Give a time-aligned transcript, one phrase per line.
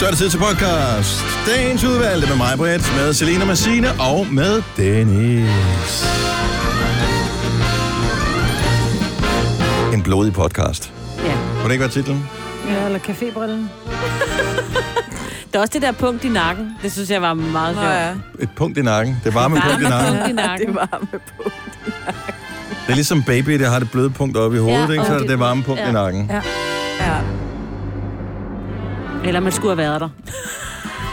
[0.00, 1.24] Så er det tid til podcast.
[1.46, 6.06] Dagens udvalgte med mig, Britt, med Selena Massine og med Dennis.
[9.94, 10.92] En blodig podcast.
[11.24, 11.34] Ja.
[11.62, 12.28] Må det ikke være titlen?
[12.68, 13.68] Ja, eller cafébrillen.
[15.52, 16.76] Der er også det der punkt i nakken.
[16.82, 17.86] Det synes jeg var meget sjovt.
[17.88, 18.10] ja.
[18.38, 19.20] Et punkt i nakken.
[19.24, 20.14] Det varme punkt i nakken.
[20.16, 20.66] punkt i nakken.
[20.66, 21.50] Det var med på.
[22.86, 25.04] Det er ligesom baby, der har det bløde punkt oppe i hovedet, Ja, ikke?
[25.04, 25.88] Så er det- det varme punkt ja.
[25.88, 26.30] i nakken.
[26.30, 26.40] Ja.
[27.00, 27.16] Ja.
[29.24, 30.08] Eller man skulle have været der.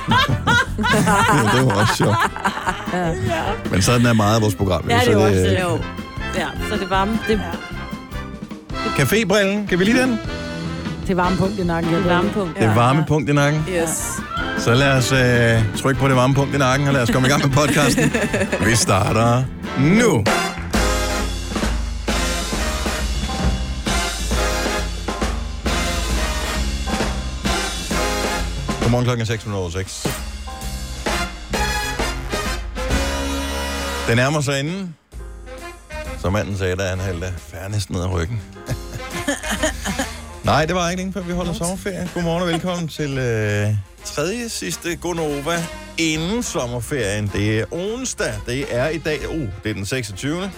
[1.55, 2.17] det var også sjovt.
[3.71, 4.81] Men sådan er meget af vores program.
[4.83, 5.79] jo, Ja, så det er også øh, jo.
[6.35, 7.41] Ja, så det varme, det,
[8.99, 10.19] Cafébrillen, kan vi lide den?
[11.07, 11.93] Det varme punkt i nakken.
[11.93, 12.59] det varme punkt.
[12.59, 13.65] Det varme punkt i nakken.
[13.81, 14.21] Yes.
[14.57, 17.27] Så lad os øh, trykke på det varme punkt i nakken, og lad os komme
[17.27, 18.13] i gang med podcasten.
[18.69, 19.43] Vi starter
[19.79, 20.23] nu.
[28.87, 30.09] Godmorgen klokken er 6.06.
[34.07, 34.95] Det nærmer sig inden.
[36.21, 38.41] Som manden sagde, da han hældte færdes ned ad ryggen.
[40.43, 42.09] Nej, det var ikke længe før vi holder sommerferie.
[42.13, 43.69] Godmorgen og velkommen til øh,
[44.05, 45.63] tredje sidste Gonova
[45.97, 47.31] inden sommerferien.
[47.33, 48.33] Det er onsdag.
[48.45, 50.51] Det er i dag, uh, det er den 26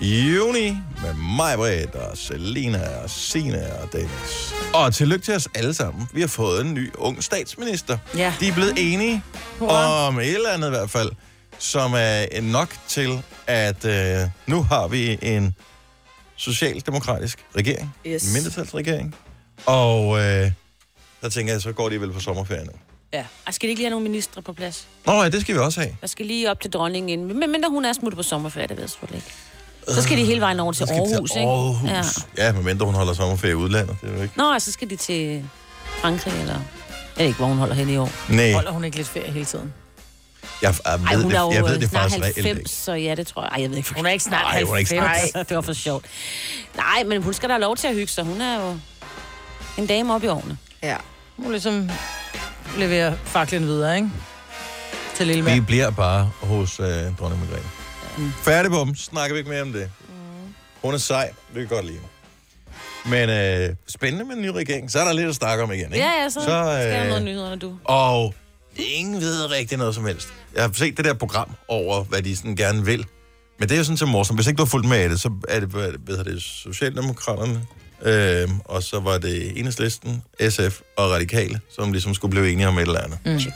[0.00, 4.54] juni med mig, Britt, og Selina, og Sina og Dennis.
[4.74, 6.08] Og tillykke til os alle sammen.
[6.12, 7.98] Vi har fået en ny ung statsminister.
[8.16, 8.34] Ja.
[8.40, 9.22] De er blevet enige
[9.58, 10.06] Hurra.
[10.06, 11.10] om et eller andet i hvert fald,
[11.58, 15.54] som er nok til, at øh, nu har vi en
[16.36, 17.94] socialdemokratisk regering.
[18.06, 18.26] Yes.
[18.26, 19.14] En mindretalsregering.
[19.66, 20.50] Og øh,
[21.22, 22.72] der tænker jeg, så går de vel på sommerferie nu.
[23.12, 23.24] Ja.
[23.46, 24.86] Og skal de ikke lige have nogle ministre på plads?
[25.06, 25.96] Nå, ja, det skal vi også have.
[26.00, 27.38] Der skal lige op til dronningen inden.
[27.38, 29.34] Men mindre hun er smuttet på sommerferie, det ved jeg selvfølgelig ikke.
[29.88, 31.50] Så skal de hele vejen over til Aarhus, til ikke?
[31.50, 32.18] Aarhus.
[32.38, 33.96] Ja, ja medmindre hun holder sommerferie i udlandet.
[34.00, 34.34] Det er jo ikke.
[34.36, 35.44] Nå, så skal de til
[36.00, 36.54] Frankrig, eller...
[37.16, 38.10] Jeg ved ikke, hvor hun holder hen i år.
[38.28, 39.72] Nej, Holder hun ikke lidt ferie hele tiden?
[40.62, 42.70] jeg, jeg, Ej, ved, hun er jo jeg ved det snart faktisk reelt 90, ikke.
[42.70, 43.50] så ja, det tror jeg.
[43.52, 43.94] Ej, jeg ved ikke.
[43.96, 45.30] Hun er ikke snart Nej, hun er ikke 90.
[45.30, 45.44] snart.
[45.48, 46.04] det var for sjovt.
[46.76, 48.24] Nej, men hun skal da have lov til at hygge sig.
[48.24, 48.78] Hun er jo
[49.78, 50.58] en dame op i årene.
[50.82, 50.96] Ja.
[51.36, 51.90] Hun ligesom
[52.78, 54.10] leverer faklen videre, ikke?
[55.16, 57.68] Til lille Vi bliver bare hos øh, dronning Margrethe.
[58.42, 58.94] Færdig på dem.
[58.94, 59.90] Snakker vi ikke mere om det.
[60.82, 61.30] Hun er sej.
[61.54, 61.98] Det kan godt lide.
[63.06, 64.90] Men øh, spændende med en ny regering.
[64.90, 65.98] Så er der lidt at snakke om igen, ikke?
[66.06, 67.76] Ja, ja, så, så Så, skal jeg øh, noget nyheder, når du...
[67.84, 68.34] Og
[68.76, 70.28] ingen ved rigtig noget som helst.
[70.54, 73.06] Jeg har set det der program over, hvad de sådan gerne vil.
[73.58, 74.38] Men det er jo sådan så morsomt.
[74.38, 76.42] Hvis ikke du har fulgt med i det, så er det, hvad hvad hedder det
[76.42, 77.66] Socialdemokraterne,
[78.02, 82.78] øh, og så var det Enhedslisten, SF og Radikale, som ligesom skulle blive enige om
[82.78, 83.18] et eller andet.
[83.24, 83.40] Mm.
[83.40, 83.54] Check.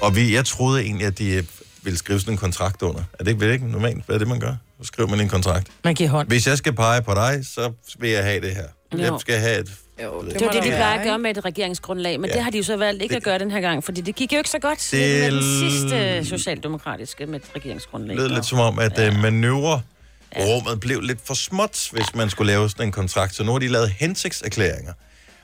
[0.00, 1.42] Og vi, jeg troede egentlig, at de øh,
[1.84, 3.00] ville skrive sådan en kontrakt under.
[3.18, 4.06] Er det ikke, vel ikke normalt?
[4.06, 4.54] Hvad er det, man gør?
[4.80, 5.68] Så skriver man en kontrakt.
[5.84, 6.28] Man giver hånd.
[6.28, 8.64] Hvis jeg skal pege på dig, så vil jeg have det her.
[8.94, 8.98] Jo.
[8.98, 9.72] Jeg skal have et...
[10.02, 12.34] Jo, Det var det, der de plejer at gøre med et regeringsgrundlag, men Ja.
[12.36, 14.14] det har de jo så valgt ikke Det- at gøre den her gang, fordi det
[14.14, 15.32] gik jo ikke så godt Det det...
[15.32, 18.16] med den sidste socialdemokratiske med et regeringsgrundlag.
[18.16, 19.18] lød lidt som om, at ja.
[19.20, 23.34] manøvrerummet blev lidt for småt, hvis man skulle lave sådan en kontrakt.
[23.34, 24.92] Så nu har de lavet hensigtserklæringer.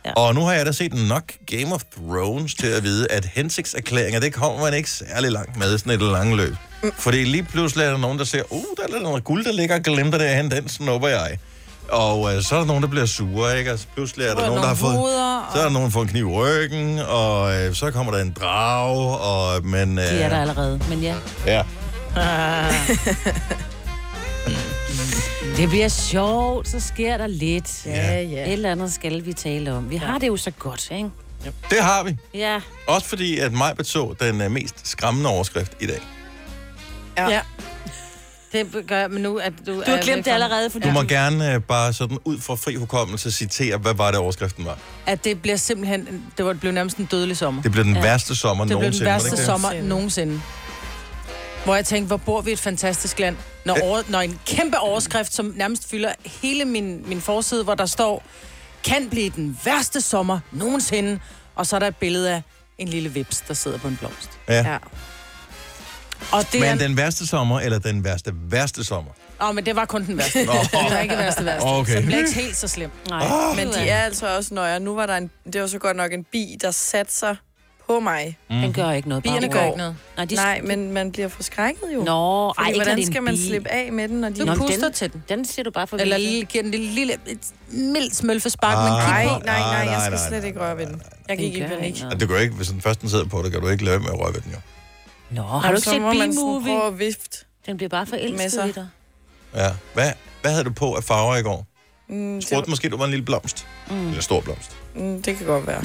[0.04, 0.12] Ja.
[0.12, 4.20] Og nu har jeg da set nok Game of Thrones til at vide, at hensigtserklæringer,
[4.20, 6.54] det kommer man ikke særlig langt med sådan et langt løb.
[6.82, 6.92] Mm.
[6.98, 9.74] Fordi lige pludselig er der nogen, der siger, uh, der er noget guld, der ligger
[9.74, 11.38] og glimter derhen, den snupper jeg.
[11.88, 13.72] Og øh, så er der nogen, der bliver sure, ikke?
[13.72, 14.96] Og så pludselig er der er nogen, der har fået...
[14.96, 18.12] hoveder, Så er der nogen, der får en kniv i ryggen, og øh, så kommer
[18.12, 19.64] der en drag, og...
[19.66, 21.14] Men, øh, De er der allerede, men ja.
[21.46, 21.62] Ja.
[25.56, 27.86] Det bliver sjovt, så sker der lidt.
[27.86, 28.46] Ja, ja.
[28.46, 29.90] Et eller andet skal vi tale om.
[29.90, 31.10] Vi har det jo så godt, ikke?
[31.70, 32.16] Det har vi.
[32.34, 32.60] Ja.
[32.86, 36.00] Også fordi, at mig så den uh, mest skræmmende overskrift i dag.
[37.18, 37.28] Ja.
[37.28, 37.40] Ja.
[38.52, 41.02] Det gør jeg, men nu at du Du har glemt det allerede, fordi Du må
[41.02, 44.78] gerne uh, bare sådan ud fra fri hukommelse citere, hvad var det overskriften var.
[45.06, 47.62] At det bliver simpelthen, det var, det blev nærmest en dødelig sommer.
[47.62, 48.02] Det blev den ja.
[48.02, 49.06] Værste sommer Det blev den nogensinde.
[49.06, 49.46] var værste ikke det?
[49.46, 50.40] sommer Nogensinde.
[51.64, 53.36] Hvor jeg tænkte, hvor bor vi i et fantastisk land.
[53.64, 56.12] Når, over, når en kæmpe overskrift, som nærmest fylder
[56.42, 58.22] hele min, min forside, hvor der står,
[58.84, 61.20] kan blive den værste sommer nogensinde.
[61.54, 62.42] Og så er der et billede af
[62.78, 64.30] en lille vips, der sidder på en blomst.
[64.48, 64.70] Ja.
[64.70, 64.78] Ja.
[66.32, 69.10] Og det, er, Men den værste sommer, eller den værste værste sommer?
[69.40, 70.44] oh, men det var kun den værste.
[70.46, 70.52] Nå.
[70.52, 71.66] det var ikke værste værste.
[71.66, 71.92] Okay.
[71.92, 73.08] Så det blev ikke helt så slemt.
[73.08, 73.54] Nej.
[73.56, 75.96] Men de er altså også, når jeg, nu var der en, det var så godt
[75.96, 77.36] nok en bi, der satte sig
[77.94, 78.38] på mig.
[78.50, 79.22] Den gør ikke noget.
[79.24, 79.96] Bierne Det gør ikke noget.
[80.16, 81.98] Nej, de Nej, men man bliver forskrækket jo.
[82.04, 83.46] Nå, Fordi, ej, ikke hvordan det en skal man bi.
[83.46, 84.40] slippe af med den, når de...
[84.40, 85.24] Du Nå, puster den- til den.
[85.28, 87.38] Den siger du bare for Eller lille, giver den et lille, et
[87.68, 88.84] mildt smølfespark, Ah.
[88.84, 89.44] men Nej, kig nej, på.
[89.46, 91.02] nej, Nej, jeg skal slet ikke røre ved den.
[91.28, 91.96] Jeg gik i Den gør panik.
[92.02, 93.98] ikke det går ikke, hvis den først den sidder på dig, kan du ikke lade
[93.98, 94.58] med at røre ved den jo.
[95.30, 96.82] Nå, har du ikke så set man B-movie?
[96.86, 97.44] at vifte.
[97.66, 98.88] Den bliver bare forelsket i dig.
[99.54, 99.68] Ja.
[99.94, 101.66] Hvad, hvad havde du på af farver i går?
[102.08, 103.66] Mm, Troede det, måske, du var en lille blomst?
[103.90, 104.08] Mm.
[104.08, 104.76] Eller stor blomst?
[104.94, 105.84] mm, det kan godt være.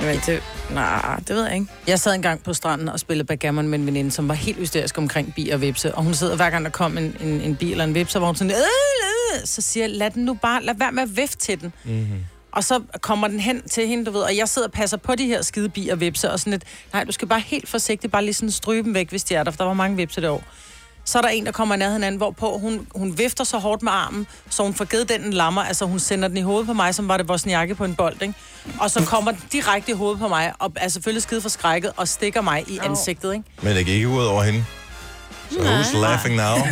[0.00, 1.66] Men det, nej, det ved jeg ikke.
[1.86, 4.98] Jeg sad engang på stranden og spillede backgammon med en veninde, som var helt hysterisk
[4.98, 5.94] omkring bi og vipse.
[5.94, 8.26] Og hun sidder hver gang, der kom en, en, en bi eller en vipse, var
[8.26, 11.16] hun sådan, øh, øh, så siger jeg, lad den nu bare, lad være med at
[11.16, 11.72] vifte til den.
[11.84, 12.24] Mm-hmm.
[12.52, 15.14] Og så kommer den hen til hende, du ved, og jeg sidder og passer på
[15.14, 18.12] de her skide bi og vipse, og sådan lidt, nej, du skal bare helt forsigtigt,
[18.12, 20.20] bare lige sådan stryge dem væk, hvis de er der, for der var mange vipse
[20.20, 20.44] derovre.
[21.04, 23.58] Så er der en, der kommer i nærheden af hinanden, hvorpå hun, hun vifter så
[23.58, 26.40] hårdt med armen, så hun får givet den en lammer, altså hun sender den i
[26.40, 28.34] hovedet på mig, som var det vores jakke på en bold, ikke?
[28.80, 32.08] Og så kommer den direkte i hovedet på mig, og er selvfølgelig skide forskrækket, og
[32.08, 33.44] stikker mig i ansigtet, ikke?
[33.62, 34.64] Men det gik ikke ud over hende.
[35.50, 36.56] Så who's laughing now?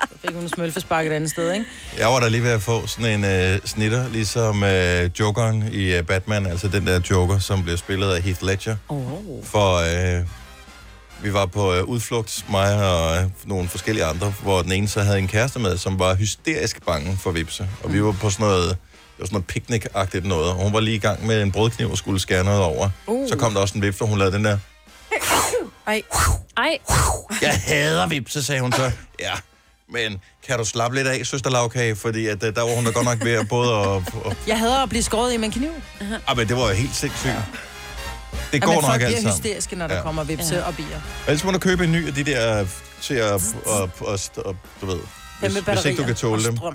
[0.00, 1.66] Så fik hun en smølfespark et andet sted, ikke?
[1.98, 5.98] Jeg var der lige ved at få sådan en uh, snitter, ligesom uh, Jokeren i
[5.98, 8.76] uh, Batman, altså den der Joker, som blev spillet af Heath Ledger.
[8.88, 9.00] Oh.
[9.44, 10.26] For uh,
[11.22, 15.00] vi var på uh, udflugt, mig og uh, nogle forskellige andre, hvor den ene så
[15.02, 17.68] havde en kæreste med, som var hysterisk bange for vipse.
[17.82, 18.78] Og vi var på sådan noget, det
[19.18, 19.46] var sådan noget
[19.84, 22.60] picnic-agtigt noget, og hun var lige i gang med en brødkniv og skulle skære noget
[22.62, 22.90] over.
[23.06, 23.28] Uh.
[23.28, 24.58] Så kom der også en vipse, og hun lavede den der,
[25.86, 26.02] Ej,
[26.56, 26.78] Ej,
[27.42, 28.90] jeg hader vipse, sagde hun så.
[29.20, 29.32] Ja,
[29.92, 32.90] men kan du slappe lidt af, søster Lavkage, fordi at, uh, der var hun da
[32.90, 33.96] godt nok ved at både at...
[34.30, 35.70] at Jeg hader at blive skåret i med en kniv.
[36.28, 37.32] ah, men det var jo helt sindssygt.
[38.32, 39.32] Det Ja, går men nok folk alt bliver sammen.
[39.32, 40.02] hysteriske, når der Ja.
[40.02, 40.62] kommer vipse Ja.
[40.62, 41.00] og bier.
[41.26, 42.66] Ellers må du købe en ny af de der
[43.02, 43.30] til at...
[43.32, 44.98] Og, og, og, og, du ved,
[45.40, 46.54] hvis, med hvis ikke du kan tåle og dem.
[46.62, 46.74] Nej,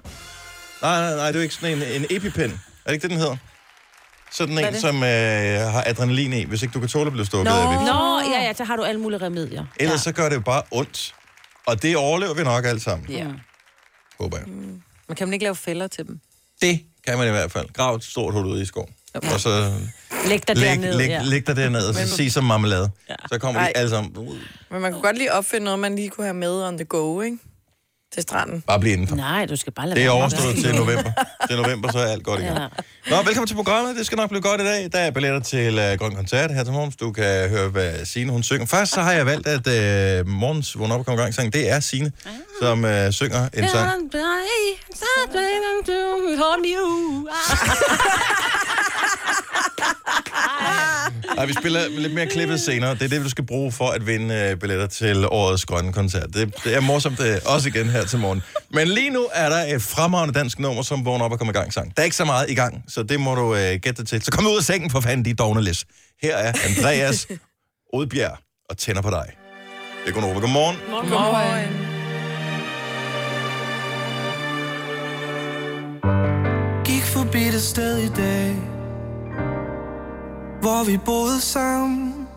[1.01, 2.51] nej, nej, det er jo ikke sådan en, en EpiPen.
[2.51, 2.55] Er
[2.85, 3.35] det ikke det, den hedder?
[4.31, 7.45] Sådan en, som øh, har adrenalin i, hvis ikke du kan tåle at blive stukket
[7.53, 7.59] Nå.
[7.59, 7.91] af vips.
[7.91, 9.65] Nå, ja, ja, så har du alle mulige remedier.
[9.79, 11.15] Ellers så gør det jo bare ondt.
[11.65, 13.25] Og det overlever vi nok alle sammen, Ja.
[14.19, 14.47] håber jeg.
[14.47, 16.19] Men kan man ikke lave fælder til dem?
[16.61, 17.73] Det kan man i hvert fald.
[17.73, 18.89] Grav et stort hul ud i skoven.
[19.13, 19.73] Og så
[20.27, 21.21] Læg dig læg, derned, læg, ja.
[21.23, 22.89] læg dig derned, og så sig som marmelade.
[23.09, 23.15] Ja.
[23.31, 23.67] Så kommer Ej.
[23.67, 24.13] de alle sammen.
[24.71, 27.21] Men man kunne godt lige opfinde noget, man lige kunne have med on the go,
[27.21, 27.37] ikke?
[28.13, 28.61] Til stranden.
[28.61, 29.15] Bare bliv indenfor.
[29.15, 31.11] Nej, du skal bare lade Det er overstået til november.
[31.49, 32.59] Til november, så er alt godt i gang.
[32.59, 32.67] Ja.
[33.09, 33.95] Nå, velkommen til programmet.
[33.95, 34.89] Det skal nok blive godt i dag.
[34.91, 36.91] Der er billetter til uh, Grøn Koncert her til morgen.
[36.99, 38.65] Du kan høre, hvad Signe hun synger.
[38.65, 41.79] Først så har jeg valgt, at uh, morgens vågn op og gang sang, det er
[41.79, 42.11] Signe,
[42.61, 43.91] som uh, synger en sang.
[51.37, 52.93] Ej, vi spiller lidt mere klippet senere.
[52.93, 56.33] Det er det, du skal bruge for at vinde uh, billetter til årets grønne koncert.
[56.33, 58.43] Det, det er morsomt uh, også igen her til morgen.
[58.69, 61.57] Men lige nu er der et fremragende dansk nummer, som vågner op og kommer i
[61.57, 61.97] gang sang.
[61.97, 64.21] Der er ikke så meget i gang, så det må du uh, gætte til.
[64.21, 65.85] Så kom ud af sengen for fanden, de dogne læs.
[66.21, 67.27] Her er Andreas
[67.93, 68.37] Odbjerg
[68.69, 69.25] og tænder på dig.
[70.05, 70.39] Det er Gunova.
[70.39, 70.77] Godmorgen.
[70.91, 71.85] Godmorgen.
[76.85, 78.74] Gik forbi det sted i dag
[80.65, 82.27] hvor vi boede sammen.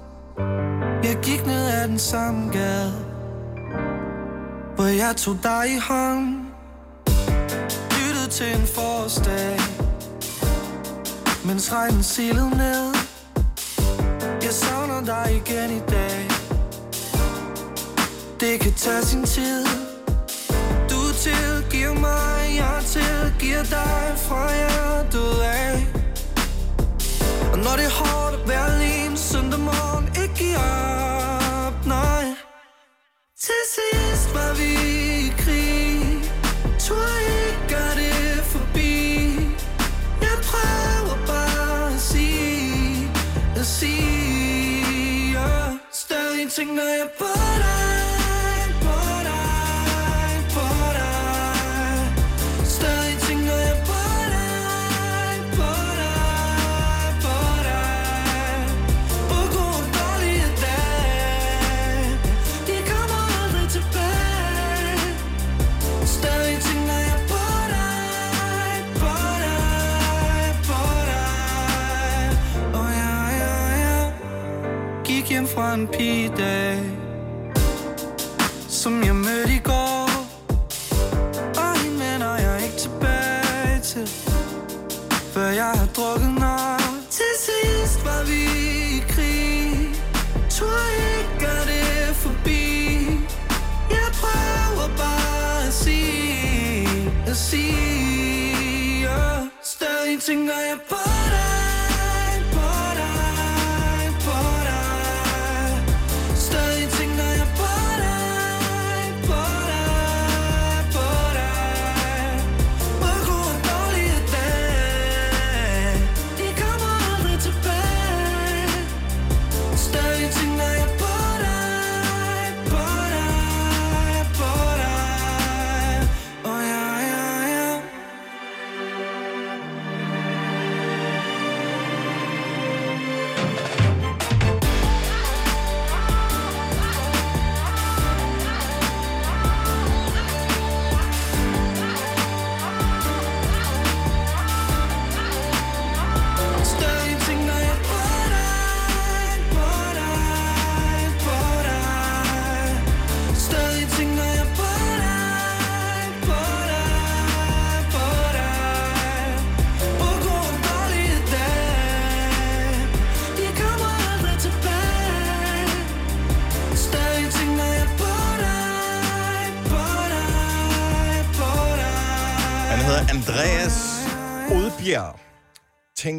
[1.02, 2.92] Jeg gik ned ad den samme gade
[4.74, 6.36] Hvor jeg tog dig i hånd.
[7.90, 9.58] Lyttede til en forårsdag
[11.44, 12.94] Mens regnen silede ned.
[14.42, 16.28] Jeg savner dig igen i dag.
[18.40, 19.66] Det kan tage sin tid.
[20.90, 25.97] Du tilgiver mig, jeg tilgiver dig fra hjertet af.
[27.58, 30.58] Og når det er hårdt at være alene søndag morgen, ikke give
[31.66, 32.24] op, nej.
[33.44, 34.70] Til sidst var vi
[35.18, 36.22] i krig,
[36.84, 37.27] tror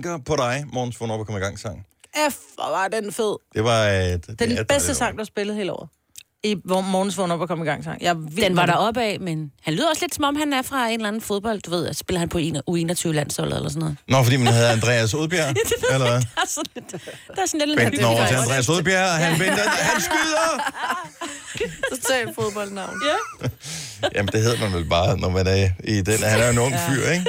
[0.03, 1.85] Tænker på dig, morgens vågn op og kom i gang sang.
[2.31, 3.35] F, hvor var den fed.
[3.55, 3.87] Det var...
[3.87, 5.89] Øh, det, Den det er- bedste sang, der spillet hele året.
[6.43, 8.01] I hvor morgens vågn op og kom i gang sang.
[8.01, 10.61] Jeg Den var der op af, men han lyder også lidt som om, han er
[10.61, 11.61] fra en eller anden fodbold.
[11.61, 13.97] Du ved, at spiller han på en- U21-landsholdet eller sådan noget.
[14.07, 15.55] Nå, fordi man havde Andreas Odbjerg,
[15.93, 16.21] eller hvad?
[16.21, 16.91] Der er sådan lidt,
[17.35, 17.79] der er sådan lidt...
[17.79, 20.49] Bent den over til Andreas Odbjerg, og han venter, han skyder!
[21.91, 22.95] Total fodboldnavn.
[23.09, 23.47] Ja.
[24.15, 26.23] Jamen, det hedder man vel bare, når man er i den.
[26.23, 27.25] Han er jo en ung fyr, ikke?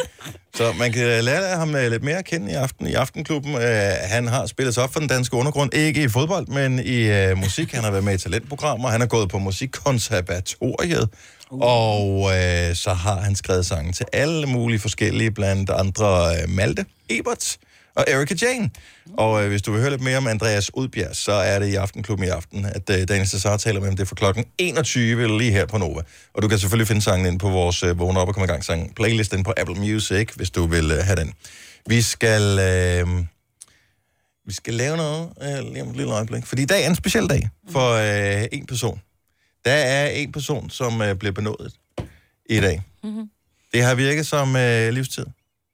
[0.54, 3.54] Så man kan lære ham øh, lidt mere at kende i aften i Aftenklubben.
[3.54, 3.61] Uh,
[4.02, 5.75] han har spillet sig op for den danske undergrund.
[5.75, 7.73] Ikke i fodbold, men i uh, musik.
[7.73, 8.88] Han har været med i talentprogrammer.
[8.88, 11.09] Han har gået på musikkonservatoriet.
[11.50, 12.30] Og uh,
[12.75, 17.57] så har han skrevet sange til alle mulige forskellige, blandt andre uh, Malte, Ebert
[17.94, 18.70] og Erika Jane.
[19.18, 21.75] Og øh, hvis du vil høre lidt mere om Andreas Udbjerg, så er det i
[21.75, 23.97] Aftenklubben i aften, at øh, Daniel Cesar taler med ham.
[23.97, 26.02] Det fra klokken 21 lige her på Nova.
[26.35, 28.49] Og du kan selvfølgelig finde sangen ind på vores øh, Vågn op og komme i
[28.49, 31.32] gang sang playlist inde på Apple Music, hvis du vil øh, have den.
[31.87, 33.25] Vi skal, øh,
[34.47, 36.94] vi skal lave noget øh, lige om et lille øjeblik, fordi i dag er en
[36.94, 39.00] speciel dag for øh, en person.
[39.64, 41.73] Der er en person, som øh, bliver benådet
[42.50, 42.82] i dag.
[43.04, 43.30] Mm-hmm.
[43.73, 45.26] Det har virket som øh, livstid.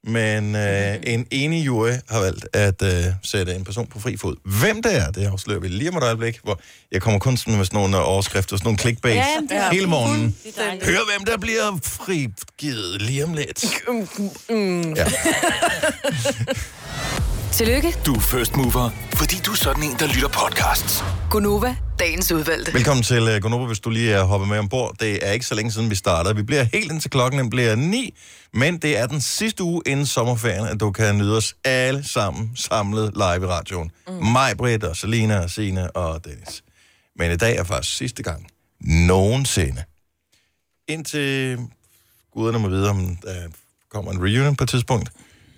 [0.07, 4.35] Men øh, en enig jury har valgt at øh, sætte en person på fri fod.
[4.59, 6.59] Hvem det er, det afslører vi lige om et øjeblik, hvor
[6.91, 9.23] jeg kommer kun sådan med sådan nogle øh, overskrifter, sådan nogle clickbait Ja,
[9.71, 10.35] hele morgenen.
[10.83, 13.65] Hør, hvem der bliver frigivet lige om lidt.
[14.97, 15.05] Ja.
[17.51, 21.03] Tillykke, Du er first mover, fordi du er sådan en, der lytter podcasts.
[21.31, 22.73] Gunova, dagens udvalgte.
[22.73, 24.95] Velkommen til uh, Gonova, hvis du lige er hoppet med ombord.
[24.99, 26.33] Det er ikke så længe siden, vi starter.
[26.33, 28.13] Vi bliver helt indtil klokken den bliver 9,
[28.53, 32.51] men det er den sidste uge inden sommerferien, at du kan nyde os alle sammen
[32.55, 33.91] samlet live i radioen.
[34.07, 34.13] Mm.
[34.13, 36.63] Mig, Britt og Selina og Sine og Dennis.
[37.15, 38.47] Men i dag er faktisk sidste gang
[38.81, 39.83] nogensinde.
[40.87, 41.57] Indtil
[42.33, 43.47] guderne må vide, om der
[43.91, 45.09] kommer en reunion på et tidspunkt,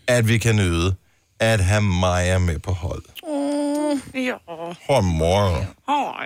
[0.07, 0.95] at vi kan nyde
[1.39, 3.03] at have Maja med på hold.
[4.13, 4.33] Ja.
[4.89, 5.67] Hold morgen.
[5.87, 6.25] Hej.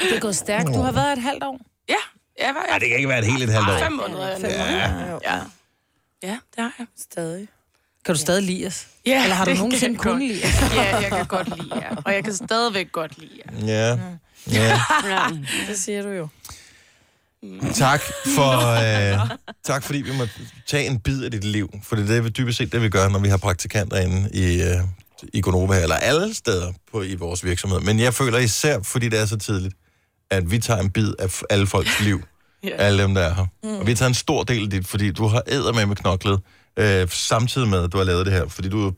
[0.00, 0.66] Det er gået stærkt.
[0.68, 1.60] Du har været et halvt år.
[1.88, 1.94] Ja,
[2.46, 3.78] jeg var Ej, det kan ikke være et helt et halvt år.
[3.78, 4.38] fem måneder.
[4.40, 4.90] Fem Ja.
[5.34, 5.38] Ja.
[6.22, 6.86] Ja, det har jeg.
[7.10, 7.48] Stadig.
[8.04, 8.86] Kan du stadig lide os?
[9.06, 10.74] Ja, Eller har du nogensinde jeg kun lide os?
[10.74, 11.96] Ja, jeg kan godt lide jer.
[12.04, 13.66] Og jeg kan stadigvæk godt lide jer.
[13.66, 13.98] Ja.
[14.52, 14.80] ja.
[15.08, 15.20] Ja.
[15.68, 16.28] Det siger du jo.
[17.74, 18.00] Tak
[18.34, 18.52] for,
[19.22, 19.30] øh,
[19.64, 20.26] tak fordi vi må
[20.66, 21.70] tage en bid af dit liv.
[21.84, 24.62] For det er det, dybest set det, vi gør, når vi har praktikanter inde i,
[24.62, 24.76] øh,
[25.32, 27.80] i Gonova, eller alle steder på, i vores virksomhed.
[27.80, 29.74] Men jeg føler især, fordi det er så tidligt,
[30.30, 32.22] at vi tager en bid af alle folks liv.
[32.62, 32.70] Ja.
[32.76, 33.46] Alle dem, der er her.
[33.62, 33.76] Mm.
[33.78, 36.40] Og vi tager en stor del af dit, fordi du har æder med med knoklet,
[36.78, 38.48] øh, samtidig med, at du har lavet det her.
[38.48, 38.92] Fordi du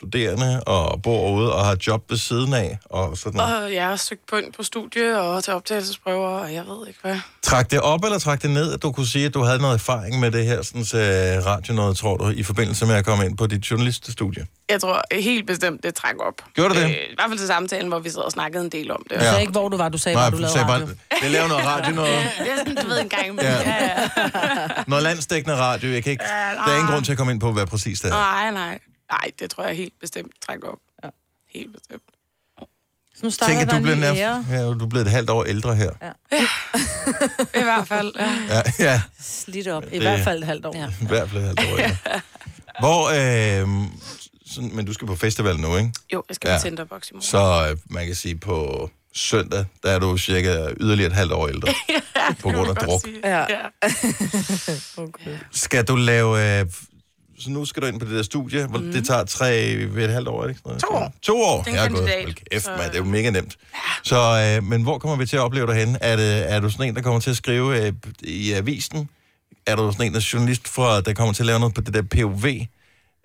[0.00, 2.78] studerende og bor ude og har job ved siden af.
[2.84, 3.40] Og sådan.
[3.40, 6.98] Og jeg har søgt på ind på studie og til optagelsesprøver, og jeg ved ikke
[7.02, 7.16] hvad.
[7.42, 9.74] Træk det op eller træk det ned, at du kunne sige, at du havde noget
[9.74, 13.24] erfaring med det her sådan, uh, radio noget, tror du, i forbindelse med at komme
[13.26, 14.46] ind på dit journaliststudie?
[14.70, 16.34] Jeg tror helt bestemt, det trækker op.
[16.54, 16.88] Gjorde det det?
[16.88, 19.18] Øh, I hvert fald til samtalen, hvor vi sad og snakkede en del om det.
[19.18, 19.28] Du Ja.
[19.30, 19.88] sagde ikke, hvor du var.
[19.88, 20.86] Du sagde, Nej, hvor du lavede sagde radio.
[20.86, 23.26] bare, jeg laver noget radio, noget, Det er sådan, du ved, en gang.
[23.42, 23.50] Ja.
[23.52, 23.58] Ja.
[23.70, 24.68] Ja, ja.
[24.86, 25.90] noget landstækkende radio.
[25.90, 28.00] Jeg kan ikke, Ja, der er ingen grund til at komme ind på, hvad præcis
[28.00, 28.14] det er.
[28.14, 28.78] Nej, nej.
[29.10, 30.78] Nej, det tror jeg helt bestemt trækker op.
[31.04, 31.08] Ja.
[31.48, 32.02] Helt bestemt.
[33.14, 35.90] Så nu starter du blev, nærmest, ja, du er blevet et halvt år ældre her.
[37.60, 38.30] I hvert fald, ja.
[38.48, 39.84] Ja, ja Slidt op.
[39.92, 40.76] I hvert fald et halvt år.
[40.76, 40.88] Ja.
[41.02, 42.20] i hvert fald et halvt år ældre.
[42.80, 43.88] Hvor, øh,
[44.46, 45.92] sådan, men du skal på festival nu, ikke?
[46.12, 46.52] Jo, jeg skal Ja.
[46.52, 46.58] ja.
[46.58, 47.22] på Tinderbox i morgen.
[47.22, 51.48] Så øh, man kan sige, på søndag, der er du cirka yderligere et halvt år
[51.48, 51.68] ældre.
[52.42, 53.08] på grund af druk.
[53.24, 53.38] Ja.
[53.38, 53.66] Ja.
[54.96, 55.38] Okay.
[55.50, 56.60] Skal du lave...
[56.60, 56.66] Øh,
[57.40, 58.92] så nu skal du ind på det der studie, hvor mm.
[58.92, 60.60] det tager tre ved et halvt år, ikke?
[60.64, 60.80] noget?
[60.80, 61.12] To år.
[61.22, 61.62] To år?
[61.62, 61.98] Det er en Jeg er gået.
[61.98, 63.56] kandidat, Hold kæft, så- man, det er jo mega nemt.
[64.04, 65.98] Så, øh, men hvor kommer vi til at opleve dig henne?
[66.02, 67.92] Er, det, er du sådan en, der kommer til at skrive øh,
[68.22, 69.08] i avisen?
[69.66, 71.80] Er du sådan en, der er journalist, fra, der kommer til at lave noget på
[71.80, 72.44] det der POV?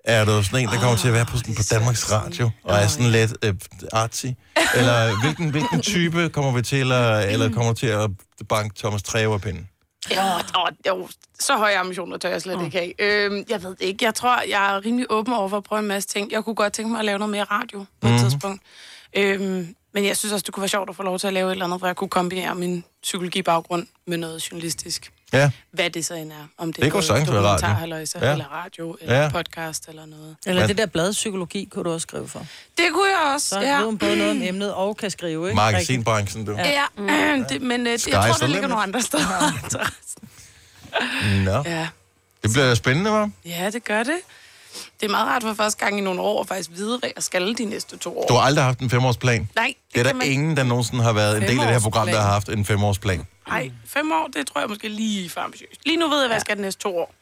[0.04, 2.76] Er du sådan en, der kommer til at være på, sådan, på Danmarks Radio, og
[2.76, 3.54] er sådan lidt øh,
[3.92, 4.26] artsy?
[4.74, 8.10] Eller hvilken, hvilken type kommer vi til, eller, eller kommer til at
[8.48, 9.68] banke Thomas Treve af pinden?
[10.10, 10.22] Jo,
[10.54, 11.08] jo, jo,
[11.40, 12.92] så høje ambitioner tør jeg slet ikke have.
[13.24, 14.04] Øhm, jeg ved det ikke.
[14.04, 16.32] Jeg tror, jeg er rimelig åben over for at prøve en masse ting.
[16.32, 18.18] Jeg kunne godt tænke mig at lave noget mere radio på et Mhm.
[18.22, 18.62] tidspunkt.
[19.16, 21.48] Øhm, men jeg synes også, det kunne være sjovt at få lov til at lave
[21.48, 25.12] et eller andet, hvor jeg kunne kombinere min psykologibaggrund med noget journalistisk.
[25.32, 26.34] Ja, Hvad det så end er.
[26.58, 27.68] Om det, Det kunne er sagtens være radio.
[28.26, 28.32] Ja.
[28.32, 29.22] eller radio, eller Ja.
[29.22, 29.28] ja.
[29.30, 30.36] podcast, eller noget.
[30.46, 30.68] Eller Hvad?
[30.68, 32.38] det der blad psykologi, kunne du også skrive for.
[32.76, 33.66] Det kunne jeg også, Så ja.
[33.78, 33.84] ja.
[33.84, 35.54] hun både noget om emnet og kan skrive, ikke?
[35.56, 36.52] magasinbranchen, du.
[36.52, 36.68] Ja.
[36.98, 37.44] Ja, mm.
[37.44, 39.52] det, men øh, det, jeg tror, det ligger nogle andre steder.
[41.44, 41.62] Nå.
[41.70, 41.88] ja.
[42.42, 43.30] Det bliver spændende, hva'?
[43.44, 44.16] ja, det gør det.
[45.00, 47.22] Det er meget rart for første gang i nogle år at faktisk vide, hvad jeg
[47.22, 48.26] skal de næste to år.
[48.26, 49.48] Du har aldrig haft en femårsplan.
[49.54, 50.26] Nej, det, Det er der man...
[50.28, 52.64] ingen, der nogensinde har været en del af det her program, der har haft en
[52.64, 53.26] femårsplan.
[53.48, 55.80] Nej, fem år, det tror jeg måske lige for ambitiøst.
[55.86, 57.14] Lige nu ved jeg, hvad jeg skal de næste to år.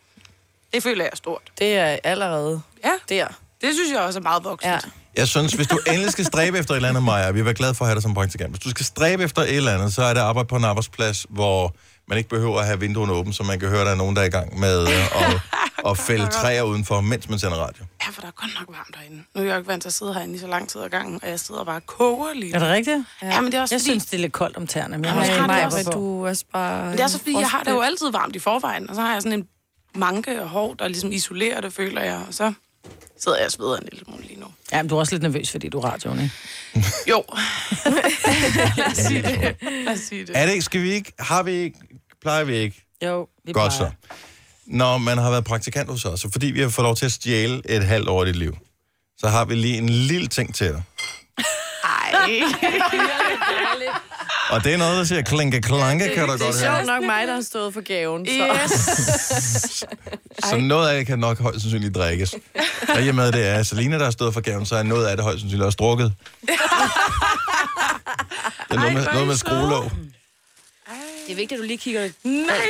[0.75, 1.43] Det føler jeg er stort.
[1.59, 3.27] Det er allerede Ja, der.
[3.61, 4.73] det synes jeg også er meget voksent.
[4.73, 4.79] Ja.
[5.17, 7.55] Jeg synes, hvis du endelig skal stræbe efter et eller andet, Maja, vi vil være
[7.55, 8.51] glade for at have dig som praktikant.
[8.51, 11.27] Hvis du skal stræbe efter et eller andet, så er det arbejde på en arbejdsplads,
[11.29, 11.75] hvor
[12.09, 14.17] man ikke behøver at have vinduerne åbne, så man kan høre, at der er nogen,
[14.17, 15.41] der er i gang med øh, at,
[15.87, 17.85] at fælde træer udenfor, mens man sender radio.
[18.07, 19.17] ja, for der er godt nok varmt derinde.
[19.35, 20.89] Nu er jeg jo ikke vant til at sidde herinde i så lang tid ad
[20.89, 22.55] gangen, og jeg sidder bare og koger lige.
[22.55, 22.99] Er det rigtigt?
[23.23, 24.99] Ja, men det er også Jeg fordi, synes, det er lidt koldt om tæerne.
[24.99, 25.91] Men jeg jeg har det ikke også.
[25.91, 26.85] du er også bare...
[26.85, 29.01] men det er så fordi, jeg har det jo altid varmt i forvejen, og så
[29.01, 29.49] har jeg sådan en
[29.95, 32.53] manke og hår, der ligesom isolerer det, føler jeg, og så
[33.21, 34.47] sidder jeg og sveder en lille smule lige nu.
[34.73, 36.35] Ja, men du er også lidt nervøs, fordi du er radioen, ikke?
[37.11, 37.25] Jo.
[38.77, 39.57] Lad os sige det.
[39.85, 40.37] Lad os sige det.
[40.37, 40.65] Er det ikke?
[40.65, 41.13] Skal vi ikke?
[41.19, 41.79] Har vi ikke?
[42.25, 42.87] Plejer vi ikke?
[43.03, 43.91] Jo, vi Godt så.
[44.67, 47.63] Når man har været praktikant hos os, fordi vi har fået lov til at stjæle
[47.71, 48.57] et halvt år af dit liv,
[49.19, 50.83] så har vi lige en lille ting til dig.
[51.85, 52.41] Ej.
[54.51, 57.05] Og det er noget, der siger klinke klanke, kan du Det er godt sjovt nok
[57.05, 58.27] mig, der har stået for gaven.
[58.27, 58.59] Så.
[58.65, 59.85] Yes.
[60.51, 62.35] Så noget af det kan nok højst sandsynligt drikkes.
[62.89, 64.83] Og i og med, at det er Selina, der har stået for gaven, så er
[64.83, 66.13] noget af det højst sandsynligt også drukket.
[68.69, 69.91] Det er noget med, noget I med skruelåg.
[71.27, 72.15] Det er vigtigt, at du lige kigger alt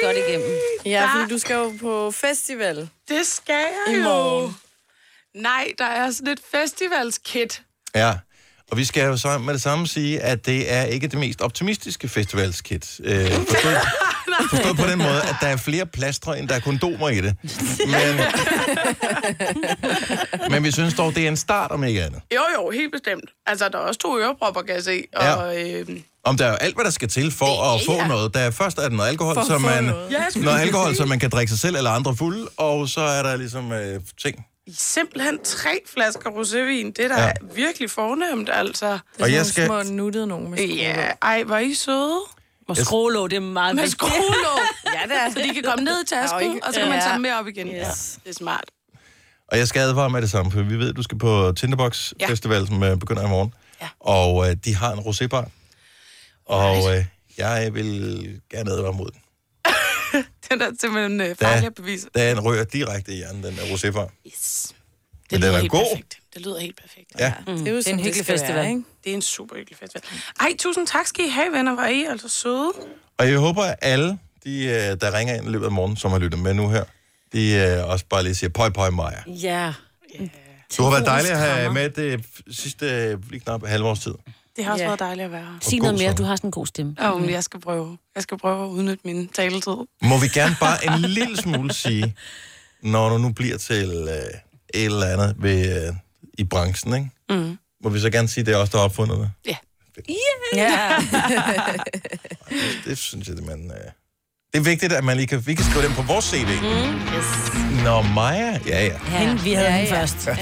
[0.02, 0.58] godt igennem.
[0.84, 2.88] Ja, fordi du skal jo på festival.
[3.08, 3.54] Det skal
[3.86, 4.02] jeg I jo.
[4.02, 4.56] morgen.
[5.34, 7.62] Nej, der er sådan et festivalskit.
[7.94, 8.14] Ja.
[8.70, 11.40] Og vi skal jo så med det samme sige, at det er ikke det mest
[11.40, 13.00] optimistiske festivalskit.
[13.04, 13.76] Øh, forstået,
[14.50, 17.36] forstået på den måde, at der er flere plastre, end der er kondomer i det.
[17.86, 18.20] Men,
[20.50, 22.20] men vi synes dog, det er en start, om ikke andet.
[22.34, 23.30] Jo, jo, helt bestemt.
[23.46, 25.04] Altså, der er også to ørepropper, kan jeg se.
[25.16, 28.06] Og, øh, Om der er jo alt, hvad der skal til for at få ja.
[28.08, 28.34] noget.
[28.34, 30.10] Der er først er der noget alkohol, For så man, noget.
[30.12, 33.22] Ja, noget alkohol, så man kan drikke sig selv eller andre fuld, og så er
[33.22, 34.46] der ligesom øh, ting.
[34.78, 36.86] simpelthen tre flasker rosévin.
[36.96, 37.32] Det er da Ja.
[37.54, 38.86] virkelig fornemt, altså.
[38.86, 40.76] Og Og jeg skal- små nuttede nogen med skruelåg.
[40.78, 42.18] Ja, ej, hvor er I søde.
[42.68, 44.60] Og skruelåg, det er meget Med skruelåg.
[44.94, 45.30] Ja, det er.
[45.32, 47.12] Så de kan komme ned i Der er tasken, ikke- og så kan man tage
[47.12, 47.66] dem med op igen.
[47.66, 47.74] Yes.
[47.74, 47.80] Ja,
[48.24, 48.64] det er smart.
[49.48, 52.12] Og jeg skal advare med det samme, for vi ved, at du skal på Tinderbox
[52.20, 52.26] Ja.
[52.28, 53.52] Festival, som øh, begynder i morgen.
[53.82, 53.86] Ja.
[54.00, 55.48] Og øh, de har en rosébar.
[56.46, 57.04] Og øh,
[57.38, 59.20] jeg vil gerne advare mod den.
[60.50, 62.08] Den er simpelthen øh, Der, farlig at bevise.
[62.14, 64.08] der er en rører direkte i hjernen, den der rosébar.
[64.26, 64.74] Yes.
[65.30, 65.86] Det Men den lyder er helt god.
[65.90, 66.18] perfekt.
[66.34, 67.12] Det lyder helt perfekt.
[67.18, 67.32] Ja.
[67.46, 68.54] Det er jo en som hyggelig skal festival.
[68.54, 68.82] Være, ikke?
[69.04, 70.02] Det er en super hyggelig festival.
[70.40, 71.74] Ej, tusind tak skal I have, venner.
[71.74, 72.72] Hvor er I altså søde.
[73.18, 76.10] Og jeg håber, at alle, de, øh, der ringer ind i løbet af morgen, som
[76.10, 76.84] har lyttet med nu her,
[77.32, 79.18] de øh, også bare lige siger, pøj, pøj, Maja.
[79.26, 79.72] Ja.
[80.78, 84.14] Du har været dejlig at have med det sidste øh, lige knap halve års tid.
[84.56, 84.88] Det har også Ja.
[84.88, 85.58] været dejligt at være her.
[85.60, 86.96] Sig noget mere, du har sådan en god stemme.
[87.06, 87.98] Jo, men jeg skal prøve.
[88.14, 89.72] Jeg skal prøve at udnytte min taletid.
[90.02, 92.16] Må vi gerne bare en lille smule sige,
[92.82, 94.14] når du nu bliver til øh,
[94.74, 95.94] et eller andet ved, øh,
[96.38, 97.10] i branchen, ikke?
[97.42, 97.58] Mm.
[97.84, 99.30] Må vi så gerne sige, at det er os, der har opfundet det?
[99.46, 99.56] Ja.
[100.54, 100.96] Ja.
[102.84, 103.70] Det synes jeg, det man...
[103.70, 103.90] Øh...
[104.54, 106.48] Det er vigtigt, at man lige kan, vi kan skrive dem på vores CV.
[106.62, 107.82] Mm.
[107.84, 108.58] Nå, Maja?
[108.66, 108.92] Ja, ja.
[109.18, 110.00] Hende, vi havde Ja, ja, hende ja.
[110.00, 110.26] først.
[110.26, 110.36] Ja.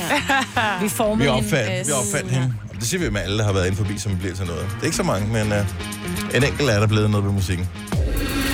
[0.83, 1.46] Vi formede Vi hende.
[1.46, 2.55] opfandt, vi opfandt hende.
[2.70, 4.62] Og Det siger vi med alle, der har været inde forbi, som bliver til noget.
[4.70, 5.66] Det er ikke så mange, men øh,
[6.35, 7.68] en enkelt er der blevet noget ved musikken.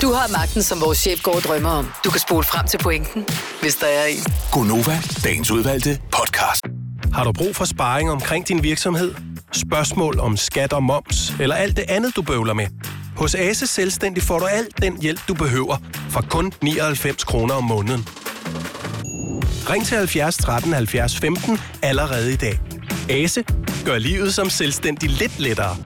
[0.03, 1.89] Du har magten, som vores chef går og drømmer om.
[2.05, 3.25] Du kan spole frem til pointen,
[3.63, 4.25] hvis der er en.
[4.53, 6.65] Gonova, dagens udvalgte podcast.
[7.13, 9.15] Har du brug for sparring omkring din virksomhed?
[9.53, 12.67] Spørgsmål om skat og moms, eller alt det andet, du bøvler med?
[13.19, 15.77] Hos Ase Selvstændig får du alt den hjælp, du behøver,
[16.11, 18.09] for kun 99 kroner om måneden.
[19.71, 22.61] Ring til 70 13 70 15 allerede i dag.
[23.11, 23.45] Ase
[23.85, 25.77] gør livet som selvstændig lidt lettere.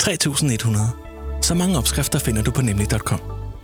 [0.00, 0.86] 3100.
[1.42, 3.20] Så mange opskrifter finder du på nemlig.com.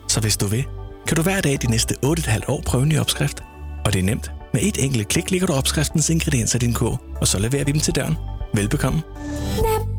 [0.08, 0.64] Så hvis du vil,
[1.06, 3.42] kan du hver dag de næste 8,5 år prøve en ny opskrift.
[3.84, 4.30] Og det er nemt.
[4.52, 7.72] Med et enkelt klik ligger du opskriftens ingredienser i din kog, og så leverer vi
[7.72, 8.16] dem til døren.
[8.54, 9.02] Velbekomme.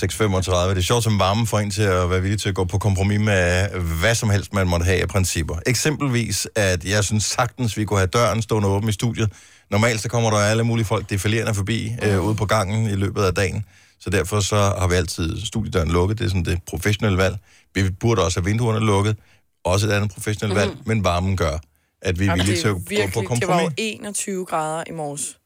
[0.00, 0.70] Godmorgen klokken 6.35.
[0.70, 2.78] Det er sjovt som varme for en til at være villig til at gå på
[2.78, 3.68] kompromis med
[4.00, 5.56] hvad som helst, man måtte have af principper.
[5.66, 9.32] Eksempelvis, at jeg synes sagtens, vi kunne have døren stående åben i studiet.
[9.70, 13.22] Normalt så kommer der alle mulige folk defilerende forbi øh, ude på gangen i løbet
[13.22, 13.64] af dagen.
[14.00, 16.18] Så derfor så har vi altid studiedøren lukket.
[16.18, 17.36] Det er sådan det professionelle valg.
[17.74, 19.16] Vi burde også have vinduerne lukket.
[19.64, 21.58] Også et andet professionelt valg, men varmen gør,
[22.02, 23.62] at vi er villige til at gå på virkelig, det var kompromis.
[23.62, 25.38] jo 21 grader i morges.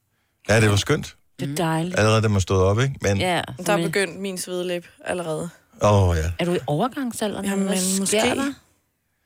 [0.48, 1.16] Ja, det var skønt.
[1.40, 1.98] Det er dejligt.
[1.98, 2.94] Allerede da man stod op, ikke?
[3.02, 5.48] Men, Ja, Der er begyndt min svedlæb allerede.
[5.82, 6.22] åh oh, ja.
[6.38, 7.44] Er du i overgangsalderen?
[7.44, 8.16] Jamen, Hvad måske.
[8.16, 8.52] der?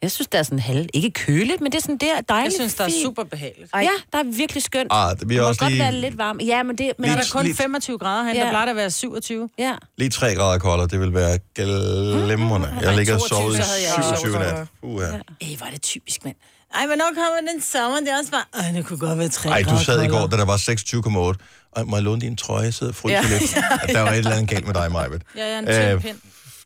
[0.02, 0.86] Jeg synes, det er sådan halv...
[0.94, 3.70] Ikke køligt, men det er sådan der dejligt Jeg synes, det er super behageligt.
[3.74, 4.88] Ja, der er virkelig skønt.
[4.90, 6.42] Ah, det- er må også godt lige- være lidt varmt.
[6.42, 6.92] Ja, men det...
[6.98, 8.44] Men Lige- er der kun lige- 25 grader herinde, Ja.
[8.46, 9.48] der plejer der at være 27.
[9.58, 9.74] Ja.
[9.98, 12.68] Lige 3 grader koldere, det vil være glimrende.
[12.80, 14.58] Jeg Ej, ligger og 22, sovet i så havde jeg ikke 27 sovet.
[14.58, 14.66] nat.
[14.82, 15.04] Uha.
[15.50, 16.36] Ej, hvor er det typisk, mand.
[16.74, 18.64] Ej, men nu kommer den sommer, det er også bare...
[18.64, 21.38] Ej, det kunne godt være 3 Ej, du sad i går, da der var 26,8.
[21.76, 22.72] Ej, må jeg låne din trøje?
[22.72, 23.22] Sidder og fryser Ja.
[23.38, 23.56] lidt.
[23.96, 25.22] Der var et eller andet galt med dig, Majbet.
[25.36, 26.18] Ja, jeg er en tynd pind.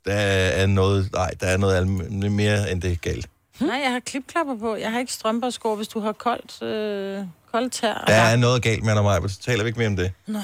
[0.04, 1.86] Der er noget, nej, der er noget
[2.32, 3.26] mere end det galt.
[3.60, 4.76] Nej, jeg har klipklapper på.
[4.76, 8.04] Jeg har ikke strømper og sko, hvis du har koldt, øh, koldt tær.
[8.06, 9.30] Der er noget galt med dig, Majbet.
[9.30, 10.12] Så taler vi ikke mere om det.
[10.26, 10.38] Nå.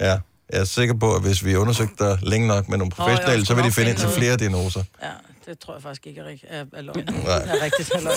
[0.00, 0.18] Ja,
[0.52, 3.46] jeg er sikker på, at hvis vi undersøgte dig længe nok med nogle professionelle, jeg
[3.46, 4.82] så vil de finde ind til flere diagnoser.
[5.02, 5.08] Ja,
[5.46, 7.04] det tror jeg faktisk ikke er, rig- er, er løgn.
[7.24, 7.38] Nej.
[7.38, 8.16] er rigtigt er løgn.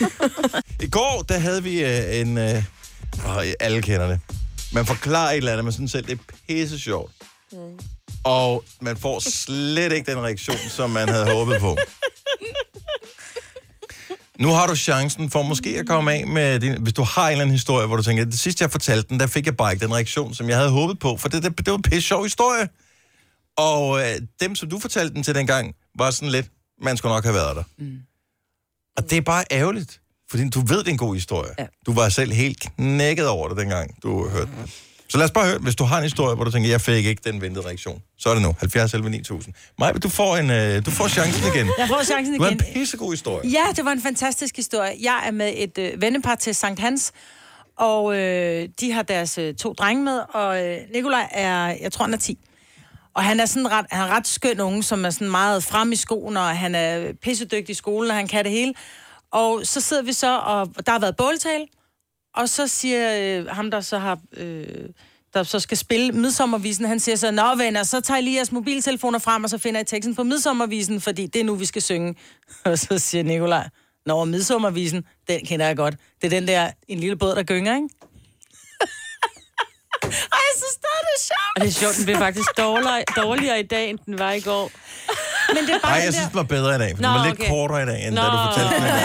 [0.86, 2.38] I går, der havde vi øh, en...
[2.38, 2.62] Øh,
[3.28, 4.20] åh, alle kender det.
[4.72, 7.12] Man forklarer et eller andet, men sådan selv, det er pisse sjovt.
[7.52, 7.78] Mm.
[8.24, 11.76] Og man får slet ikke den reaktion, som man havde håbet på.
[14.38, 16.82] Nu har du chancen for måske at komme af med din...
[16.82, 19.20] Hvis du har en eller anden historie, hvor du tænker, det sidste jeg fortalte den,
[19.20, 21.58] der fik jeg bare ikke den reaktion, som jeg havde håbet på, for det, det,
[21.58, 22.68] det var en pisse sjov historie.
[23.56, 26.50] Og øh, dem, som du fortalte den til dengang, var sådan lidt,
[26.82, 27.62] man skulle nok have været der.
[27.78, 27.98] Mm.
[28.96, 30.00] Og det er bare ærgerligt,
[30.30, 31.50] fordi du ved, det er en god historie.
[31.58, 31.66] Ja.
[31.86, 34.70] Du var selv helt knækket over det, dengang du hørte den.
[35.08, 37.06] Så lad os bare høre, hvis du har en historie, hvor du tænker, jeg fik
[37.06, 39.54] ikke den ventede reaktion, så er det nu 70 11 9000.
[39.78, 41.70] Maja, du får, en, øh, du får chancen igen.
[41.78, 42.60] Jeg får chancen Du har igen.
[42.66, 43.50] en pissegod historie.
[43.50, 44.92] Ja, det var en fantastisk historie.
[45.00, 47.12] Jeg er med et øh, vennepar til Sankt Hans,
[47.78, 52.04] og øh, de har deres øh, to drenge med, og øh, Nikolaj er, jeg tror
[52.04, 52.38] han er 10.
[53.14, 55.92] Og han er sådan ret, han er ret skøn unge, som er sådan meget frem
[55.92, 58.74] i skoen, og han er pissedygtig i skolen, og han kan det hele.
[59.32, 61.66] Og så sidder vi så, og der har været båltale,
[62.34, 64.18] og så siger øh, ham, der så har...
[64.36, 64.88] Øh,
[65.34, 68.52] der så skal spille midsommervisen, han siger så, Nå venner, så tager I lige jeres
[68.52, 71.82] mobiltelefoner frem, og så finder I teksten på midsommervisen, fordi det er nu, vi skal
[71.82, 72.14] synge.
[72.64, 73.68] Og så siger Nikolaj,
[74.06, 75.94] Nå, midsommervisen, den kender jeg godt.
[76.22, 77.88] Det er den der, en lille båd, der gynger, ikke?
[80.02, 81.56] Ej, jeg synes, det er det sjovt.
[81.56, 84.40] Og det er sjovt, den blev faktisk dårligere, dårligere i dag, end den var i
[84.40, 84.70] går.
[85.54, 87.08] Men det er bare Nej, den jeg synes, den var bedre i dag, for Nå,
[87.08, 87.48] den var lidt okay.
[87.50, 88.22] kortere i dag, end Nå.
[88.22, 89.04] da du fortalte dag.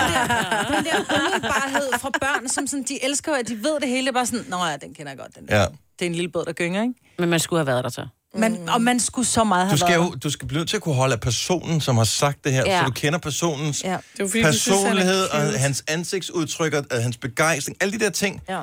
[0.75, 4.01] den der umiddelbarhed fra børn, som sådan, de elsker at de ved det hele.
[4.01, 5.59] Det er bare sådan, nå ja, den kender jeg godt, den der.
[5.59, 5.65] Ja.
[5.99, 6.93] Det er en lille båd, der gynger, ikke?
[7.19, 8.07] Men man skulle have været der så.
[8.37, 10.69] Man, og man skulle så meget have Du skal været jo du skal blive nødt
[10.69, 12.79] til at kunne holde af personen, som har sagt det her, ja.
[12.79, 13.83] Så du kender personens.
[13.83, 13.97] Ja.
[14.17, 18.03] Det fordi, vi synes, han personlighed, og hans ansigtsudtryk, og og hans begejstring, alle de
[18.03, 18.41] der ting.
[18.49, 18.61] ja.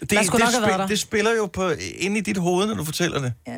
[0.00, 0.86] Det, det, været der.
[0.86, 3.32] det spiller jo på, inde i dit hoved, når du fortæller det.
[3.46, 3.52] Ja.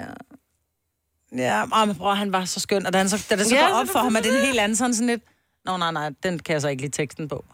[1.36, 3.54] Ja, og men bror, han var så skøn, og da, han så, da det så
[3.54, 5.22] Ja, går op for ham, at det er en helt anden sådan, sådan lidt,
[5.64, 7.44] Nå, nej, nej, den kan jeg så ikke lige teksten på.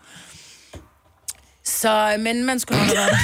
[1.64, 3.10] Så, men man skulle nok have.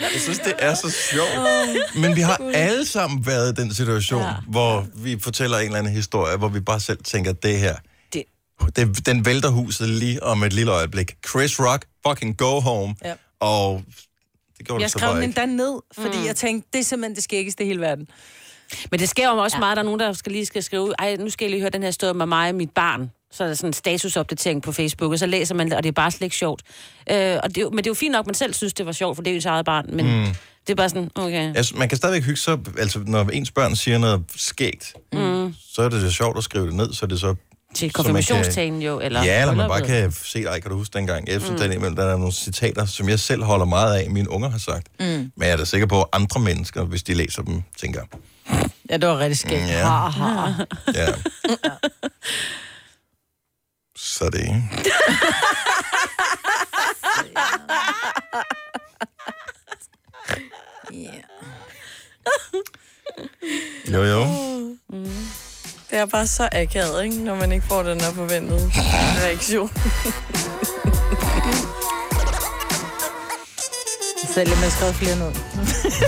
[0.00, 1.96] Jeg synes, det er så sjovt.
[2.00, 4.32] Men vi har alle sammen været i den situation, ja.
[4.48, 7.76] hvor vi fortæller en eller anden historie, hvor vi bare selv tænker, det her,
[8.12, 8.24] Det-
[8.76, 11.14] det, den vælter huset lige om et lille øjeblik.
[11.28, 12.94] Chris Rock, fucking go home.
[13.04, 13.14] Ja.
[13.40, 13.82] Og
[14.64, 16.26] det gjorde Jeg det så skrev den endda ned, fordi mm.
[16.26, 18.08] jeg tænkte, det er simpelthen det skæggeste i hele verden.
[18.90, 19.60] Men det sker jo også ja.
[19.60, 21.60] meget, der er nogen, der skal lige skal skrive, ud, ej, nu skal jeg lige
[21.60, 23.10] høre den her historie med mig og mit barn.
[23.32, 25.88] Så er der sådan en statusopdatering på Facebook, og så læser man det, og det
[25.88, 26.62] er bare slet ikke sjovt.
[27.10, 28.86] Øh, og det, er men det er jo fint nok, at man selv synes, det
[28.86, 29.86] var sjovt, for det er jo ens eget barn.
[29.92, 30.34] Men mm.
[30.66, 31.56] det er bare sådan, okay.
[31.56, 35.54] Altså, man kan stadigvæk hygge sig, altså når ens børn siger noget skægt, mm.
[35.74, 37.34] så er det så sjovt at skrive det ned, så er det så...
[37.74, 39.24] Til konfirmationstagen jo, eller...
[39.24, 41.28] ja, eller man bare kan se, ej, kan du huske dengang?
[41.28, 41.68] Jeg synes, mm.
[41.68, 44.58] der, er, der er nogle citater, som jeg selv holder meget af, mine unger har
[44.58, 44.86] sagt.
[45.00, 45.06] Mm.
[45.06, 48.00] Men jeg er da sikker på, at andre mennesker, hvis de læser dem, tænker,
[48.90, 49.62] Ja, det var rigtig skægt.
[49.62, 49.88] Mm, ja.
[49.88, 50.64] Ha, ha.
[50.94, 51.06] ja.
[53.96, 54.62] så det ikke?
[63.92, 64.26] Jo, jo.
[65.94, 67.16] Det er bare så akavet, ikke?
[67.24, 68.70] når man ikke får den her forventede
[69.24, 69.70] reaktion.
[74.34, 75.32] Selv om jeg skrev flere ned.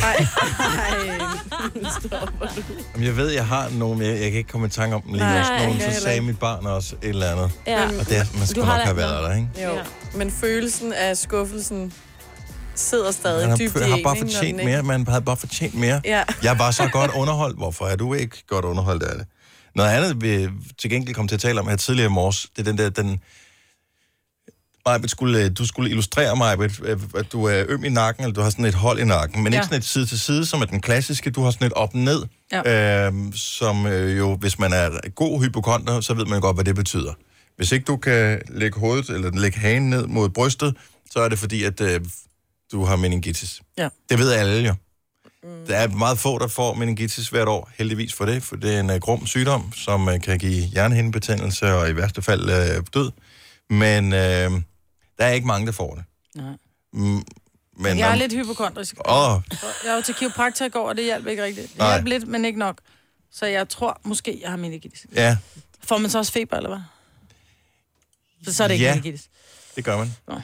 [0.01, 0.27] Nej,
[2.03, 2.09] du.
[2.94, 5.12] Jamen, jeg ved, jeg har nogen, jeg, jeg kan ikke komme i tanke om dem
[5.12, 5.38] lige Nej, nu.
[5.55, 6.27] Jeg Nogen, kan så heller sagde ikke.
[6.27, 7.51] mit barn også et eller andet.
[7.66, 7.85] Ja.
[7.85, 9.49] Og det er, man skulle har nok da- have været der, ikke?
[9.64, 9.83] Jo, Ja.
[10.14, 11.92] men følelsen af skuffelsen
[12.75, 14.83] sidder stadig Man dybt i har, har en, bare ikke, når fortjent ikke- mere.
[14.83, 16.01] Man havde bare fortjent mere.
[16.05, 16.25] Ja.
[16.42, 17.57] Jeg var så godt underholdt.
[17.57, 19.27] Hvorfor er du ikke godt underholdt af det?
[19.76, 22.58] Noget andet, vi til gengæld kom til at tale om her tidligere i morges, det
[22.68, 23.20] er den der, den...
[24.86, 26.80] Majbet skulle, du skulle illustrere, Majbet,
[27.16, 29.52] at du er øm i nakken, eller du har sådan et hold i nakken, men
[29.52, 29.58] ja.
[29.58, 31.30] Ikke sådan et side til side, som er den klassiske.
[31.30, 33.06] Du har sådan et op-ned, Ja.
[33.06, 36.74] øhm, som øh, jo, hvis man er god hypokonter, så ved man godt, hvad det
[36.74, 37.12] betyder.
[37.56, 40.76] Hvis ikke du kan lægge hovedet, eller lægge hagen ned mod brystet,
[41.10, 42.00] så er det fordi, at øh,
[42.72, 43.62] du har meningitis.
[43.78, 43.88] Ja.
[44.10, 44.74] Det ved alle jo.
[45.66, 48.80] Der er meget få, der får meningitis hvert år, heldigvis for det, for det er
[48.80, 52.42] en uh, grum sygdom, som uh, kan give hjernehindebetændelse og i værste fald
[52.78, 53.11] uh, død.
[53.70, 54.62] Men uh,
[55.18, 56.04] der er ikke mange, der får det.
[56.35, 56.52] Nej.
[56.92, 57.24] Mm,
[57.78, 58.96] men jeg er om- lidt hypokondrisk.
[59.09, 59.40] Åh,
[59.85, 61.72] Jeg var til kiropraktor i går, og det hjalp ikke rigtigt.
[61.76, 62.78] Det hjalp lidt, men ikke nok.
[63.32, 65.06] Så jeg tror måske, jeg har meningitis.
[65.14, 65.37] ja,
[65.85, 66.78] Får man så også feber, eller hvad?
[68.44, 68.94] Så, så er det ikke Ja.
[68.94, 69.28] meningitis.
[69.76, 70.12] det gør man.
[70.28, 70.40] Nå.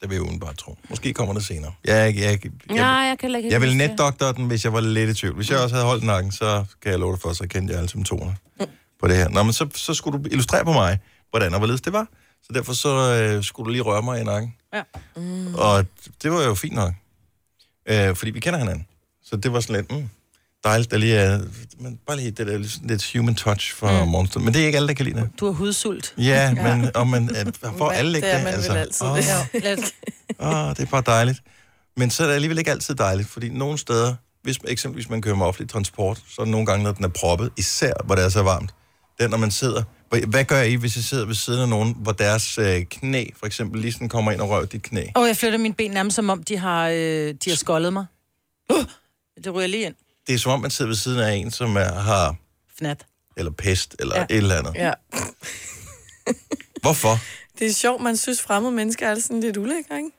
[0.00, 0.76] Det vil jeg udenbart tro.
[0.90, 1.72] Måske kommer det senere.
[1.84, 3.76] Jeg, jeg, jeg, jeg, Nej, jeg kan ikke Jeg det.
[3.76, 5.34] netdoktor den, hvis jeg var lidt i tvivl.
[5.34, 7.78] Hvis jeg også havde holdt nakken, så kan jeg love dig for, så kendte jeg
[7.78, 8.32] alle symptomer
[9.00, 9.28] på det her.
[9.28, 10.98] Nå, men så, så skulle du illustrere på mig,
[11.30, 12.06] hvordan og hvorledes det var.
[12.42, 14.54] Så derfor så øh, skulle du lige røre mig i nakken.
[14.74, 14.82] Ja.
[15.16, 15.54] Mm.
[15.54, 15.86] Og
[16.22, 16.94] det var jo fint nok.
[17.88, 18.86] Øh, fordi vi kender hinanden.
[19.24, 20.08] Så det var sådan lidt, mm,
[20.64, 21.40] dejligt, der lige er,
[21.80, 24.10] men bare lige det der lidt, human touch for mm.
[24.10, 24.40] monster.
[24.40, 25.30] Men det er ikke alle, der kan lide det.
[25.40, 26.14] Du har hudsult.
[26.18, 28.44] Ja, men og man, øh, får alle ikke det er det?
[28.44, 28.72] man altså.
[28.72, 29.06] vel altid.
[29.06, 29.16] Åh.
[29.52, 29.62] det.
[29.64, 29.94] Lidt.
[30.40, 31.38] Åh, det er bare dejligt.
[31.96, 35.34] Men så er det alligevel ikke altid dejligt, fordi nogle steder, hvis eksempelvis man kører
[35.36, 38.24] med offentlig transport, så er der nogle gange, når den er proppet, især hvor det
[38.24, 38.70] er så varmt.
[39.20, 39.82] Den, når man sidder...
[40.08, 43.24] Hvad- Hvad gør I, hvis I sidder ved siden af nogen, hvor deres øh, knæ,
[43.38, 45.02] for eksempel, lige sådan kommer ind og rører dit knæ?
[45.14, 48.06] Og jeg flytter mine ben nærmest som om, de har, øh, de har skoldet mig.
[48.72, 48.84] Uh,
[49.44, 49.94] det ryger lige ind.
[50.28, 52.36] Det er som om, man sidder ved siden af en, som er, har...
[52.78, 53.06] Fnat.
[53.36, 54.22] Eller pest, eller Ja.
[54.30, 54.74] et eller andet.
[54.74, 54.92] Ja.
[56.82, 57.18] Hvorfor?
[57.58, 60.10] Det er sjovt, man synes, fremmede mennesker er sådan lidt ulækre, ikke?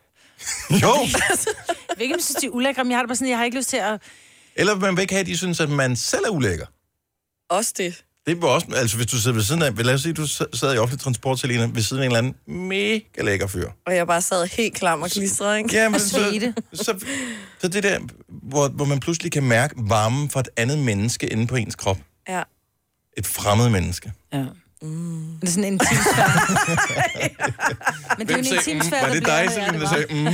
[0.86, 0.90] Jo!
[0.92, 3.58] Om jeg synes, de er ulækre, men jeg har det bare sådan, jeg har ikke
[3.58, 4.02] lyst til at...
[4.56, 6.66] Eller man vil ikke have, at de synes, at man selv er ulækker.
[7.50, 8.04] Også det.
[8.30, 10.76] Det var også, altså hvis du sidder ved siden af, lad os sige, du sad
[10.76, 12.36] i offentlig transport, Selina, ved siden af en eller anden
[12.68, 13.70] mega lækker fyr.
[13.86, 15.76] Og jeg bare sad helt klam og klistret, ikke?
[15.76, 16.54] Ja, men Og så, svedte.
[16.74, 17.06] så,
[17.62, 21.48] så det der, hvor, hvor man pludselig kan mærke varmen fra et andet menneske inde
[21.48, 21.98] på ens krop.
[22.30, 22.44] Ja.
[23.18, 24.12] Et fremmed menneske.
[24.34, 24.46] Ja.
[24.82, 25.38] Mm.
[25.42, 26.32] Det er sådan en intimsfære.
[28.18, 30.26] Men det er jo en sagde, mm, intimsfære, var det dig, Selina, der sagde, mm?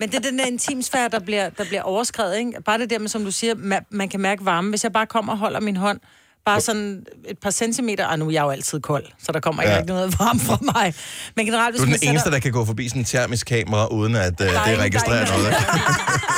[0.00, 2.52] Men det er den der intimsfære, der bliver, der bliver overskrevet, ikke?
[2.64, 4.68] Bare det der med, som du siger, man, man kan mærke varme.
[4.70, 6.00] Hvis jeg bare kommer og holder min hånd,
[6.46, 9.62] bare sådan et par centimeter, og nu er jeg jo altid kold, så der kommer
[9.62, 9.78] ikke Ja.
[9.78, 10.94] rigtig noget varme fra mig.
[11.36, 13.86] Men generelt, hvis Du er den eneste, der kan gå forbi sådan en termisk kamera,
[13.86, 15.54] uden at uh, det er registrerer ingen- noget.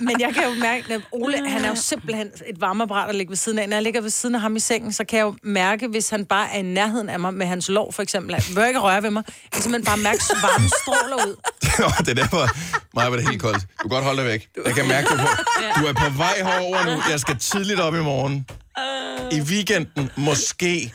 [0.00, 3.30] Men jeg kan jo mærke, at Ole, han er jo simpelthen et varmeapparat at ligge
[3.30, 3.68] ved siden af.
[3.68, 6.10] Når jeg ligger ved siden af ham i sengen, så kan jeg jo mærke, hvis
[6.10, 8.34] han bare er i nærheden af mig med hans lov, for eksempel.
[8.34, 9.22] Han bør ikke røre ved mig.
[9.26, 11.36] Jeg kan simpelthen bare mærke, at varmen stråler ud.
[12.04, 12.48] det er derfor,
[12.94, 13.60] mig var det helt koldt.
[13.62, 14.48] Du kan godt holde dig væk.
[14.66, 17.02] Jeg kan mærke, du er på, du er på vej herover nu.
[17.10, 18.46] Jeg skal tidligt op i morgen.
[19.32, 20.92] I weekenden, måske.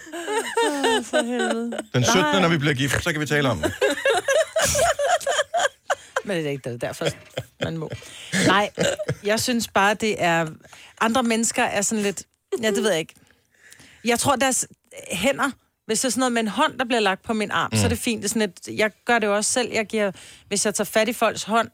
[1.04, 1.72] For helvede.
[1.94, 2.42] Den 17.
[2.42, 3.74] når vi bliver gift, så kan vi tale om det.
[6.26, 7.06] Men det er ikke det, er derfor,
[7.64, 7.90] man må.
[8.48, 8.70] Nej,
[9.24, 10.48] jeg synes bare, det er...
[11.02, 12.24] Andre mennesker er sådan lidt...
[12.64, 13.14] Ja, det ved jeg ikke.
[14.06, 14.68] Jeg tror, deres
[15.12, 15.52] hænder...
[15.86, 17.78] Hvis det er sådan noget med en hånd, der bliver lagt på min arm, mm.
[17.78, 18.24] så er det fint.
[18.24, 19.72] Det er sådan et, jeg gør det jo også selv.
[19.74, 20.12] Jeg giver,
[20.48, 21.70] hvis jeg tager fat i folks hånd,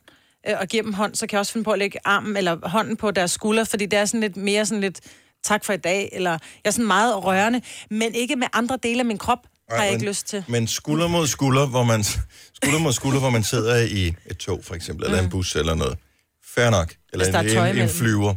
[0.47, 2.67] øh, og giver dem hånd, så kan jeg også finde på at lægge armen eller
[2.67, 4.99] hånden på deres skulder, fordi det er sådan lidt mere sådan lidt
[5.43, 8.99] tak for i dag, eller jeg er sådan meget rørende, men ikke med andre dele
[8.99, 10.43] af min krop, har jeg men- ikke lyst til.
[10.47, 14.60] Men skulder mod skulder, hvor man, skulder mod skulder, hvor man sidder i et tog,
[14.63, 15.97] for eksempel, eller en bus eller noget.
[16.55, 16.93] Fair nok.
[17.13, 17.89] Eller er en, en, en imellem.
[17.89, 18.36] flyver.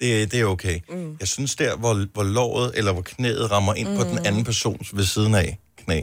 [0.00, 0.80] Det, det er okay.
[0.88, 1.16] Mm.
[1.20, 3.96] Jeg synes der, hvor, hvor låret eller hvor knæet rammer ind mm.
[3.96, 6.00] på den anden persons ved siden af knæ.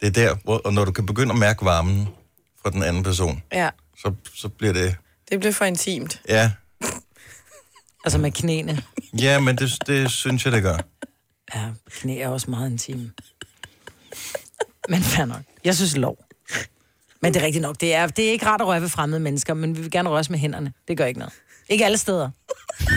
[0.00, 2.08] Det er der, hvor, og når du kan begynde at mærke varmen
[2.62, 4.96] fra den anden person, Ja, så, så bliver det...
[5.30, 6.20] det blev for intimt.
[6.28, 6.50] Ja,
[8.04, 8.82] Altså med knæene.
[9.20, 10.78] ja men det, det synes jeg, det gør.
[11.54, 13.10] Ja, knæ er også meget intime.
[14.88, 15.40] Men fair nok.
[15.64, 16.16] Jeg synes lov.
[17.22, 17.80] Men det er rigtigt nok.
[17.80, 20.08] Det er, det er ikke rart at røre ved fremmede mennesker, men vi vil gerne
[20.08, 20.72] røres med hænderne.
[20.88, 21.34] Det gør ikke noget.
[21.68, 22.30] Ikke alle steder.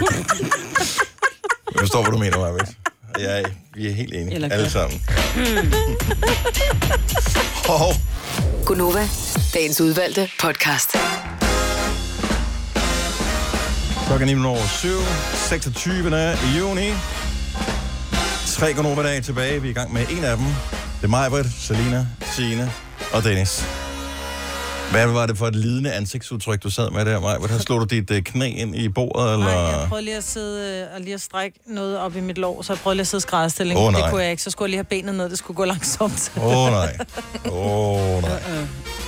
[1.74, 2.70] Jeg forstår, hvad du mener, Marvitt.
[3.20, 4.36] Ja, vi er helt enige.
[4.36, 5.02] Eller Alle sammen.
[7.70, 7.94] Hov.
[8.66, 9.10] Gunova,
[9.54, 10.96] dagens udvalgte podcast.
[14.08, 14.88] Klokken er 9 over 7,
[15.34, 15.96] 26.
[16.58, 16.90] juni.
[18.48, 19.62] Tre Gonova-dage tilbage.
[19.62, 20.46] Vi er i gang med en af dem.
[21.00, 22.72] Det er mig, Britt, Selina, Signe
[23.14, 23.66] og Dennis.
[24.92, 27.38] Hvad var det for et lidende ansigtsudtryk, du sad med der, Maja?
[27.38, 29.46] Hvordan slog du dit øh, knæ ind i bordet, eller?
[29.46, 32.38] Nej, jeg prøvede lige at sidde øh, og lige at strække noget op i mit
[32.38, 33.80] lår, så jeg prøvede lige at sidde i skrædderstilling.
[33.80, 34.02] Nej.
[34.02, 34.44] det kunne jeg ikke.
[34.44, 36.32] Så skulle jeg lige have benet ned, det skulle gå langsomt.
[36.38, 36.98] Åh, oh, nej.
[37.46, 38.42] Åh, oh, nej.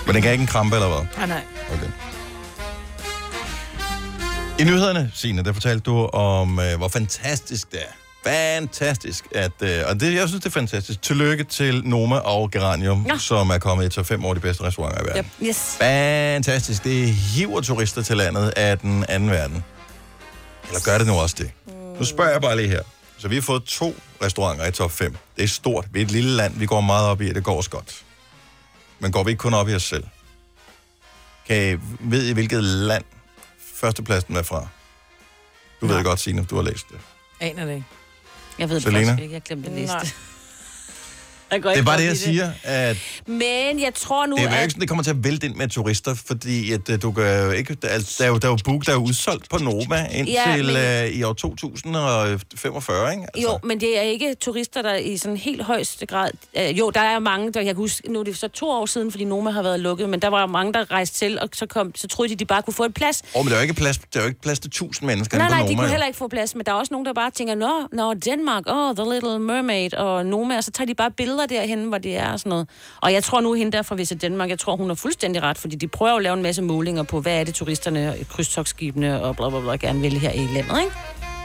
[0.05, 1.23] Men den kan ikke en krampe, eller hvad?
[1.23, 1.41] Ah, nej.
[1.73, 1.91] Okay.
[4.59, 8.00] I nyhederne, Signe, der fortalte du om, øh, hvor fantastisk det er.
[8.23, 9.27] Fantastisk.
[9.35, 11.01] At, øh, og det, jeg synes, det er fantastisk.
[11.01, 13.17] Tillykke til Noma og Geranium, ja.
[13.17, 15.31] Som er kommet i top 5 over de bedste restauranter i verden.
[15.41, 15.47] Yep.
[15.47, 15.75] Yes.
[15.79, 16.83] Fantastisk.
[16.83, 19.63] Det hiver turister til landet af den anden verden.
[20.67, 21.51] Eller gør det nu også det?
[21.99, 22.81] Nu spørger jeg bare lige her.
[23.17, 25.17] Så vi har fået to restauranter i top 5.
[25.37, 25.85] Det er stort.
[25.91, 26.53] Vi er et lille land.
[26.59, 28.01] Vi går meget op i, at det går os godt.
[28.99, 30.03] Men går vi ikke kun op i os selv?
[31.47, 33.03] Kan I, ved I, hvilket land
[33.75, 34.67] førstepladsen er fra?
[35.81, 36.97] Du ved det godt, Signe, du har læst det.
[37.39, 37.85] Aner det ikke.
[38.59, 38.99] Jeg ved det Selena?
[39.11, 39.33] faktisk ikke.
[39.33, 40.15] Jeg glemte at læse det.
[41.51, 44.61] Jeg Det er bare det, jeg siger, at Men jeg tror nu, det er jo
[44.61, 47.43] ikke sådan, det kommer til at vælte ind med turister, fordi at, øh, du kan
[47.45, 50.07] jo ikke, er- der, er jo, der er jo book, der er udsolgt på Noma
[50.11, 53.25] indtil Ja, men- uh, i år 2045, ikke?
[53.43, 56.29] Jo, men det er ikke turister, der i sådan helt højeste grad...
[56.57, 58.85] Øh, jo, der er mange, der jeg kan huske, nu er det så to år
[58.85, 61.65] siden, fordi Noma har været lukket, men der var mange, der rejste til, og så,
[61.65, 63.21] kom, så troede de, de bare kunne få en plads.
[63.35, 65.07] Åh, oh, men der er jo ikke plads, der er jo ikke plads til 1000
[65.07, 65.75] mennesker Nej, nej, de Noma.
[65.75, 65.89] kunne jo.
[65.91, 68.63] heller ikke få plads, men der er også nogen, der bare tænker, nå, nå Denmark,
[68.67, 72.17] oh, The Little Mermaid og Noma, og så tager de bare billeder derhen, hvor det
[72.17, 72.69] er og sådan noget.
[73.01, 75.57] Og jeg tror nu, hende der fra Visit Danmark, jeg tror, hun har fuldstændig ret,
[75.57, 79.35] fordi de prøver at lave en masse målinger på, hvad er det turisterne, krydstogsskibene og
[79.35, 80.95] bla bla bla gerne vil her i landet, ikke?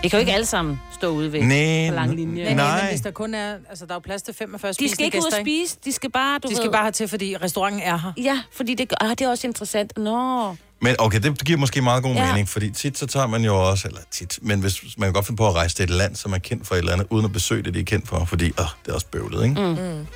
[0.02, 2.44] Det kan jo ikke alle sammen stå ude ved Nej, på lang linje.
[2.44, 2.80] Men, nej.
[2.82, 3.54] men hvis der kun er...
[3.68, 5.92] Altså, der er jo plads til 45 De skal ikke ud gæster, og spise, de
[5.92, 6.72] skal bare, du De skal ved...
[6.72, 8.12] bare hertil, fordi restauranten er her.
[8.16, 9.98] Ja, fordi det, ah, det er også interessant.
[9.98, 12.26] Nå, Men okay, det giver måske meget god Ja.
[12.26, 15.26] mening, fordi tit så tager man jo også, eller tit, men hvis man kan godt
[15.26, 17.24] finde på at rejse til et land, som er kendt for et eller andet, uden
[17.24, 19.60] at besøge det, de er kendt for, fordi åh, det er også bøvlet, ikke?
[19.60, 19.66] Mm.
[19.68, 20.06] Mm.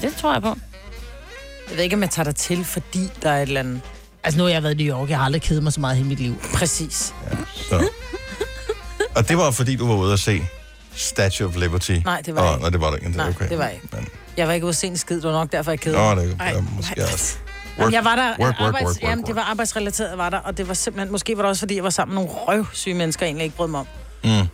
[0.00, 0.48] Det tror jeg på.
[1.68, 3.80] Jeg ved ikke, om jeg tager dig til, fordi der er et eller andet...
[4.24, 5.10] Altså, nu har jeg været i New York.
[5.10, 6.34] Jeg har aldrig kedet mig så meget i mit liv.
[6.54, 7.14] Præcis.
[7.54, 7.88] Så.
[9.14, 10.42] Og det var fordi, du var ude at se
[10.94, 11.90] Statue of Liberty.
[12.04, 12.60] Nej, det var ikke.
[12.62, 13.08] Nej, det var det ikke.
[13.08, 13.48] Det Nej, okay.
[13.48, 13.96] det var jeg ikke.
[14.36, 16.14] Jeg var ikke ude at se en skid, det var nok derfor, jeg kedede Nå,
[16.14, 16.24] mig.
[16.26, 17.36] det er måske også.
[17.78, 20.38] Jamen, jeg var der, work, work, arbejds, work, work, jamen, det var arbejdsrelateret, var der,
[20.38, 22.94] og det var simpelthen, måske var det også, fordi jeg var sammen med nogle røvsyge
[22.94, 23.86] mennesker, jeg egentlig ikke brød mig om.
[24.24, 24.30] Mm.
[24.30, 24.46] Kan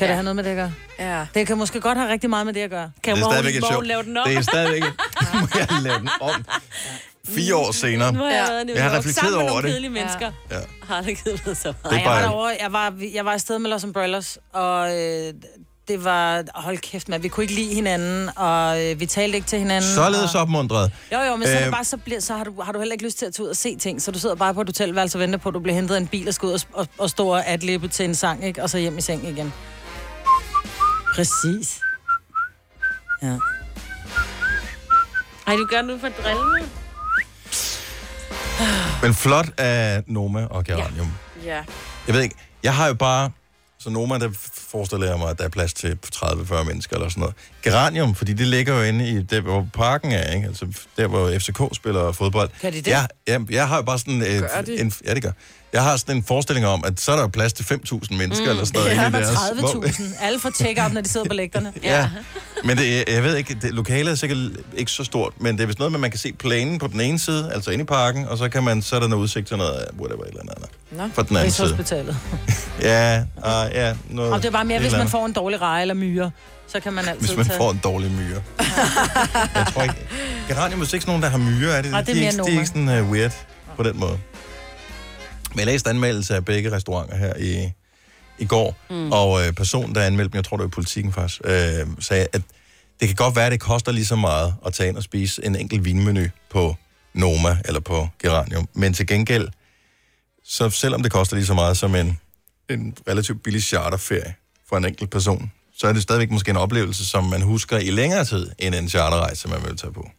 [0.00, 0.06] ja.
[0.06, 0.72] det have noget med det at gøre?
[0.98, 1.26] Ja.
[1.34, 2.90] Det kan måske godt have rigtig meget med det at gøre.
[3.02, 3.86] Kan Det er stadigvæk et sjovt.
[3.86, 4.24] lave den om?
[4.28, 4.92] Det er stadigvæk et...
[5.40, 6.44] Må jeg lave den om?
[7.28, 8.12] Fire år senere.
[8.12, 9.70] Nu har jeg været Jeg har reflekteret sammen med over nogle det.
[9.72, 10.30] kedelige mennesker.
[10.50, 10.56] Ja.
[10.88, 11.92] Har det kedet så meget.
[11.92, 15.32] Nej, jeg var derovre, jeg var, jeg var afsted med Los Umbrellas, og øh,
[15.88, 19.48] det var, hold kæft, man, vi kunne ikke lide hinanden, og øh, vi talte ikke
[19.48, 19.94] til hinanden.
[19.94, 20.40] Således og...
[20.40, 20.92] opmundret.
[21.12, 23.04] Jo, jo, men så, Øh, bare, så, bliver, så har, du, har du heller ikke
[23.04, 25.18] lyst til at tage ud og se ting, så du sidder bare på et hotelværelse
[25.18, 26.86] og venter på, at du bliver hentet af en bil og skal ud og, og,
[26.98, 28.62] og stå og adlippe til en sang, ikke?
[28.62, 29.52] og så hjem i seng igen.
[31.14, 31.80] Præcis.
[33.22, 33.36] Ja.
[35.46, 36.68] Ej, du gør nu for at drille mig.
[39.02, 41.12] Men flot af Noma og Geranium.
[41.44, 41.62] Ja.
[42.06, 43.30] Jeg ved ikke, jeg har jo bare...
[43.80, 47.20] Så Noma, der forestiller jeg mig, at der er plads til 30-40 mennesker eller sådan
[47.20, 47.34] noget.
[47.62, 50.46] Geranium, fordi det ligger jo inde i der, hvor parken er, ikke?
[50.46, 52.50] Altså der, hvor FCK spiller fodbold.
[52.62, 52.86] Gør de det?
[52.86, 54.22] Jeg, jeg, jeg har jo bare sådan...
[54.22, 54.80] Øh, Gør de?
[54.80, 55.32] en, ja, det gør.
[55.72, 58.50] Jeg har sådan en forestilling om, at så er der plads til 5.000 mennesker mm.
[58.50, 58.96] eller sådan noget.
[58.96, 60.24] Ja, der deres- hvor- 30.000.
[60.24, 61.72] Alle får check-up, når de sidder på lægterne.
[61.82, 62.10] Ja,
[62.64, 64.38] men det, jeg ved ikke, det, lokalet er sikkert
[64.76, 66.86] ikke så stort, men det er vist noget med, at man kan se planen på
[66.86, 69.22] den ene side, altså inde i parken, og så kan man, så er der noget
[69.22, 70.68] udsigt til noget, whatever, eller andet.
[70.90, 71.08] Nå.
[71.14, 71.76] På den anden side.
[72.82, 73.94] Ja, uh, ja.
[74.10, 76.30] Noget, Og det er bare mere, hvis man får en dårlig reje eller myre,
[76.68, 77.56] så kan man altid Hvis man tage...
[77.56, 78.42] får en dårlig myre.
[79.54, 79.94] jeg tror ikke...
[80.48, 81.90] Geranium er ikke nogen, der har myre, er det?
[81.90, 83.32] Nej, det er de, mere ikke, de er ikke sådan uh, weird
[83.76, 84.18] på den måde.
[85.50, 87.72] Men jeg læste anmeldelse af begge restauranter her i,
[88.38, 89.12] i går, mm.
[89.12, 92.26] og øh, personen, der anmeldte dem, jeg tror, det var i politikken faktisk, øh, sagde,
[92.32, 92.42] at
[93.00, 95.44] det kan godt være, at det koster lige så meget at tage ind og spise
[95.44, 96.76] en enkelt vinmenu på
[97.14, 98.68] Noma eller på Geranium.
[98.74, 99.48] Men til gengæld,
[100.44, 102.18] så selvom det koster lige så meget som en,
[102.70, 104.34] en relativt billig charterferie
[104.68, 107.90] for en enkelt person, så er det stadigvæk måske en oplevelse, som man husker i
[107.90, 110.10] længere tid, end en charterrejse, man vil tage på.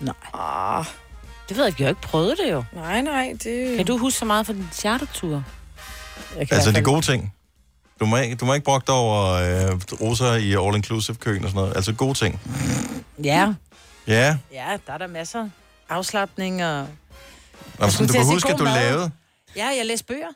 [0.00, 0.14] Nej.
[0.34, 0.84] Ah,
[1.48, 2.64] Det ved jeg ikke, jeg har ikke prøvet det jo.
[2.72, 3.76] nej, nej, det...
[3.76, 5.44] Kan du huske så meget fra din chartertur?
[6.50, 7.34] Altså de gode ting.
[8.00, 11.54] Du må ikke, du må ikke brokke dig over øh, roser i all-inclusive-køen og sådan
[11.54, 11.76] noget.
[11.76, 12.40] Altså gode ting.
[13.24, 13.54] Ja.
[14.06, 15.48] Ja, Ja, der er der masser.
[15.88, 16.86] Afslappning og...
[17.78, 18.74] Nå, skulle du kan huske, at du mad.
[18.74, 19.10] lavede...
[19.56, 20.28] Ja, jeg læste bøger.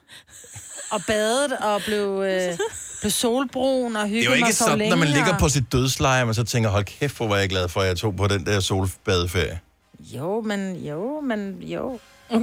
[0.91, 2.59] Og badet og blev, øh,
[3.01, 4.91] blev solbrun og Det hyggede er jo ikke mig så sådan, længe.
[4.91, 7.49] når man ligger og- på sit dødsleje, man så tænker, hold kæft, hvor var jeg
[7.49, 9.59] glad for, at jeg tog på den der solbadeferie.
[10.03, 11.99] Jo, men jo, men jo.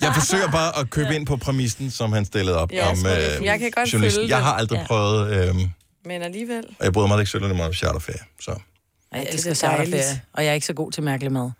[0.00, 3.44] Jeg forsøger bare at købe ind på præmissen, som han stillede op Ja, om øh.
[3.44, 4.22] Jeg kan godt journalisten.
[4.22, 4.86] følge Jeg har aldrig Ja.
[4.86, 5.54] prøvet, øh,
[6.04, 6.64] Men alligevel.
[6.78, 8.20] og jeg bryder mig ikke sølle meget om charterferie.
[8.40, 8.50] Så.
[8.50, 11.50] Jeg det er elsker charterferie, og jeg er ikke så god til mærkelig mad.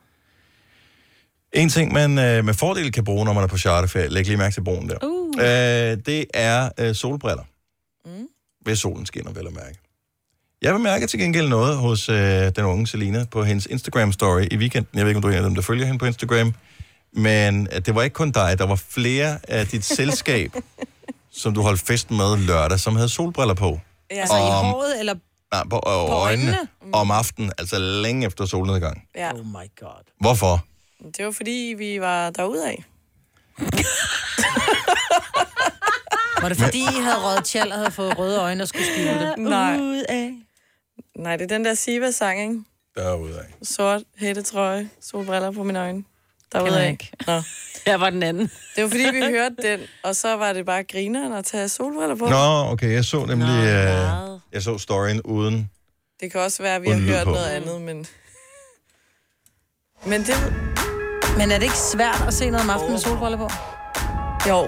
[1.53, 4.37] En ting, man øh, med fordel kan bruge, når man er på charterferie, læg lige
[4.37, 5.35] mærke til broen der, Uh.
[5.39, 7.43] øh, det er øh, solbriller.
[8.05, 8.27] Mm.
[8.61, 9.79] Hvis solen skinner, vel at mærke.
[10.63, 12.17] Jeg vil mærke til gengæld noget hos øh,
[12.57, 14.99] den unge Selina på hendes Instagram-story i weekenden.
[14.99, 16.55] Jeg ved ikke, om du er en af dem, der følger hende på Instagram.
[17.13, 18.59] Men øh, det var ikke kun dig.
[18.59, 20.53] Der var flere af dit selskab,
[21.33, 23.81] som du holdt fest med lørdag, som havde solbriller på.
[24.11, 24.21] Ja.
[24.21, 25.15] Altså i Om- håret, eller...
[25.53, 26.13] Nej, på, på øjnene.
[26.53, 26.69] øjnene?
[26.93, 29.03] Om aftenen, altså længe efter solnedgang.
[29.15, 29.33] Ja.
[29.33, 30.05] Oh my god.
[30.21, 30.65] Hvorfor?
[31.17, 32.85] Det var fordi, vi var derude af.
[36.43, 39.21] Var det fordi, I havde røget tjal og havde fået røde øjne og skulle skjule
[39.21, 39.35] det?
[39.39, 39.77] Nej.
[39.81, 40.31] Ud af.
[41.21, 42.61] Nej, det er den der Siva-sang, ikke?
[42.97, 43.67] Derude af.
[43.67, 46.05] Sort hættetrøje, solbriller på mine øjne.
[46.53, 46.91] Derude Kender af.
[46.91, 47.11] ikke.
[47.27, 47.43] Nå.
[47.87, 48.51] Jeg var den anden.
[48.77, 52.15] Det var fordi, vi hørte den, og så var det bare grineren at tage solbriller
[52.17, 52.27] på.
[52.29, 53.49] Nå, okay, jeg så nemlig...
[53.49, 55.71] øh, jeg så storyen uden...
[56.21, 57.31] Det kan også være, at vi har hørt på.
[57.31, 58.07] noget andet, men...
[60.05, 60.35] Men det...
[61.39, 63.49] Men er det ikke svært at se noget om aftenen med solbriller på?
[64.49, 64.59] Jo.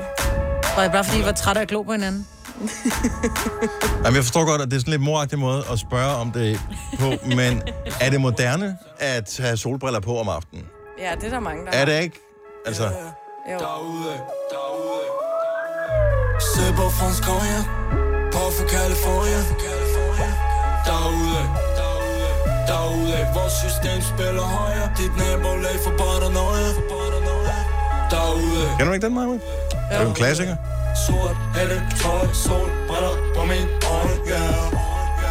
[0.76, 2.26] Var det bare fordi, I var trætte af at glo på hinanden?
[4.04, 6.32] Jamen, jeg forstår godt, at det er sådan en lidt moragtig måde at spørge om
[6.32, 6.60] det
[6.98, 7.62] på, men
[8.00, 10.64] er det moderne at have solbriller på om aftenen?
[10.98, 12.20] Ja, det er der mange, der Er det ikke?
[12.66, 12.82] Altså,
[13.52, 13.58] Jo.
[13.58, 14.14] Derude,
[14.52, 15.02] derude.
[16.50, 17.64] Sipper fransk cognac.
[18.34, 19.40] På for California.
[20.88, 21.42] Derude,
[21.80, 22.28] derude,
[22.70, 23.18] derude.
[23.34, 24.90] Vores system spiller højere.
[24.98, 26.68] Dit nabolag for paranoia.
[28.10, 28.62] Derude.
[28.76, 29.38] kender du ikke den, Maja?
[29.90, 30.56] Er det en klassiker?
[30.96, 34.72] Sort, hætte, tøj, sol, briller på min øjne, yeah.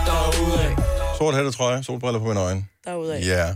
[0.05, 0.75] Derude,
[1.17, 2.65] Sort hætte trøje, solbriller på mine øjne.
[2.85, 3.19] Derude.
[3.19, 3.55] Ja.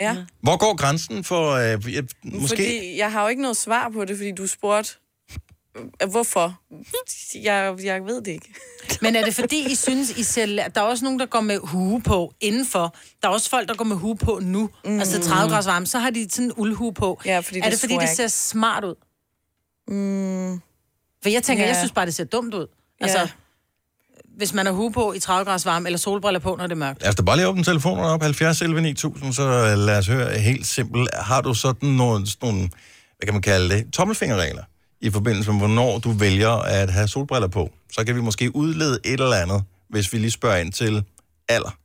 [0.00, 0.16] Ja.
[0.40, 1.50] Hvor går grænsen for...
[1.52, 2.48] Øh, jeg, måske...
[2.56, 4.92] Fordi jeg har jo ikke noget svar på det, fordi du spurgte,
[6.02, 6.60] øh, hvorfor.
[7.42, 8.54] Jeg, jeg ved det ikke.
[9.02, 10.46] Men er det fordi, I synes, I ser...
[10.46, 12.96] Der er også nogen, der går med hue på indenfor.
[13.22, 14.70] Der er også folk, der går med hue på nu.
[14.84, 14.98] Mm.
[14.98, 17.20] Altså 30 grader varme, så har de sådan en uldhue på.
[17.24, 18.94] Ja, fordi er det det fordi, det ser smart ud?
[19.88, 20.60] Mm.
[21.22, 21.68] For jeg tænker, Ja.
[21.68, 22.66] jeg synes bare, det ser dumt ud.
[23.00, 23.28] Altså, Ja.
[24.36, 26.76] hvis man har hue på i 30 grader varme, eller solbriller på, når det er
[26.76, 27.02] mørkt.
[27.04, 31.08] Altså, bare lige åbne telefonerne op, 70 11 9000, så lad os høre helt simpelt.
[31.14, 32.60] Har du sådan nogle, sådan nogle
[33.18, 34.62] hvad kan man kalde det, tommelfingerregler
[35.00, 37.70] i forbindelse med, hvornår du vælger at have solbriller på?
[37.92, 41.04] Så kan vi måske udlede et eller andet, hvis vi lige spørger ind til
[41.48, 41.78] alder.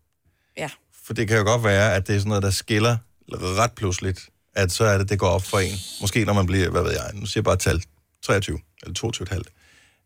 [0.57, 0.69] Ja.
[1.05, 2.97] For det kan jo godt være, at det er sådan noget, der skiller
[3.33, 5.73] ret pludseligt, at så er det, det går op for en.
[6.01, 7.83] Måske når man bliver, hvad ved jeg, nu siger jeg bare tal,
[8.23, 9.41] 23 eller 22,5.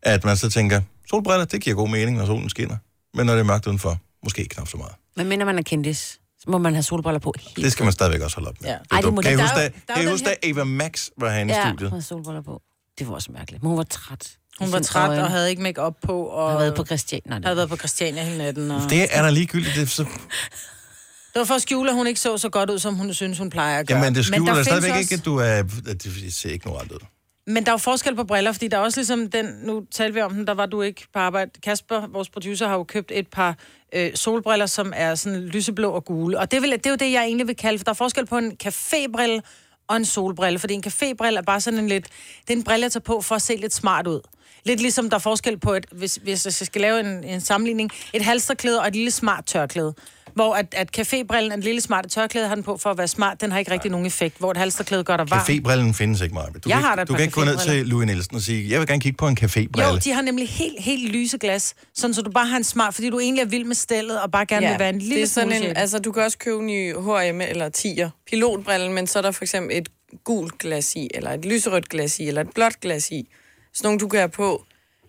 [0.02, 2.76] At man så tænker, solbriller, det giver god mening, når solen skinner.
[3.14, 4.92] Men når det er mørkt udenfor, måske ikke knap så meget.
[5.16, 5.98] Men mindre man er kendis,
[6.38, 7.56] så må man have solbriller på helt.
[7.56, 8.70] Det skal man stadigvæk også holde op med.
[8.70, 8.74] Ja.
[8.74, 9.56] Det Ej, det må kan I det- huske,
[9.88, 11.92] da, kan I huske, da Ava Max var herinde i Ja, studiet?
[11.92, 12.62] med solbriller på.
[12.98, 13.62] Det var også mærkeligt.
[13.62, 14.30] Men hun var træt.
[14.58, 16.24] Hun var træt og havde ikke make op på.
[16.24, 17.40] Og Har været på Christiania.
[17.44, 18.70] havde været på Christiania hele natten.
[18.70, 18.90] Og...
[18.90, 19.74] Det er da ligegyldigt.
[19.74, 20.02] Det er så...
[20.02, 23.38] Det var for at skjule, at hun ikke så så godt ud, som hun synes,
[23.38, 23.98] hun plejer at gøre.
[23.98, 25.44] Jamen, det skjuler der da stadigvæk findes ikke, at du er...
[25.88, 26.98] At det ser ikke noget andet ud.
[27.46, 30.14] Men der er jo forskel på briller, fordi der er også ligesom den, nu talte
[30.14, 31.50] vi om den, der var du ikke på arbejde.
[31.62, 33.56] Kasper, vores producer, har jo købt et par
[33.94, 36.38] øh, solbriller, som er sådan lyseblå og gule.
[36.38, 38.26] Og det, vil, det er jo det, jeg egentlig vil kalde, for der er forskel
[38.26, 39.40] på en cafébrille
[39.88, 40.58] og en solbrille.
[40.58, 42.08] Fordi en cafébrille er bare sådan en lidt,
[42.48, 44.20] det er en brille, jeg tager på for at se lidt smart ud.
[44.64, 47.90] Lidt ligesom der er forskel på, et, hvis, hvis jeg skal lave en, en sammenligning,
[48.12, 49.94] et halsterklæde og et lille smart tørklæde.
[50.36, 53.40] Hvor at, at cafébrillen, en lille smarte tørklæde, har den på for at være smart,
[53.40, 54.38] den har ikke rigtig nogen effekt.
[54.38, 55.40] Hvor et halsterklæde gør dig varm.
[55.40, 56.46] Cafébrillen findes ikke, Maja.
[56.46, 58.80] Du, Jeg kan, har du kan ikke gå ned til Louis Nielsen og sige, jeg
[58.80, 59.88] vil gerne kigge på en cafébrille.
[59.92, 62.94] Jo, de har nemlig helt, helt lyse glas, sådan så du bare har en smart,
[62.94, 65.14] fordi du egentlig er vild med stillet, og bare gerne ja, vil være en lille
[65.14, 68.10] det er sådan smule en, altså du kan også købe en i H&M eller tiger
[68.30, 69.88] pilotbrillen, men så er der for eksempel et
[70.24, 73.28] gult glas i, eller et lyserødt glas i, eller et blåt glas i.
[73.74, 74.64] Sådan nogle, du kan have på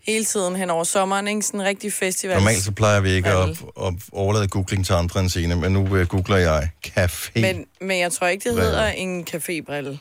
[0.07, 1.41] hele tiden hen over sommeren, ikke?
[1.41, 2.35] Sådan en rigtig festival.
[2.35, 3.49] Normalt så plejer vi ikke at,
[3.83, 7.41] at overlade googling til andre end Signe, men nu uh, googler jeg café.
[7.41, 9.97] Men, men jeg tror ikke, det hedder en cafébrille.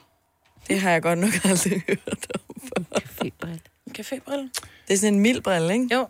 [0.68, 2.86] Det har jeg godt nok aldrig hørt om.
[2.96, 3.60] Cafébrille.
[3.98, 4.50] Cafébrille?
[4.88, 5.88] Det er sådan en mild brille, ikke?
[5.94, 6.08] Jo.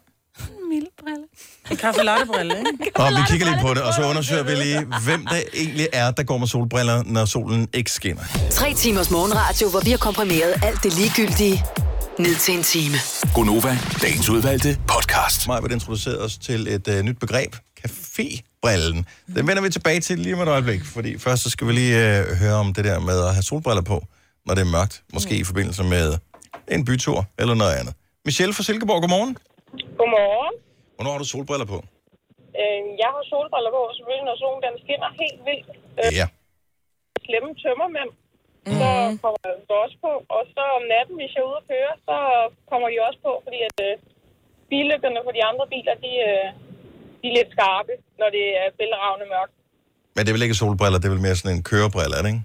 [0.68, 1.24] Mild brille.
[1.70, 2.90] En kaffe brille, ikke?
[2.94, 6.10] Og vi kigger lige på det, og så undersøger vi lige, hvem der egentlig er,
[6.10, 8.22] der går med solbriller, når solen ikke skinner.
[8.50, 11.64] Tre timers morgenradio, hvor vi har komprimeret alt det ligegyldige
[12.24, 12.98] ned til en time.
[13.36, 13.72] Gonova,
[14.04, 15.40] dagens udvalgte podcast.
[15.50, 18.98] Mig vil introducere os til et uh, nyt begreb, cafébrillen.
[19.36, 21.94] Den vender vi tilbage til lige om et øjeblik, fordi først så skal vi lige
[22.20, 23.98] uh, høre om det der med at have solbriller på,
[24.46, 24.94] når det er mørkt.
[25.16, 26.06] Måske i forbindelse med
[26.74, 27.94] en bytur eller noget andet.
[28.28, 29.32] Michelle fra Silkeborg, godmorgen.
[30.00, 30.54] Godmorgen.
[30.96, 31.78] Hvornår har du solbriller på?
[32.60, 35.68] Øh, jeg har solbriller på, selvfølgelig når solen den skinner helt vildt.
[36.02, 36.26] Øh, Ja.
[37.26, 38.10] Slemme tømmermænd,
[38.66, 38.78] mm.
[38.82, 38.90] så
[39.22, 40.12] kommer de også på.
[40.36, 42.16] Og så om natten, hvis jeg er ude at køre, så
[42.70, 43.92] kommer de også på, fordi at øh,
[44.72, 46.46] billygterne på de andre biler, de, øh,
[47.20, 49.54] de er lidt skarpe, når det er bælragende mørkt.
[50.14, 52.30] Men det er vel ikke solbriller, det er vel mere sådan en kørebrille, er det
[52.34, 52.44] ikke?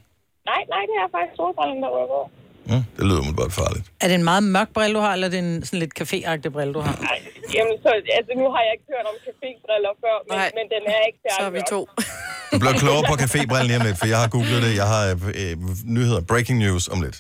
[0.52, 2.30] Nej, nej, det er faktisk solbrillen, der rører
[2.70, 3.86] Ja, det lyder umiddelbart farligt.
[4.04, 6.50] Er det en meget mørk brille, du har, eller er det en sådan lidt café
[6.56, 6.96] brille, du har?
[7.10, 7.20] Nej,
[7.58, 7.90] jamen, så,
[8.20, 11.40] altså, nu har jeg ikke hørt om cafébriller før, men, men den er ikke særlig
[11.40, 11.82] Så er vi to.
[12.52, 14.72] Du bliver klogere på cafébrillen lige om lidt, for jeg har googlet det.
[14.82, 15.04] Jeg har
[15.42, 15.54] øh,
[15.98, 17.18] nyheder, breaking news om lidt.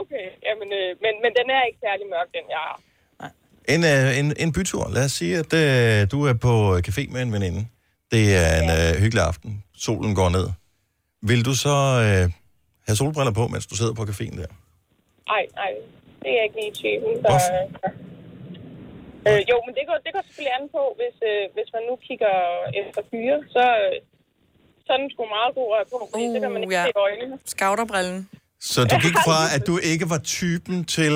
[0.00, 2.76] Okay, jamen, øh, men, men den er ikke særlig mørk, den jeg har.
[3.74, 4.90] En, øh, en, en bytur.
[4.96, 7.66] Lad os sige, at øh, du er på café med en veninde.
[8.12, 9.64] Det er en øh, hyggelig aften.
[9.76, 10.46] Solen går ned.
[11.22, 11.76] Vil du så
[12.06, 12.30] øh,
[12.86, 14.50] have solbriller på, mens du sidder på caféen der?
[15.32, 15.72] Nej, nej,
[16.22, 17.10] det er ikke lige typen.
[17.24, 17.32] Så,
[19.28, 21.94] øh, jo, men det går, det går selvfølgelig an på, hvis, øh, hvis man nu
[22.06, 22.34] kigger
[22.82, 23.94] efter fyre, så, øh,
[24.84, 26.74] så er den sgu meget god at have på, fordi uh, så kan man ikke
[26.78, 26.84] ja.
[26.88, 27.34] se øjnene.
[27.54, 28.20] Scouterbrillen.
[28.70, 31.14] Så du gik fra, at du ikke var typen til,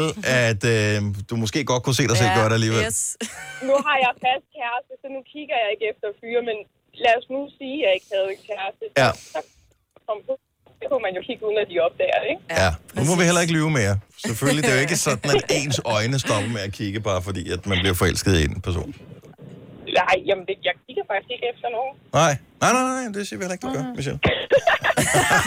[0.51, 0.97] at øh,
[1.31, 2.83] du måske godt kunne se dig selv gøre det alligevel.
[2.87, 3.01] Yes.
[3.69, 6.59] Nu har jeg fast kæreste, så nu kigger jeg ikke efter fyre, men
[7.05, 8.85] lad os nu sige, at jeg ikke havde en kæreste.
[9.03, 9.11] Ja.
[9.35, 9.41] Så
[10.07, 10.35] kom på.
[10.81, 12.43] Det kunne man jo kigge uden, at de opdager det, ikke?
[12.63, 13.95] Ja, nu må vi heller ikke lyve mere.
[14.27, 17.43] Selvfølgelig, det er jo ikke sådan, at ens øjne stopper med at kigge, bare fordi
[17.55, 18.91] at man bliver forelsket i en person.
[20.01, 21.93] Nej, jamen det, jeg kigger faktisk ikke efter nogen.
[22.21, 24.21] Nej, nej, nej, nej det siger vi heller ikke, du gør, Michelle.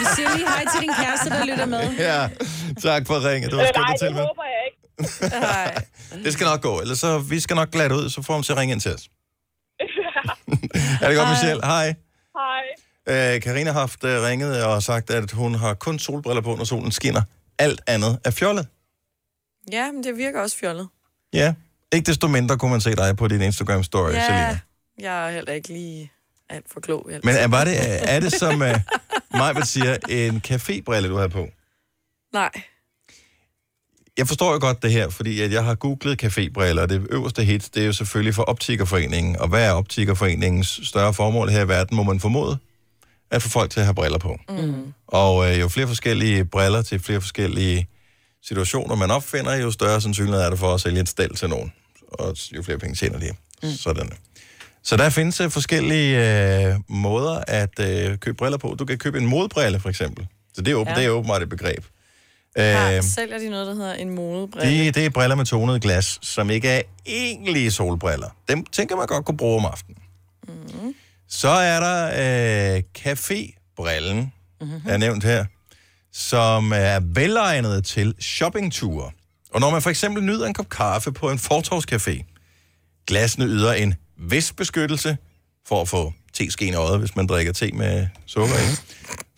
[0.00, 1.82] Vi siger lige hej til din kæreste, der lytter med.
[2.08, 2.20] Ja,
[2.88, 3.46] tak for ringet.
[3.50, 4.22] Det var skønt nej, at det til med.
[4.30, 4.78] håber jeg ikke.
[6.24, 8.52] Det skal nok gå, ellers så vi skal nok glatte ud, så får hun til
[8.52, 9.02] at ringe ind til os.
[11.02, 11.66] er det godt, Michelle?
[11.66, 11.94] Hej.
[13.08, 16.64] Øh, Karina har haft øh, ringet og sagt, at hun har kun solbriller på, når
[16.64, 17.22] solen skinner.
[17.58, 18.66] Alt andet er fjollet.
[19.72, 20.88] Ja, men det virker også fjollet.
[21.32, 21.54] Ja.
[21.94, 24.58] Ikke desto mindre kunne man se dig på din Instagram-story, Ja, Selina.
[25.00, 26.12] jeg er heller ikke lige
[26.48, 27.06] alt for klog.
[27.08, 27.24] ellers.
[27.24, 27.74] Men er, var det,
[28.10, 28.68] er det som uh,
[29.34, 31.46] Majbert siger, en cafébrille, du har på?
[32.32, 32.50] Nej.
[34.18, 37.44] Jeg forstår jo godt det her, fordi at jeg har googlet cafébriller, og det øverste
[37.44, 39.36] hit, det er jo selvfølgelig for Optikerforeningen.
[39.36, 42.58] Og hvad er Optikerforeningens større formål her i verden, må man formode?
[43.30, 44.36] At få folk til at have briller på.
[44.48, 44.92] Mm.
[45.06, 47.88] Og øh, jo flere forskellige briller til flere forskellige
[48.44, 51.72] situationer, man opfinder, jo større sandsynlighed er det for at sælge et stel til nogen.
[52.12, 53.30] Og jo flere penge tjener de.
[53.62, 53.68] Mm.
[53.70, 54.10] Sådan.
[54.82, 56.18] Så der findes øh, forskellige
[56.68, 58.76] øh, måder at øh, købe briller på.
[58.78, 60.26] Du kan købe en modbrille, for eksempel.
[60.54, 61.00] Så det er, åben, ja.
[61.00, 61.84] det er åbenbart et begreb.
[62.56, 64.84] Her Øh, sælger de noget, der hedder en modebrille.
[64.84, 68.36] det, det er briller med tonet glas, som ikke er egentlige solbriller.
[68.48, 69.96] Dem tænker man godt kunne bruge om aftenen.
[70.48, 70.94] Mm.
[71.30, 74.14] Så er der øh, cafébrillen,
[74.60, 74.80] mm-hmm.
[74.86, 75.44] er nævnt her,
[76.12, 79.10] som er velegnet til shoppingture.
[79.50, 82.24] Og når man for eksempel nyder en kop kaffe på en fortovscafé,
[83.06, 85.16] glasene yder en vis beskyttelse
[85.66, 88.76] for at få te-skeen i øjet, hvis man drikker te med sukker i.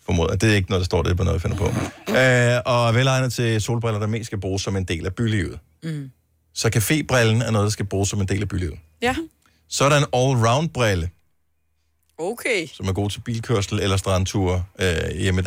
[0.05, 1.67] Formoder, det er ikke noget, der står det på noget, jeg finder på.
[2.17, 5.59] Øh, og velegnet til solbriller, der mest skal bruges som en del af bylivet.
[5.83, 6.11] Mm.
[6.53, 8.79] Så cafébrillen er noget, der skal bruges som en del af bylivet.
[9.01, 9.15] Ja.
[9.69, 11.09] Så er der en all-round-brille,
[12.23, 12.67] Okay.
[12.67, 15.43] som er god til bilkørsel eller strandture øh, hjemme.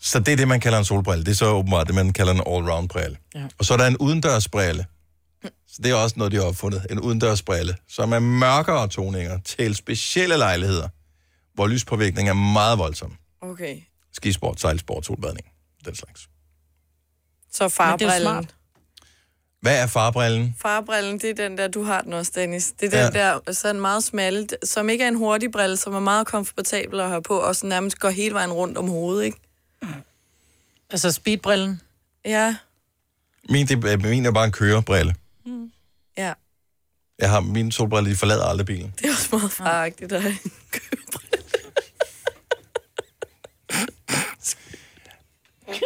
[0.00, 1.24] Så det er det, man kalder en solbrille.
[1.24, 3.16] Det er så åbenbart det, man kalder en all-round-brille.
[3.34, 3.46] Ja.
[3.58, 4.86] Og så er der en udendørsbrille.
[5.66, 6.86] Så det er også noget, de har opfundet.
[6.90, 10.88] En udendørsbrille, som er mørkere toninger til specielle lejligheder,
[11.54, 13.16] hvor lyspåvirkning er meget voldsom.
[13.40, 13.76] Okay.
[14.12, 15.46] Skisport, sejlsport, solbadning,
[15.84, 16.28] den slags.
[17.52, 18.50] Så Men det er jo farbrillen.
[19.60, 20.54] Hvad er farbrillen?
[20.60, 22.72] Farbrillen, det er den der, du har den også, Dennis.
[22.80, 23.20] Det er den Ja.
[23.46, 27.08] der, sådan meget smalle, som ikke er en hurtig brille, som er meget komfortabel at
[27.08, 29.38] have på, og så nærmest går hele vejen rundt om hovedet, ikke?
[30.90, 31.80] Altså speedbrillen.
[32.24, 32.56] Ja,
[33.50, 35.14] Min, det, er- min er bare en kørebrille.
[36.18, 36.32] ja.
[37.18, 38.94] Jeg har min solbrille, de forlader aldrig bilen.
[38.98, 40.34] Det er også meget faragtigt at have.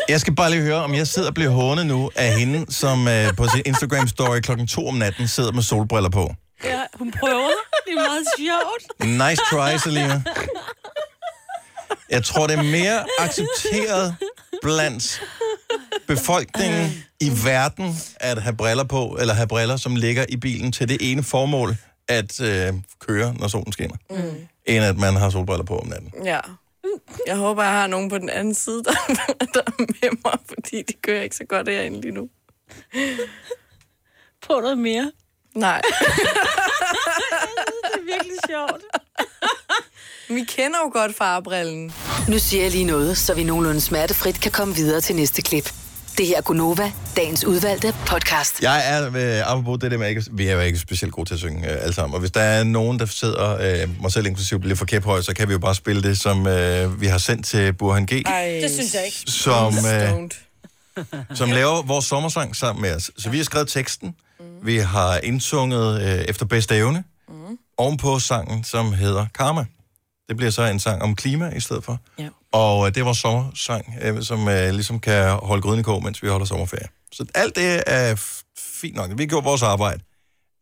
[0.08, 3.08] Jeg skal bare lige høre, om jeg sidder og bliver hånet nu af hende, som
[3.08, 6.34] øh, på sin Instagram-story klokken 2 om natten sidder med solbriller på.
[6.64, 7.48] Ja, hun prøver.
[7.86, 9.28] Det er meget sjovt.
[9.30, 10.22] Nice try, Selina.
[12.10, 14.16] Jeg tror, det er mere accepteret
[14.62, 15.22] blandt
[16.06, 20.88] befolkningen i verden at have briller på, eller have briller, som ligger i bilen til
[20.88, 21.76] det ene formål
[22.08, 22.72] at øh,
[23.06, 24.16] køre, når solen skinner, Mm.
[24.66, 26.10] end at man har solbriller på om natten.
[26.24, 26.38] Ja.
[27.26, 28.92] Jeg håber, jeg har nogen på den anden side, der,
[29.54, 32.28] der er med mig, fordi de kører ikke så godt herinde lige nu.
[34.46, 35.12] På noget mere.
[35.54, 35.80] Nej.
[37.84, 38.82] Det er virkelig sjovt.
[40.28, 41.92] Vi kender jo godt farbrillen.
[42.28, 45.72] Nu siger jeg lige noget, så vi nogenlunde smertefrit kan komme videre til næste klip.
[46.18, 48.62] Det her er Gunova, dagens udvalgte podcast.
[48.62, 51.34] Jeg er, øh, apropos det der med, ikke, vi er jo ikke specielt gode til
[51.34, 54.26] at synge øh, alle sammen, og hvis der er nogen, der sidder, øh, mig selv
[54.26, 57.18] inklusive, bliver for kæphøj, så kan vi jo bare spille det, som øh, vi har
[57.18, 58.12] sendt til Burhan G.
[58.26, 58.58] Ej.
[58.62, 59.22] Det synes jeg ikke.
[59.26, 60.30] som, øh,
[61.38, 63.10] som laver vores sommersang sammen med os.
[63.18, 64.14] Så vi har skrevet teksten,
[64.62, 67.34] vi har indsunget øh, efter bedste evne, mm.
[67.76, 69.64] ovenpå sangen, som hedder Karma.
[70.32, 71.98] Det bliver så en sang om klima i stedet for.
[72.18, 72.28] Ja.
[72.52, 76.02] Og øh, det er vores sommersang, øh, som øh, ligesom kan holde gryden i kog,
[76.02, 76.88] mens vi holder sommerferie.
[77.12, 78.14] Så alt det er
[78.58, 79.10] fint nok.
[79.16, 80.02] Vi gjort vores arbejde.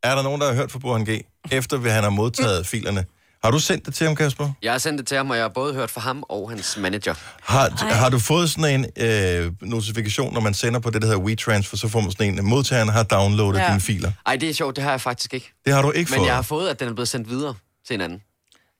[0.03, 1.09] Er der nogen, der har hørt fra Burhan G,
[1.53, 3.05] efter vi han har modtaget filerne?
[3.45, 4.53] Har du sendt det til ham, Kasper?
[4.63, 6.77] Jeg har sendt det til ham, og jeg har både hørt fra ham og hans
[6.77, 7.15] manager.
[7.43, 11.23] Har, har du fået sådan en øh, notifikation, når man sender på det, der hedder
[11.23, 13.69] WeTransfer, så får man sådan en, modtageren har downloadet ja.
[13.69, 14.13] Dine filer?
[14.27, 15.53] Ej, det er sjovt, det har jeg faktisk ikke.
[15.65, 16.27] Det har du ikke Men fået?
[16.27, 17.55] jeg har fået, at den er blevet sendt videre
[17.87, 18.21] til en anden.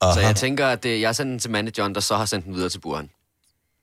[0.01, 0.13] Aha.
[0.13, 2.45] Så jeg tænker, at det, jeg har sendt den til manageren, der så har sendt
[2.45, 3.09] den videre til Burhan.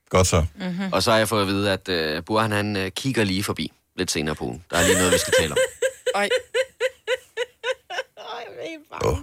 [0.09, 0.45] Godt så.
[0.55, 0.93] Mm-hmm.
[0.93, 3.71] Og så har jeg fået at vide, at uh, Burhan han uh, kigger lige forbi
[3.97, 4.63] lidt senere på ugen.
[4.71, 5.57] Der er lige noget, vi skal tale om.
[6.15, 6.29] Ej.
[9.01, 9.17] Oh,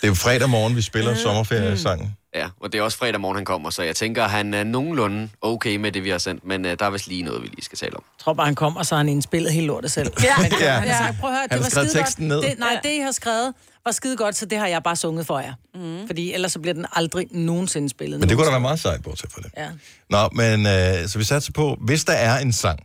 [0.00, 2.16] Det er jo fredag morgen, vi spiller sommerferiesangen.
[2.34, 5.28] Ja, og det er også fredag morgen, han kommer, så jeg tænker, han er nogenlunde
[5.40, 7.62] okay med det, vi har sendt, men uh, der er vist lige noget, vi lige
[7.64, 8.04] skal tale om.
[8.18, 10.12] Jeg tror bare, han kom, og så har han indspillet hele lortet selv.
[10.22, 10.38] Ja.
[10.38, 10.72] Men, Ja.
[10.72, 12.42] Han har sagt, prøv at høre, Han det har var skrevet skide teksten godt.
[12.42, 12.50] ned.
[12.50, 13.54] Det, nej, det, I har skrevet,
[13.84, 15.54] var skide godt, så det har jeg bare sunget for jer.
[15.74, 16.06] Mm.
[16.06, 18.20] Fordi ellers så bliver den aldrig nogensinde spillet.
[18.20, 19.50] Men det kunne da være meget sejt, bortset fra det.
[19.56, 19.70] Ja.
[20.10, 22.80] Nå, men øh, så vi satser på, hvis der er en sang,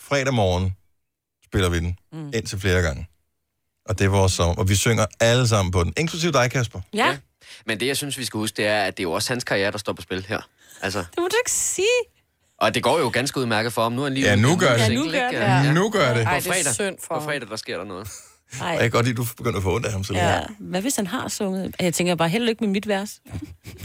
[0.00, 0.76] fredag morgen
[1.44, 2.30] spiller vi den mm.
[2.34, 3.06] indtil flere gange.
[3.88, 6.80] Og det er vores sommer, og vi synger alle sammen på den, inklusive dig, Kasper.
[6.94, 7.16] Ja.
[7.66, 9.44] Men det, jeg synes, vi skal huske, det er, at det er jo også hans
[9.44, 10.48] karriere, der står på spil her.
[10.82, 11.86] Altså, Det må du ikke sige.
[12.60, 13.92] og det går jo ganske udmærket for ham.
[13.92, 14.80] Nu er han lige Ja, nu gør det.
[14.80, 15.38] Ja, nu gør det.
[15.38, 15.72] Ja.
[15.72, 16.24] Nu gør det.
[16.24, 18.08] På Ej, det er fredag, synd for på fredag, der sker der noget.
[18.60, 20.04] Og jeg kan godt lide, at du begynder at få ondt af ham.
[20.04, 20.32] Så Ja.
[20.34, 20.40] ja.
[20.58, 21.74] Hvad hvis han har sunget?
[21.80, 23.10] Jeg tænker bare, held og lykke med mit vers.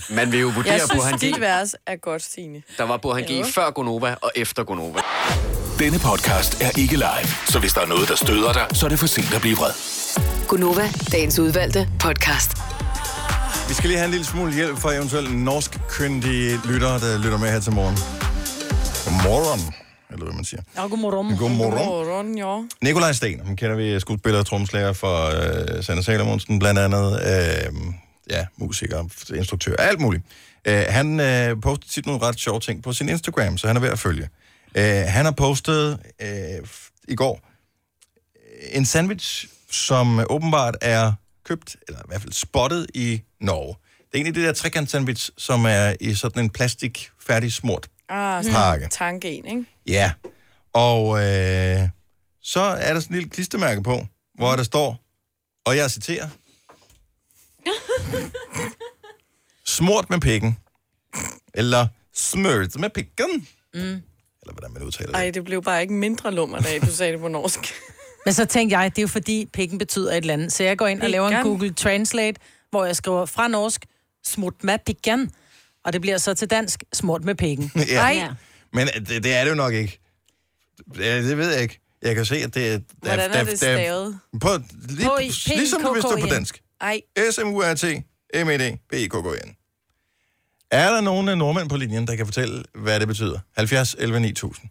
[0.10, 2.62] Man vil jo vurdere Jeg på, synes, han dit vers er godt, Signe.
[2.78, 3.44] Der var på, han G Jo.
[3.46, 5.00] før Gonova og efter Gonova.
[5.80, 8.90] Denne podcast er ikke live, så hvis der er noget, der støder dig, så er
[8.90, 9.72] det for sent at blive vred.
[10.48, 12.52] Gunova, dagens udvalgte podcast.
[13.70, 17.38] Vi skal lige have en lille smule hjælp fra eventuelt norsk kyndige lyttere, der lytter
[17.38, 17.98] med her til morgen.
[19.06, 19.74] Godmorgen,
[20.16, 20.62] eller hvad man siger.
[20.76, 21.38] Ja, godmorgen.
[21.38, 21.78] Godmorgen.
[21.78, 22.68] Godmorgen, ja.
[22.82, 27.22] Nikolaj Sten, ham kender vi skuespiller og trommeslager for øh, Sanne Salomonsen, blandt andet.
[27.22, 27.74] Øh,
[28.30, 30.24] ja, musiker, instruktør, alt muligt.
[30.68, 33.80] Øh, han øh, poster tit nogle ret sjove ting på sin Instagram, så han er
[33.82, 34.30] ved at følge.
[34.76, 37.40] Øh, han har postet øh, f- i går
[38.36, 41.14] øh, en sandwich, som åbenbart er
[41.46, 43.76] købt, eller i hvert fald spottet i Norge.
[44.12, 47.54] Det er en af de der trekant sandwich, som er i sådan en plastik færdig
[47.54, 48.88] smurt Ah, Pakke.
[48.92, 49.66] tanken, ikke?
[49.88, 50.12] Ja,
[50.74, 51.90] og øh,
[52.42, 54.98] så er der sådan en lille klistermærke på, hvor der står,
[55.66, 56.28] og jeg citerer,
[59.66, 60.58] smurt med pikken,
[61.54, 63.82] eller smørt med pikken, Mm.
[63.82, 65.16] eller hvordan man udtaler det.
[65.16, 67.60] Ej, det blev bare ikke mindre lummer, da du sagde det på norsk.
[68.26, 70.54] Men så tænkte jeg, det er jo fordi pikken betyder et eller andet.
[70.54, 71.44] Så jeg går ind og laver en.
[71.44, 72.40] Google Translate,
[72.70, 73.86] hvor jeg skriver fra norsk,
[74.26, 75.32] smurt med pikken.
[75.86, 77.72] Og det bliver så til dansk, smurt med pikken.
[77.90, 78.00] Ja.
[78.00, 78.30] Ej,
[78.74, 80.00] Men øh, det, det er det jo nok ikke.
[80.94, 81.80] Det, det ved jeg ikke.
[82.02, 82.80] Jeg kan se, at det er...
[82.98, 84.20] Hvordan er det stavet?
[84.42, 84.50] På,
[84.90, 85.58] lige, H-I-P-I-K-K-E-N.
[85.58, 86.62] ligesom det står på dansk.
[86.82, 87.02] Ej.
[87.32, 87.84] S-M-U-R-T,
[88.36, 89.56] M-E-D, P-I-K-K-N.
[90.72, 93.40] Er der nogen af nordmænd på linjen, der kan fortælle, hvad det betyder?
[93.58, 94.70] 70, 11, 9000.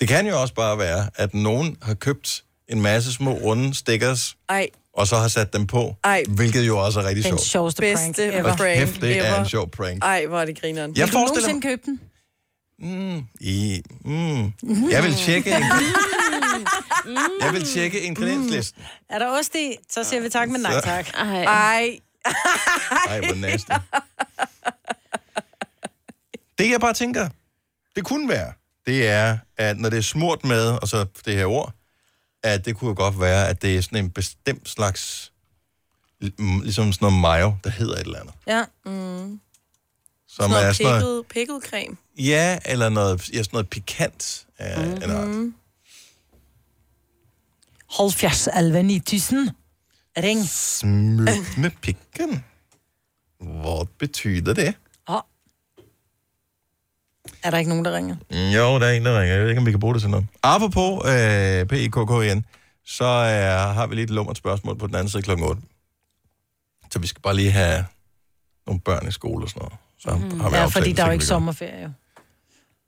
[0.00, 4.36] Det kan jo også bare være, at nogen har købt en masse små runde stickers,
[4.48, 4.68] Ej,
[4.98, 6.24] og så har sat dem på, Ej.
[6.28, 7.42] hvilket jo også er rigtig den sjovt.
[7.42, 8.42] sjoveste prank bedste ever.
[8.42, 9.40] Hold kæft, det er ever.
[9.40, 10.04] en sjov prank.
[10.04, 10.96] Ej, hvor er det grineren.
[10.96, 12.00] Jeg Vil du forestiller nogensinde købe den?
[12.78, 14.90] Mm, i, mm.
[14.90, 15.62] Jeg vil tjekke en,
[17.44, 18.82] jeg vil tjekke ingredienslisten.
[19.10, 19.76] Er der ost i?
[19.90, 21.08] Så siger vi tak, men nej tak.
[21.14, 21.44] Ej.
[21.44, 21.98] Ej.
[23.08, 23.70] Ej, hvor nasty.
[26.58, 27.28] Det jeg bare tænker,
[27.96, 28.52] det kunne være,
[28.86, 31.72] det er, at når det er smurt med, og så det her ord,
[32.42, 35.32] at det kunne jo godt være, at det er sådan en bestemt slags,
[36.38, 38.34] mm, ligesom sådan noget mayo, der hedder et eller andet.
[38.46, 38.64] Ja.
[38.84, 39.40] Mm.
[40.28, 41.96] Som Sådan er noget sådan noget, pikket, pikket creme.
[42.18, 44.92] ja, eller noget, ja, sådan noget pikant af mm.
[45.02, 45.28] en art.
[45.28, 45.54] Mm.
[47.90, 49.50] Hold fjers, alve 9000.
[50.18, 50.48] Ring.
[50.48, 52.44] Smurt med pikken.
[53.40, 54.74] Hvad betyder det?
[57.42, 58.16] Er der ikke nogen, der ringer?
[58.30, 59.34] Jo, der er en, der ringer.
[59.34, 60.26] Jeg ved ikke, om vi kan bruge det til noget.
[60.42, 62.44] Apropos øh, PIKKN,
[62.86, 65.62] så øh, har vi lige et lummert spørgsmål på den anden side klokken 8.
[66.92, 67.84] Så vi skal bare lige have
[68.66, 69.74] nogle børn i skole og sådan noget.
[69.98, 70.40] Så mm.
[70.40, 71.82] har vi Ja, aftalt, fordi der er jo ikke sommerferie.
[71.82, 71.88] Jo.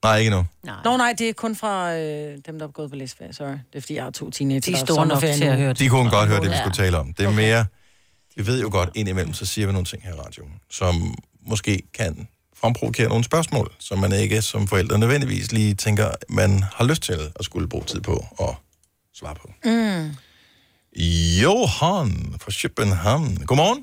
[0.04, 0.46] Nej, ikke nu.
[0.62, 0.74] Nej.
[0.84, 3.32] Nå nej, det er kun fra øh, dem, der er gået på læsferie.
[3.32, 3.48] Sorry.
[3.50, 4.60] Det er fordi, jeg har to teenager.
[4.60, 6.60] De er store nok til at høre De kunne godt høre det, vi Ja.
[6.60, 7.12] skulle tale om.
[7.12, 7.66] Det er mere...
[8.36, 11.14] Vi ved jo godt, indimellem, så siger vi nogle ting her i radioen, som
[11.46, 12.28] måske kan
[12.60, 16.08] fremprovokere nogle spørgsmål, som man ikke som forældre nødvendigvis lige tænker,
[16.40, 18.52] man har lyst til at skulle bruge tid på at
[19.18, 19.46] svare på.
[19.64, 20.06] Mm.
[21.42, 22.10] Johan
[22.42, 23.28] fra København.
[23.48, 23.80] Godmorgen.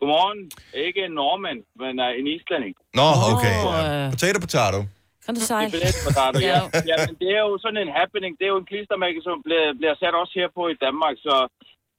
[0.00, 0.40] Godmorgen.
[0.86, 2.74] Ikke en nordmand, men uh, en islænding.
[2.98, 3.56] Nå, okay.
[3.64, 3.82] Ja.
[3.84, 4.04] øh.
[4.14, 4.78] Potato, potato.
[5.24, 5.66] Kan du Det sejle?
[5.68, 6.60] er billet for dig, Ja.
[6.90, 6.96] ja.
[7.06, 8.32] men det er jo sådan en happening.
[8.38, 11.14] Det er jo en klistermærke, som bliver, bliver sat også her på i Danmark.
[11.26, 11.34] Så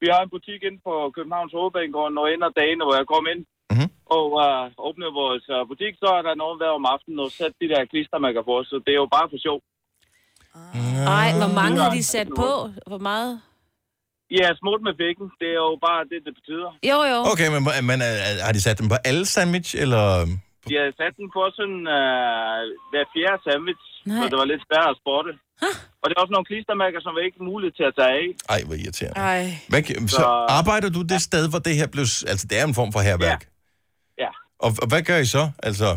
[0.01, 3.25] vi har en butik inde på Københavns Hovedbanegård, når en af dagene, hvor jeg kom
[3.33, 3.41] ind
[3.73, 3.89] Mhm.
[4.15, 7.53] Og uh, åbnede vores uh, butik, så er der nogen hver om aftenen og sat
[7.61, 8.67] de der klistermærker på os.
[8.71, 9.59] Så det er jo bare for sjov.
[11.19, 12.49] Ej, hvor mange har de sat på?
[12.91, 13.33] Hvor meget?
[14.39, 15.25] Ja, smut med pikken.
[15.41, 16.69] Det er jo bare det, det betyder.
[16.91, 17.17] Jo, jo.
[17.31, 20.03] Okay, men, men øh, har de sat dem på alle sandwich, eller...
[20.69, 22.59] De har sat den på sådan uh,
[22.91, 24.17] hver fjerde sandwich, Nej.
[24.19, 25.31] så det var lidt svært at spotte.
[26.01, 28.25] Og det er også nogle klistermærker, som er ikke muligt til at tage af.
[28.53, 29.17] Ej, hvor irriterende.
[29.33, 29.43] Ej.
[29.71, 32.05] Hvad, så Så- arbejder du det sted, hvor det her blev...
[32.31, 33.41] Altså, det er en form for herværk.
[33.45, 33.54] Ja.
[34.59, 35.43] Og, og hvad gør I så?
[35.67, 35.89] Altså,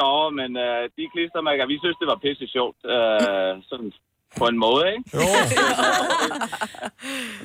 [0.00, 2.78] Nå, men uh, de klistermærker, vi synes, det var pisse sjovt.
[2.96, 3.90] Uh, sådan
[4.38, 5.04] på en måde, ikke?
[5.18, 5.26] Jo.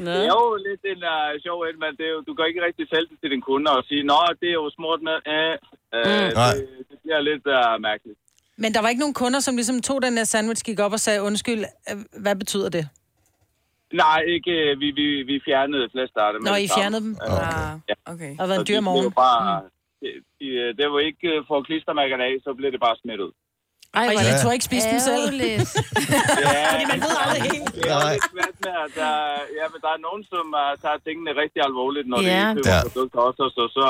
[0.05, 2.63] Det er jo lidt en uh, sjov et, men det er jo, du kan ikke
[2.67, 5.53] rigtig sælge det til din kunde og sige, nå, det er jo smurt med, øh,
[5.97, 6.53] øh, Nej.
[6.53, 8.19] det, det bliver lidt uh, mærkeligt.
[8.63, 10.99] Men der var ikke nogen kunder, som ligesom tog den der sandwich, gik op og
[10.99, 12.85] sagde, undskyld, øh, hvad betyder det?
[13.93, 16.41] Nej, ikke, øh, vi, vi, vi fjernede flest af dem.
[16.43, 17.15] Nå, med I det fjernede dem?
[17.21, 17.35] Okay.
[17.89, 17.95] Ja.
[18.13, 18.31] okay.
[18.35, 19.11] Der har været en dyr morgen.
[19.11, 19.71] Bare, det, de, øh,
[20.79, 23.33] det var ikke øh, for klistermærkerne af, så blev det bare smidt ud.
[23.99, 25.23] Ej, hvor er jeg det tror ikke spise dem selv.
[26.45, 27.69] Ja, Fordi man ved aldrig helt.
[27.75, 29.13] Det er jo lidt svært med, at der,
[29.59, 32.41] ja, men der er nogen, som uh, tager tingene rigtig alvorligt, når Ja.
[32.49, 32.79] de køber Ja.
[32.87, 33.85] produkter også, så, så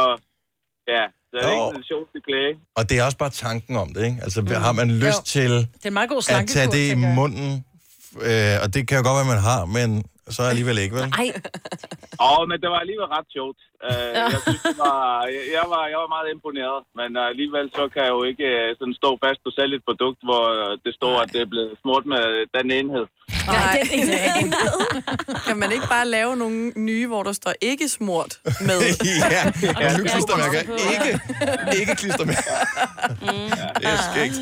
[0.94, 1.64] ja, så er det Jo.
[1.68, 2.54] ikke en sjov til klage.
[2.78, 4.20] Og det er også bare tanken om det, ikke?
[4.26, 5.34] Altså, har man lyst Jo.
[5.36, 7.50] til Det er meget god at tage det i munden,
[8.30, 9.90] øh, og det kan jo godt være, man har, men
[10.38, 11.08] så alligevel ikke, vel?
[11.22, 11.28] Ej.
[12.26, 13.60] Åh, oh, men det var alligevel ret sjovt.
[13.88, 15.00] Uh, jeg synes, det var,
[15.36, 18.48] jeg, jeg, var, jeg var meget imponeret, men uh, alligevel så kan jeg jo ikke
[18.62, 20.44] uh, sådan stå fast på selv et produkt, hvor
[20.86, 22.26] det står, at det er blevet smurt med
[22.56, 23.06] den enhed.
[23.48, 23.78] Nej,
[25.48, 28.32] kan man ikke bare lave nogle nye, hvor der står ikke smurt
[28.70, 28.80] med?
[29.36, 29.42] ja,
[29.84, 30.62] ja, nu klistermærker.
[30.94, 31.12] Ikke,
[31.80, 32.54] ikke klistermærker.
[33.80, 34.38] Det er skægt.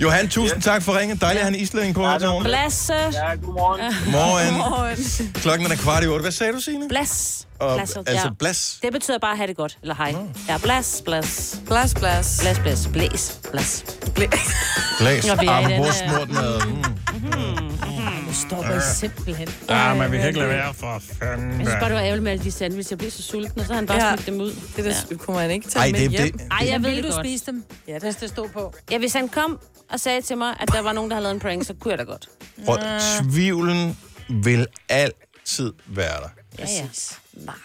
[0.00, 1.16] Johan, tusind tak for ringen.
[1.16, 2.44] Dejligt at have en islænding på her til morgen.
[2.44, 2.94] Blasse.
[2.94, 3.94] Ja, godmorgen.
[4.12, 5.32] Morgen.
[5.34, 6.22] Klokken er kvart i otte.
[6.22, 6.88] Hvad sagde du, Signe?
[6.88, 7.46] Blas.
[7.58, 8.30] Og, Blas, altså ja.
[8.38, 8.78] blas.
[8.82, 9.78] Det betyder bare at have det godt.
[9.82, 10.14] Eller hej.
[10.48, 11.60] Ja, blas, blas.
[11.66, 12.38] Blas, blas.
[12.42, 12.88] Blas, blas.
[12.92, 13.84] Blæs, blas.
[14.14, 15.26] Blæs.
[15.26, 16.60] Nå, den, Apropos smurt med...
[16.60, 17.99] Mm.
[18.30, 19.48] Nu stopper I simpelthen.
[19.68, 21.48] Ja, men vi kan ikke lade være for fanden.
[21.48, 22.90] Jeg synes bare, det var ærgerligt med alle de sandwich.
[22.90, 24.16] Jeg blev så sulten, og så har han bare Ja.
[24.16, 24.50] smidt dem ud.
[24.76, 25.16] Det der, ja.
[25.16, 26.32] kunne man ikke tage Ej, med det- hjem.
[26.32, 27.26] det- Ej, jeg ved Vil det du godt.
[27.26, 27.64] spise dem?
[27.88, 28.74] Ja, hvis det stod på.
[28.90, 29.58] Ja, hvis han kom
[29.90, 31.90] og sagde til mig, at der var nogen, der havde lavet en prank, så kunne
[31.90, 32.28] jeg da godt.
[32.66, 32.78] Og
[33.22, 36.28] tvivlen vil altid være der.
[36.58, 36.84] Ja, ja.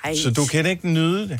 [0.03, 0.16] Nej.
[0.16, 1.39] Så du kan ikke nyde det.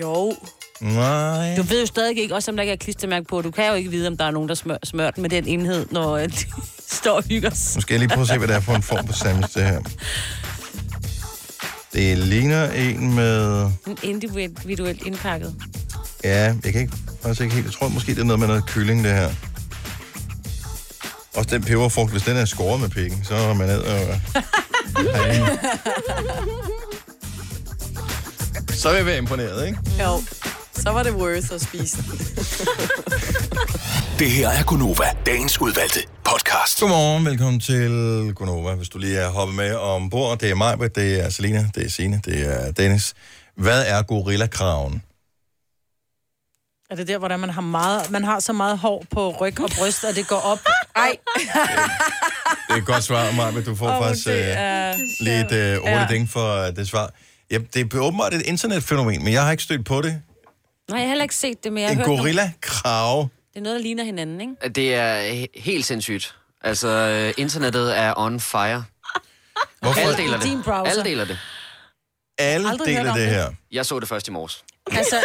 [0.00, 0.36] Jo.
[0.80, 1.56] Nej.
[1.56, 3.42] Du ved jo stadig ikke, også om der ikke er klistermærke på.
[3.42, 5.46] Du kan jo ikke vide, om der er nogen, der smør, smører den med den
[5.46, 6.36] enhed, når øh, de
[7.00, 7.76] står og hygger sig.
[7.78, 9.54] Nu skal jeg lige prøve at se, hvad det er for en form for sandwich,
[9.54, 9.80] det her.
[11.92, 13.64] Det ligner en med...
[13.86, 15.54] En individuelt indpakket.
[16.24, 17.66] Ja, jeg kan ikke, faktisk ikke helt...
[17.66, 19.30] Jeg tror måske, det er noget med noget kylling, det her.
[21.34, 24.20] Også den peberfrugt, hvis den er skåret med pikken, så er man ned og...
[28.80, 29.78] så vil jeg være imponeret, ikke?
[30.00, 30.22] Jo.
[30.80, 31.96] Så var det worth at spise.
[34.18, 36.80] Det her er Gunova, dagens udvalgte podcast.
[36.80, 37.90] Godmorgen, velkommen til
[38.34, 38.74] Gonova.
[38.74, 41.90] Hvis du lige er hoppet med ombord, det er mig, det er Selina, det er
[41.90, 43.14] Signe, det er Dennis.
[43.56, 45.02] Hvad er gorillakraven?
[46.90, 49.70] Er det der, hvor man har, meget, man har så meget hår på ryg og
[49.78, 50.58] bryst, at det går op?
[50.96, 51.16] Ej.
[52.68, 55.78] Det er et godt svar, Maja, du får oh, faktisk det uh, er lige et
[55.78, 55.94] uh, Ja.
[55.94, 57.10] ordet ding for uh, det svar.
[57.50, 60.22] Ja, det er åbenbart et internetfænomen, men jeg har ikke stødt på det.
[60.90, 63.22] Nej, jeg har heller ikke set det, men jeg har En hørt nogle- gorilla-krave.
[63.22, 64.68] Det er noget, der ligner hinanden, ikke?
[64.68, 66.34] Det er he- helt sindssygt.
[66.62, 68.84] Altså, øh, internettet er on fire.
[69.80, 70.00] Hvorfor?
[70.00, 70.64] Alle deler Din det.
[70.64, 70.90] browser.
[70.92, 71.38] Alle deler det.
[72.38, 73.34] Alle Aldrig deler om det det.
[73.34, 73.50] her.
[73.72, 74.64] Jeg så det først i morges.
[74.92, 75.16] Altså,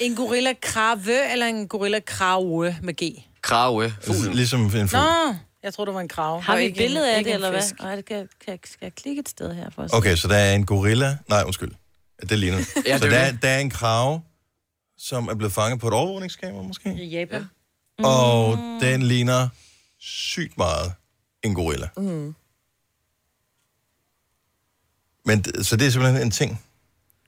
[0.00, 3.22] en gorilla krave eller en gorilla krave med G?
[3.42, 4.34] Krave, fuglen.
[4.34, 4.88] Ligesom en fugl.
[4.92, 6.42] Nå, jeg tror det var en krave.
[6.42, 7.62] Har vi et billede af det, eller hvad?
[7.80, 9.90] Nej, det kan, kan, skal jeg klikke et sted her for os?
[9.92, 11.16] Okay, så der er en gorilla...
[11.28, 11.72] Nej, undskyld.
[12.28, 12.58] Det ligner.
[12.86, 13.42] Ja, så det er der, er- det.
[13.42, 14.20] der er en krave,
[14.98, 16.94] som er blevet fanget på et overvågningskamera, måske?
[16.94, 17.50] I Japan.
[17.98, 19.48] Og den ligner
[19.98, 20.94] sygt meget
[21.42, 21.88] en gorilla.
[21.96, 22.34] Mm.
[25.24, 26.64] Men, så det er simpelthen en ting.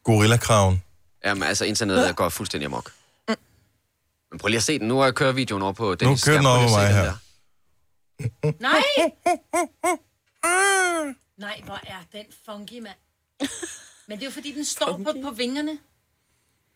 [0.05, 0.83] Gorillakraven.
[1.25, 2.93] Jamen, altså, internettet går fuldstændig amok.
[4.31, 4.89] Men prøv lige at se den.
[4.89, 6.09] Nu har jeg kørt videoen over på den.
[6.09, 7.12] Nu kører den over mig her.
[8.61, 8.83] Nej!
[11.39, 12.97] Nej, hvor er den funky, mand.
[14.09, 15.79] Men det er jo fordi, den står på, på vingerne.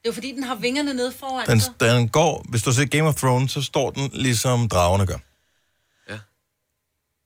[0.02, 1.72] Det er jo fordi, den har vingerne nede foran Den, sig.
[1.80, 5.16] den går, hvis du ser Game of Thrones, så står den ligesom dragerne gør.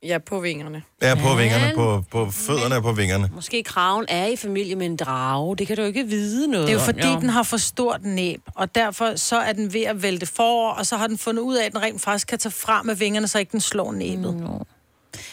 [0.03, 0.83] Ja, på vingerne.
[1.03, 3.31] Ja, på Men- vingerne, på, på fødderne og på vingerne.
[3.35, 5.57] Måske kraven er i familie med en drage.
[5.57, 7.57] Det kan du jo ikke vide noget Det er jo om, fordi, den har for
[7.57, 11.18] stort næb, og derfor så er den ved at vælte forover, og så har den
[11.18, 13.61] fundet ud af, at den rent faktisk kan tage fra med vingerne, så ikke den
[13.61, 14.35] slår næbet.
[14.35, 14.47] Mm.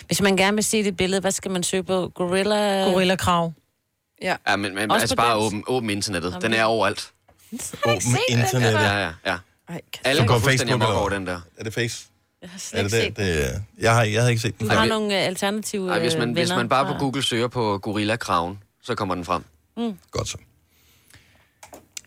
[0.07, 2.11] Hvis man gerne vil se det billede, hvad skal man søge på?
[2.15, 2.83] Gorilla...
[2.91, 3.53] Gorilla krav.
[4.21, 4.35] Ja.
[4.47, 5.45] Ja, men, men Også altså på bare dansk.
[5.47, 6.37] åben, åben internettet.
[6.41, 7.11] Den er overalt.
[7.85, 8.79] Åben internettet.
[8.79, 9.37] Ja, ja, ja.
[9.69, 11.41] Ej, Alle Så går på fuldstændig Facebook amok over den der.
[11.57, 12.05] Er det face?
[12.41, 13.35] Jeg har Er slet det ikke det?
[13.35, 14.67] set det er- jeg, har, jeg havde ikke set den.
[14.67, 17.23] Du har nogle øh, alternative Ej, hvis man, øh, hvis venner man bare på Google
[17.23, 19.43] søger på gorilla-kraven, så kommer den frem.
[19.77, 19.97] Mm.
[20.11, 20.37] Godt så.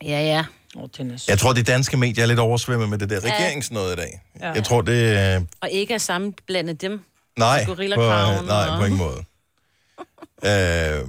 [0.02, 0.44] Ja, ja.
[0.76, 0.88] Oh.
[1.28, 4.22] Jeg tror, de danske medier er lidt oversvømmet med det der regeringsnød i dag.
[4.40, 4.52] Ja.
[4.52, 5.40] Jeg tror, det er...
[5.60, 7.00] Og ikke at sammenblande dem.
[7.38, 9.24] Nej, på, nej, og- på ingen måde.
[10.50, 11.08] øh,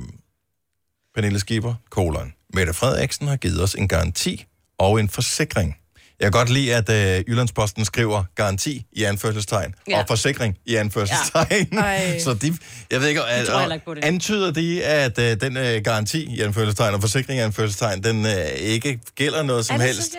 [1.15, 2.33] Pernille Skipper, kolon.
[2.56, 4.45] Mette Frederiksen har givet os en garanti
[4.80, 5.76] og en forsikring.
[6.20, 9.99] Jeg kan godt lide, at øh, Jyllandsposten skriver garanti i anførselstegn, ja.
[9.99, 11.68] Og forsikring i anførselstegn.
[11.74, 12.20] Ja.
[12.24, 12.58] Så de,
[12.91, 14.06] jeg ved ikke, Det tror jeg ikke det.
[14.06, 18.45] antyder de, at øh, den øh, garanti i anførselstegn og forsikring i anførselstegn, den øh,
[18.60, 20.16] ikke gælder noget som det, helst?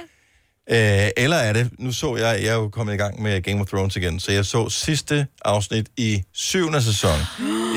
[0.70, 3.60] Øh, eller er det, nu så jeg, jeg er jo kommet i gang med Game
[3.60, 7.18] of Thrones igen, så jeg så sidste afsnit i syvende sæson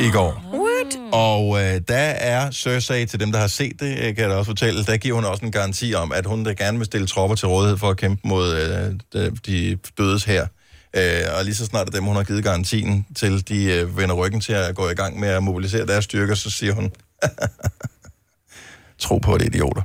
[0.01, 0.43] i går.
[0.80, 1.13] What?
[1.13, 4.36] Og øh, der er Cersei, til dem, der har set det, øh, kan jeg da
[4.36, 7.07] også fortælle, der giver hun også en garanti om, at hun da gerne vil stille
[7.07, 10.47] tropper til rådighed for at kæmpe mod øh, de, de dødes her.
[10.93, 14.41] Øh, og lige så snart dem, hun har givet garantien til, de øh, vender ryggen
[14.41, 16.91] til at gå i gang med at mobilisere deres styrker, så siger hun,
[18.99, 19.82] tro på det, idioter.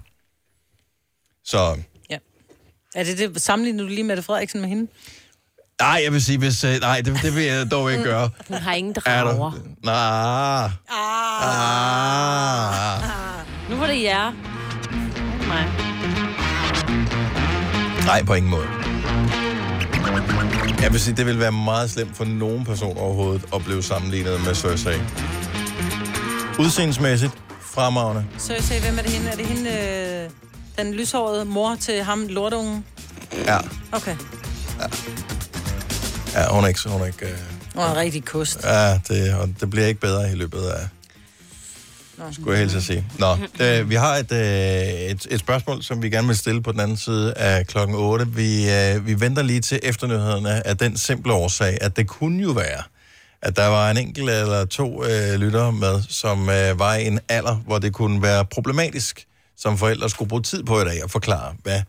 [1.45, 1.77] Så
[2.95, 4.87] Er det det, sammenligner du lige Mette Frederiksen med hende?
[5.81, 6.65] Nej, jeg vil sige, hvis...
[6.65, 8.31] Øh, nej, det, det vil jeg dog ikke gøre.
[8.49, 9.53] Hun har ingen Er drager.
[9.85, 10.71] Nej.
[11.45, 13.03] Ah.
[13.71, 14.33] Nu var det jer.
[15.49, 15.67] Nej.
[18.07, 18.67] Nej, på ingen måde.
[20.83, 24.45] Jeg vil sige, det vil være meget slemt for nogen person overhovedet at blive sammenlignet
[24.45, 25.01] med Cersei.
[26.59, 28.25] Udseendsmæssigt fremragende.
[28.39, 29.29] Cersei, hvem er det hende?
[29.31, 32.85] Er det hende, øh, den lyshårede mor til ham, lortungen?
[33.47, 33.59] Ja,
[33.93, 34.17] Okay.
[34.81, 34.87] ja
[36.51, 36.89] hun er ikke...
[36.89, 37.39] Hun er ikke øh,
[37.75, 38.65] Hun er en rigtig kost.
[38.65, 40.89] ja, det, og det bliver ikke bedre i løbet af...
[42.33, 43.07] Skulle jeg helst at sige.
[43.19, 44.39] Nå, øh, vi har et, øh,
[45.11, 48.27] et, et spørgsmål, som vi gerne vil stille på den anden side af klokken 8.
[48.29, 52.51] Vi, øh, vi venter lige til efternyhederne af den simple årsag, at det kunne jo
[52.51, 52.83] være,
[53.43, 57.21] at der var en enkelt eller to øh, lyttere med, som øh, var i en
[57.29, 59.27] alder, hvor det kunne være problematisk,
[59.57, 61.83] som forældre skulle bruge tid på i dag at forklare, hvad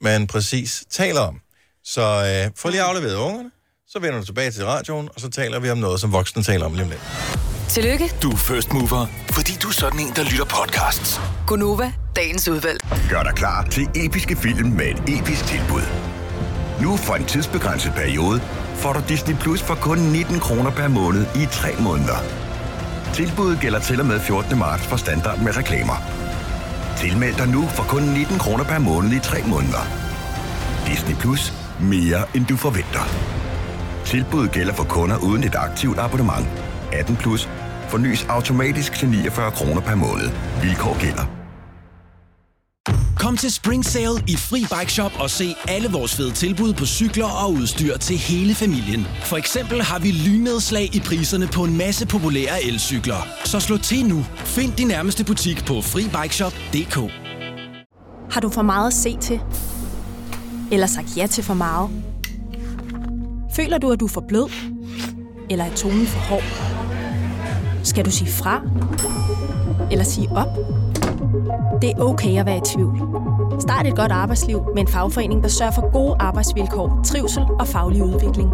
[0.00, 1.40] man præcis taler om.
[1.84, 3.50] Så øh, få lige afleveret ungerne,
[3.92, 6.66] så vender du tilbage til radioen, og så taler vi om noget, som voksne taler
[6.66, 7.00] om lige om lidt.
[7.68, 11.20] Tillykke, Du er first mover, fordi du er sådan en, der lytter podcasts.
[11.46, 12.80] Gunova, dagens udvalg.
[13.10, 15.82] Gør dig klar til episke film med et episk tilbud.
[16.82, 18.40] Nu for en tidsbegrænset periode
[18.76, 22.18] får du Disney Plus for kun 19 kroner per måned i 3 måneder.
[23.14, 24.58] Tilbuddet gælder til og med 14.
[24.58, 25.96] marts for standard med reklamer.
[26.98, 29.86] Tilmeld dig nu for kun 19 kroner per måned i 3 måneder.
[30.86, 31.52] Disney Plus.
[31.80, 33.41] Mere end du forventer.
[34.12, 36.46] Tilbuddet gælder for kunder uden et aktivt abonnement.
[36.92, 37.48] 18 plus.
[37.88, 40.30] Fornyes automatisk til 49 kroner per måned.
[40.62, 41.24] Vilkår gælder.
[43.18, 46.86] Kom til Spring Sale i Fri Bike Shop og se alle vores fede tilbud på
[46.86, 49.06] cykler og udstyr til hele familien.
[49.24, 53.26] For eksempel har vi lynedslag i priserne på en masse populære elcykler.
[53.44, 54.22] Så slå til nu.
[54.36, 56.96] Find din nærmeste butik på FriBikeShop.dk
[58.32, 59.40] Har du for meget at se til?
[60.72, 62.11] Eller sagt ja til for meget?
[63.52, 64.50] Føler du, at du er for blød?
[65.50, 66.42] Eller er tonen for hård?
[67.84, 68.62] Skal du sige fra?
[69.90, 70.48] Eller sige op?
[71.82, 72.98] Det er okay at være i tvivl.
[73.60, 78.02] Start et godt arbejdsliv med en fagforening, der sørger for gode arbejdsvilkår, trivsel og faglig
[78.02, 78.50] udvikling.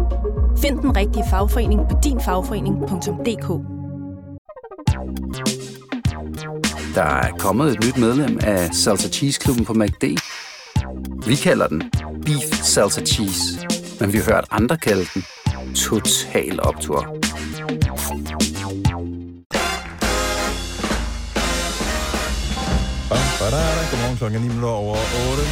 [0.57, 3.47] Find den rigtige fagforening på dinfagforening.dk
[6.95, 10.03] Der er kommet et nyt medlem af Salsa Cheese Klubben på MACD.
[11.27, 11.83] Vi kalder den
[12.25, 13.59] Beef Salsa Cheese,
[13.99, 15.23] men vi har hørt andre kalde den
[15.75, 16.59] Total
[23.39, 23.81] badada.
[23.91, 25.43] Godmorgen klokken 9 minutter over 8.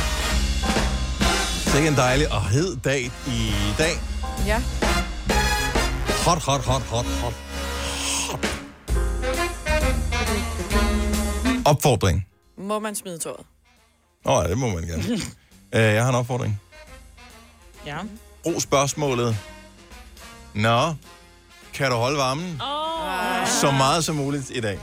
[1.72, 3.94] Sikke en dejlig og hed dag i dag.
[4.48, 4.60] Ja.
[6.26, 7.34] Hot, hot, hot, hot, hot.
[11.66, 12.28] Opfordring.
[12.58, 13.46] Må man smide tøjet?
[14.26, 15.04] Åh, oh, det må man gerne.
[15.14, 15.20] uh,
[15.96, 16.62] jeg har en opfordring.
[17.86, 17.98] Ja.
[18.48, 19.38] Brug spørgsmålet.
[20.54, 20.94] Nå,
[21.74, 22.62] kan du holde varmen?
[22.62, 23.48] Oh.
[23.62, 24.80] Så meget som muligt i dag.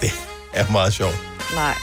[0.00, 0.10] Det
[0.54, 1.18] er meget sjovt.
[1.54, 1.74] Nej.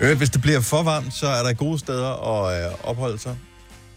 [0.00, 3.36] Øh, hvis det bliver for varmt, så er der gode steder at øh, opholde sig.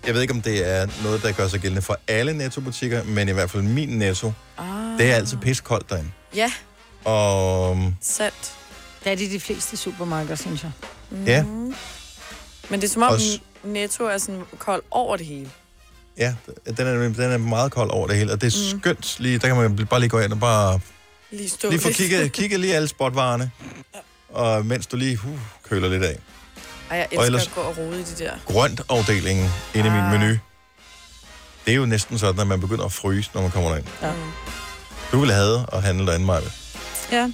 [0.05, 3.29] Jeg ved ikke, om det er noget, der gør sig gældende for alle nettobutikker, men
[3.29, 4.31] i hvert fald min netto.
[4.57, 4.65] Ah.
[4.97, 6.11] Det er altid piskoldt derinde.
[6.35, 6.51] Ja,
[7.05, 8.53] Og sandt.
[9.03, 10.71] Det er de de fleste supermarkeder, synes jeg.
[11.25, 11.73] Ja, Men
[12.71, 15.49] det er som om Også- Netto er sådan kold over det hele.
[16.17, 16.35] ja,
[16.77, 18.79] den er, den er meget kold over det hele, og det er mm.
[18.79, 19.19] skønt.
[19.19, 20.79] Lige, der kan man bare lige gå ind og bare
[21.31, 23.51] Lige stå lige få kigget, kigget lige alle spotvarerne,
[24.29, 25.39] og mens du lige uh,
[25.69, 26.17] køler lidt af.
[26.89, 28.31] Ej, jeg Og elsker ellers- at gå og rode i de der.
[28.45, 30.11] Grønt afdelingen inde i min Ah.
[30.19, 30.37] menu.
[31.65, 33.85] Det er jo næsten sådan, at man begynder at fryse, når man kommer derind.
[34.01, 34.11] Ja.
[35.11, 36.41] Du ville have at handle derinde, Maja.
[37.11, 37.31] Ja,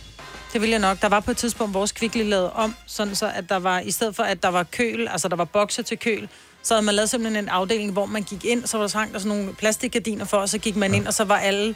[0.56, 1.02] det vil jeg nok.
[1.02, 3.92] Der var på et tidspunkt vores kvickly lavet om, sådan så at der var, i
[3.92, 6.30] stedet for at der var køl, altså der var bokser til køl,
[6.64, 8.98] så havde man lavet simpelthen en afdeling, hvor man gik ind, så var der så
[8.98, 11.76] hang der sådan nogle plastikgardiner for, og så gik man ind, og så var alle,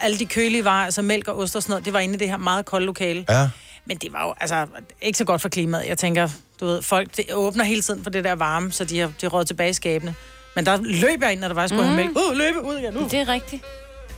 [0.00, 2.18] alle de kølige varer, altså mælk og ost og sådan noget, det var inde i
[2.18, 3.24] det her meget kolde lokale.
[3.28, 3.48] Ja.
[3.86, 4.66] Men det var jo altså
[5.02, 5.88] ikke så godt for klimaet.
[5.88, 6.28] Jeg tænker,
[6.60, 9.26] du ved, folk det åbner hele tiden for det der varme, så de har de
[9.26, 10.14] råd tilbage i skabene.
[10.54, 11.88] Men der løb jeg ind, når der var, skulle mm.
[11.88, 12.18] have mælk.
[12.18, 13.08] Uh, løbe ud igen nu.
[13.10, 13.62] Det er rigtigt.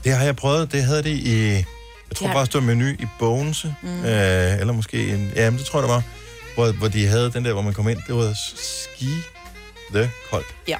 [0.04, 0.72] Det har jeg prøvet.
[0.72, 1.64] Det havde de i...
[2.10, 3.74] Jeg tror har- bare, det var menu i Bogense.
[3.82, 3.88] Mm.
[4.04, 5.32] Øh, eller måske en...
[5.36, 6.02] Ja, men det tror jeg, det var.
[6.54, 7.98] Hvor, hvor de havde den der, hvor man kom ind.
[8.06, 9.10] Det var ski
[9.94, 10.46] the koldt.
[10.68, 10.76] Ja.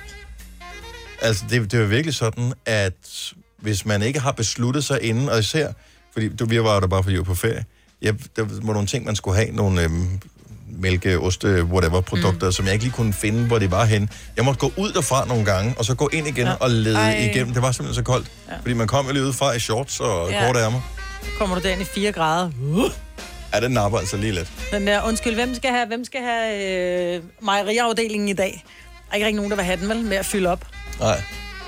[1.23, 5.39] Altså, det, det var virkelig sådan, at hvis man ikke har besluttet sig inden, og
[5.39, 5.73] især,
[6.13, 7.65] fordi du, vi var jo der bare, vi var på ferie,
[8.03, 10.21] ja, der var nogle ting, man skulle have, nogle øhm,
[10.71, 12.53] mælke, oste, whatever, produkter, mm.
[12.53, 14.11] som jeg ikke lige kunne finde, hvor de var hen.
[14.37, 16.53] Jeg måtte gå ud derfra nogle gange, og så gå ind igen ja.
[16.55, 17.17] og lede Ej.
[17.33, 17.53] Igennem.
[17.55, 18.31] Det var simpelthen så koldt.
[18.49, 18.57] Ja.
[18.61, 20.47] Fordi man kom lige ud fra i shorts og ja.
[20.47, 20.81] korte ærmer.
[21.39, 22.51] Kommer du derind i 4 grader.
[22.63, 22.91] Uh.
[23.55, 24.53] Ja, den napper altså lige lidt.
[24.73, 26.65] Den der, undskyld, hvem skal have, hvem skal have
[27.17, 28.65] øh, mejeriafdelingen i dag?
[28.91, 30.03] Der er ikke rigtig nogen, der vil have den, vel?
[30.05, 30.65] Med at fylde op.
[31.01, 31.23] Nej,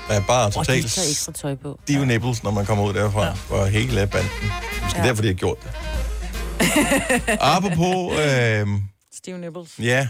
[0.07, 1.79] der er bare Og de totalt tager ekstra tøj på.
[1.83, 3.25] stive nipples, når man kommer ud derfra.
[3.25, 3.31] Ja.
[3.33, 4.29] For hele banden.
[4.83, 5.07] Måske Ja.
[5.07, 5.71] derfor, de har gjort det.
[7.39, 8.67] Apropos, øh,
[9.13, 9.79] Steve Nibbles.
[9.79, 10.07] ja,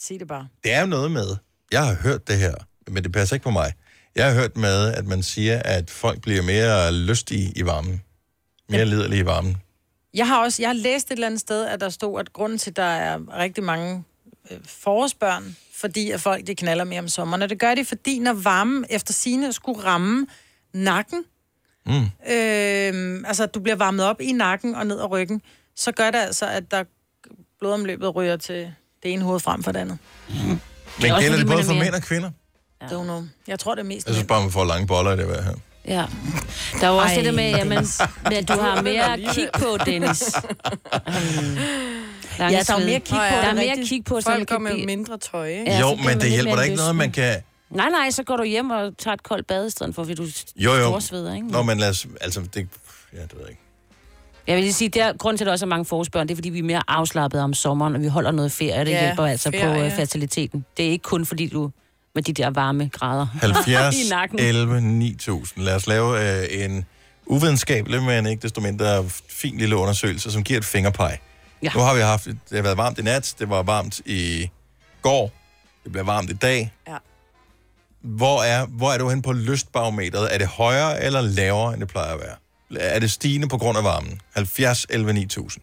[0.00, 0.46] Sig det bare.
[0.64, 1.36] det er jo noget med,
[1.72, 2.54] jeg har hørt det her,
[2.90, 3.72] men det passer ikke på mig.
[4.16, 8.02] Jeg har hørt med, at man siger, at folk bliver mere lystige i varmen.
[8.72, 9.56] Mere liderlige i varmen.
[10.14, 12.58] Jeg har også jeg har læst et eller andet sted, at der stod, at grunden
[12.58, 14.04] til, at der er rigtig mange
[14.50, 17.42] øh, forårsbørn, fordi at folk de knaller mere om sommeren.
[17.42, 20.26] Og det gør de, fordi når varmen efter sine skulle ramme
[20.72, 21.24] nakken,
[21.86, 21.92] Mm.
[22.32, 25.42] øh, altså at du bliver varmet op i nakken og ned ad ryggen,
[25.76, 26.84] så gør det altså, at der
[27.60, 29.98] blodomløbet ryger til det ene hoved frem for det andet.
[30.28, 30.60] Men
[31.20, 32.30] gælder det både for mænd og kvinder?
[32.82, 32.86] Ja.
[32.86, 33.22] Don't know.
[33.46, 35.54] Jeg tror, det er mest Jeg synes bare, man får lange boller i det her.
[35.88, 36.04] Ja.
[36.80, 37.78] Der er jo også Ej, det der med, jamen,
[38.38, 40.34] at du har mere kig på, Dennis.
[42.38, 43.88] Ja, der er mere kig på, Der er er mere rigtigt.
[43.88, 44.86] kig på, så Folk man kan går med blive...
[44.86, 45.70] mindre tøj, ikke?
[45.70, 47.36] Ja, jo, men det hjælper da ikke noget, man kan...
[47.70, 50.14] Nej, nej, så går du hjem og tager et koldt bad i stedet for, fordi
[50.14, 50.26] du
[50.56, 50.82] Jo, jo.
[50.82, 51.46] storsveder, ikke?
[51.46, 52.06] Nå, men lad os...
[52.20, 52.68] Altså, det...
[53.12, 53.60] Ja, det ved jeg ikke.
[54.46, 56.36] Jeg vil lige sige, der grund til, at der også er mange forårsbørn, det er,
[56.36, 59.04] fordi vi er mere afslappet om sommeren, og vi holder noget ferie, og det Ja,
[59.04, 60.64] hjælper altså ferie, på uh, fertiliteten.
[60.76, 61.70] Det er ikke kun fordi du
[62.14, 64.38] med de der varme grader 70, i nakken.
[64.38, 65.64] 11, 9000.
[65.64, 66.84] Lad os lave øh, en
[67.26, 71.18] uvidenskabelig, men ikke desto mindre fin lille undersøgelse, som giver et fingerpeg.
[71.62, 71.70] Ja.
[71.74, 74.50] Nu har vi haft, det har været varmt i nat, det var varmt i
[75.02, 75.32] går,
[75.84, 76.72] det bliver varmt i dag.
[76.88, 76.96] Ja.
[78.00, 80.34] Hvor er, hvor er du hen på lystbarometeret?
[80.34, 82.36] Er det højere eller lavere, end det plejer at være?
[82.80, 84.20] Er det stigende på grund af varmen?
[84.34, 85.62] 70, 11, 9000.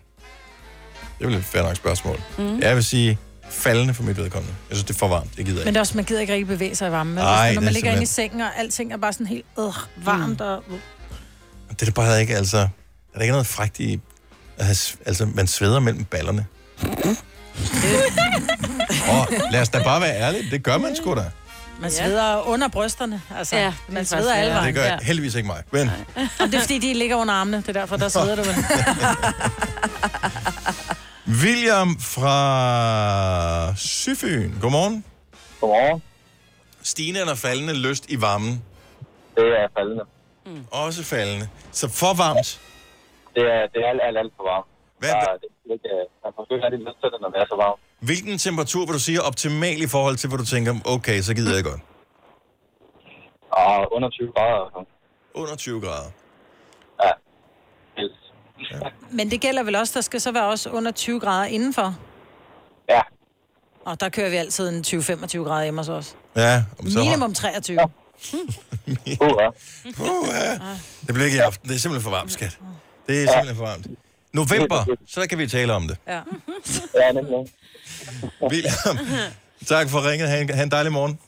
[1.19, 2.21] Det er vel et fair nok spørgsmål.
[2.37, 2.59] Mm.
[2.59, 3.17] Jeg vil sige
[3.49, 4.55] faldende for mit vedkommende.
[4.69, 5.29] Jeg synes, det er for varmt.
[5.37, 5.69] Jeg gider Men ikke.
[5.69, 7.15] det er også, man gider ikke rigtig bevæge sig i varmen.
[7.15, 7.23] vel?
[7.23, 9.27] Ej, Når det man er ligger inde i simpelthen- sengen, og alting er bare sådan
[9.27, 9.65] helt øh,
[10.05, 10.41] varmt.
[10.41, 10.63] Og,
[11.79, 12.57] Det er bare ikke, altså...
[12.57, 12.67] Er
[13.15, 13.99] der ikke noget frækt i...
[15.05, 16.45] Altså, man sveder mellem ballerne.
[19.09, 20.51] Og lad os da bare være ærlige.
[20.51, 21.23] Det gør man sgu da.
[21.81, 23.21] man sveder under brysterne.
[23.37, 24.67] Altså, Ja, ja, det er man sveder alle vejen.
[24.67, 24.97] Det gør Ja.
[25.01, 25.63] heldigvis ikke mig.
[25.71, 25.89] Men
[26.39, 27.57] Og det er fordi, de ligger under armene.
[27.57, 28.55] Det er derfor, der sveder du vel.
[31.29, 34.51] William fra Syfyn.
[34.61, 35.05] Godmorgen.
[35.61, 36.03] Godmorgen.
[36.83, 38.63] Stigende eller faldende lyst i varmen?
[39.35, 40.03] Det er faldende.
[40.45, 40.65] Mm.
[40.71, 41.49] Også faldende.
[41.71, 42.61] Så for varmt?
[43.35, 44.67] Det er, det er alt, alt, alt for varmt.
[44.99, 47.29] Hvad, Der, er- det, er øh, man får sgu ikke rigtig lyst til det, når
[47.29, 47.79] det er så varmt.
[47.99, 51.33] Hvilken temperatur vil du sige er optimal i forhold til, hvor du tænker, okay, så
[51.33, 51.81] gider jeg godt?
[53.51, 54.69] Og under 20 grader.
[54.73, 54.87] sådan.
[55.33, 56.09] Under 20 grader.
[58.71, 58.77] Ja.
[59.11, 61.95] Men det gælder vel også, der skal så være også under 20 grader indenfor.
[62.89, 63.01] Ja.
[63.85, 66.15] Og der kører vi altid en 20-25 grader hjemme hos os.
[66.35, 67.79] Ja, om så Minimum 23.
[67.79, 67.87] Uh,
[71.07, 71.69] Det bliver ikke i aften.
[71.69, 72.57] Det er simpelthen for varmt, skat.
[73.07, 73.87] Det er simpelthen for varmt.
[74.33, 75.97] November, så kan vi tale om det.
[76.07, 76.21] Ja.
[76.95, 77.53] Ja, nemlig.
[78.41, 78.97] William,
[79.67, 80.29] tak for ringet.
[80.29, 81.19] Ha' en, ha en dejlig morgen.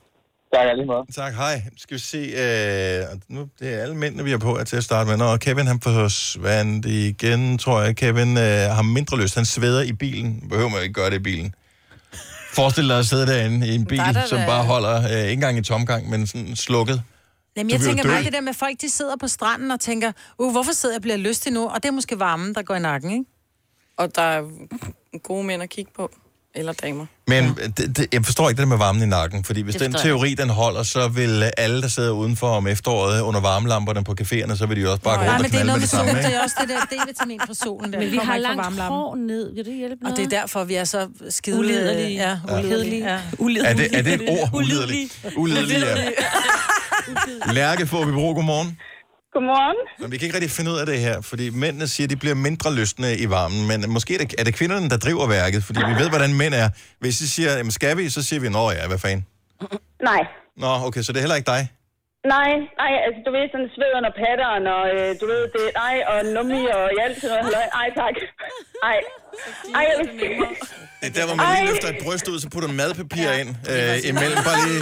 [0.53, 1.13] Tak, lige.
[1.15, 1.61] Tak, hej.
[1.77, 4.83] Skal vi se, øh, nu det er alle mændene, vi er på her til at
[4.83, 5.17] starte med.
[5.17, 7.95] Når Kevin, han forsvandt igen, tror jeg.
[7.95, 9.35] Kevin øh, har mindre lyst.
[9.35, 10.43] Han sveder i bilen.
[10.49, 11.55] Behøver man ikke gøre det i bilen.
[12.53, 15.31] Forestil dig at sidde derinde i en bil, Der der som bare holder, øh, ikke
[15.31, 17.01] engang i tomgang, men sådan slukket.
[17.57, 19.79] Jamen, Du jeg tænker meget det der med at folk, de sidder på stranden og
[19.79, 21.67] tænker, uh, hvorfor sidder jeg og bliver lystig nu?
[21.67, 23.25] Og det er måske varmen, der går i nakken, ikke?
[23.97, 24.43] Og der er
[25.23, 26.11] gode mænd at kigge på.
[26.55, 27.05] Eller damer.
[27.33, 27.67] Men ja.
[27.77, 29.91] det, det, jeg forstår ikke det der med varmen i nakken, fordi hvis Det den
[29.91, 34.03] forstår jeg teori, den holder, så vil alle, der sidder udenfor om efteråret under varmelamperne
[34.03, 35.63] på caféerne, så vil de jo også bare gå Nej, rundt men og det er
[35.63, 37.93] knalde noget med med det Det er også det der D-vitamin fra solen.
[37.93, 37.99] Der.
[37.99, 39.55] Men vi har langt hår ned.
[39.55, 40.17] Vil det hjælpe Og noget?
[40.17, 41.59] det er derfor, vi er så skide...
[41.59, 42.09] Ulidelige.
[42.09, 42.59] Ja, Ja.
[42.59, 43.03] ulidelige.
[43.13, 43.19] Ja.
[43.69, 44.49] Er det, er det et ord?
[44.53, 45.09] Ulidelig,
[45.83, 47.53] ja.
[47.53, 48.77] Lærke får vi bro, godmorgen.
[49.33, 49.77] Godmorgen.
[49.99, 52.15] Men vi kan ikke rigtig finde ud af det her, fordi mændene siger, at de
[52.15, 55.63] bliver mindre lystne i varmen, men måske er det, er det kvinderne, der driver værket,
[55.63, 56.69] fordi vi ved, hvordan mænd er.
[56.99, 59.25] Hvis de siger, jamen skal vi, så siger vi, nå ja, hvad fanden.
[60.03, 60.21] Nej.
[60.57, 61.69] Nå, okay, så det er heller ikke dig.
[62.35, 62.51] Nej,
[62.81, 66.17] nej, altså du ved sådan sveden og patteren og øh, du ved det, nej, og
[66.35, 67.45] nummi og i alt sådan noget.
[67.45, 67.67] halløj.
[67.81, 68.15] Ej, tak.
[68.89, 68.97] Ej,
[69.77, 70.07] ej, jeg vil
[71.01, 73.95] Det er der, hvor man lige løfter et bryst ud, så putter madpapir ind øh,
[74.11, 74.39] imellem.
[74.49, 74.81] Bare lige...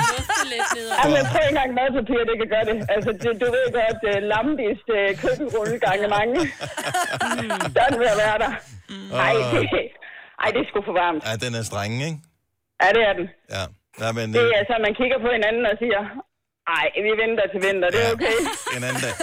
[0.99, 2.77] Ja, men prøv ikke engang madpapir, det kan gøre det.
[2.95, 6.37] Altså, det, du ved godt, uh, lambist uh, køkkenrulle gange mange.
[7.75, 8.51] Sådan vil jeg være der.
[9.27, 9.61] Ej, det,
[10.43, 11.21] ej, det er sgu for varmt.
[11.27, 12.19] Ja, den er streng, ikke?
[12.81, 13.25] Ja, det er den.
[13.55, 13.63] Ja.
[14.03, 16.01] ja men, Det øh, er så, man kigger på hinanden og siger,
[16.77, 18.35] ej, vi venter til vinter, det er okay.
[18.77, 19.13] en anden dag.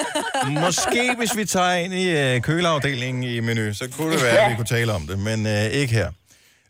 [0.65, 4.51] Måske hvis vi tager ind i øh, køleafdelingen i menu, så kunne det være, at
[4.51, 6.11] vi kunne tale om det, men øh, ikke her.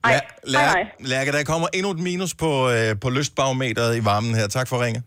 [0.05, 4.35] Ej, Lær, nej, Lærke, der kommer endnu et minus på, øh, på lystbarometeret i varmen
[4.35, 4.47] her.
[4.49, 5.03] Tak for ringe.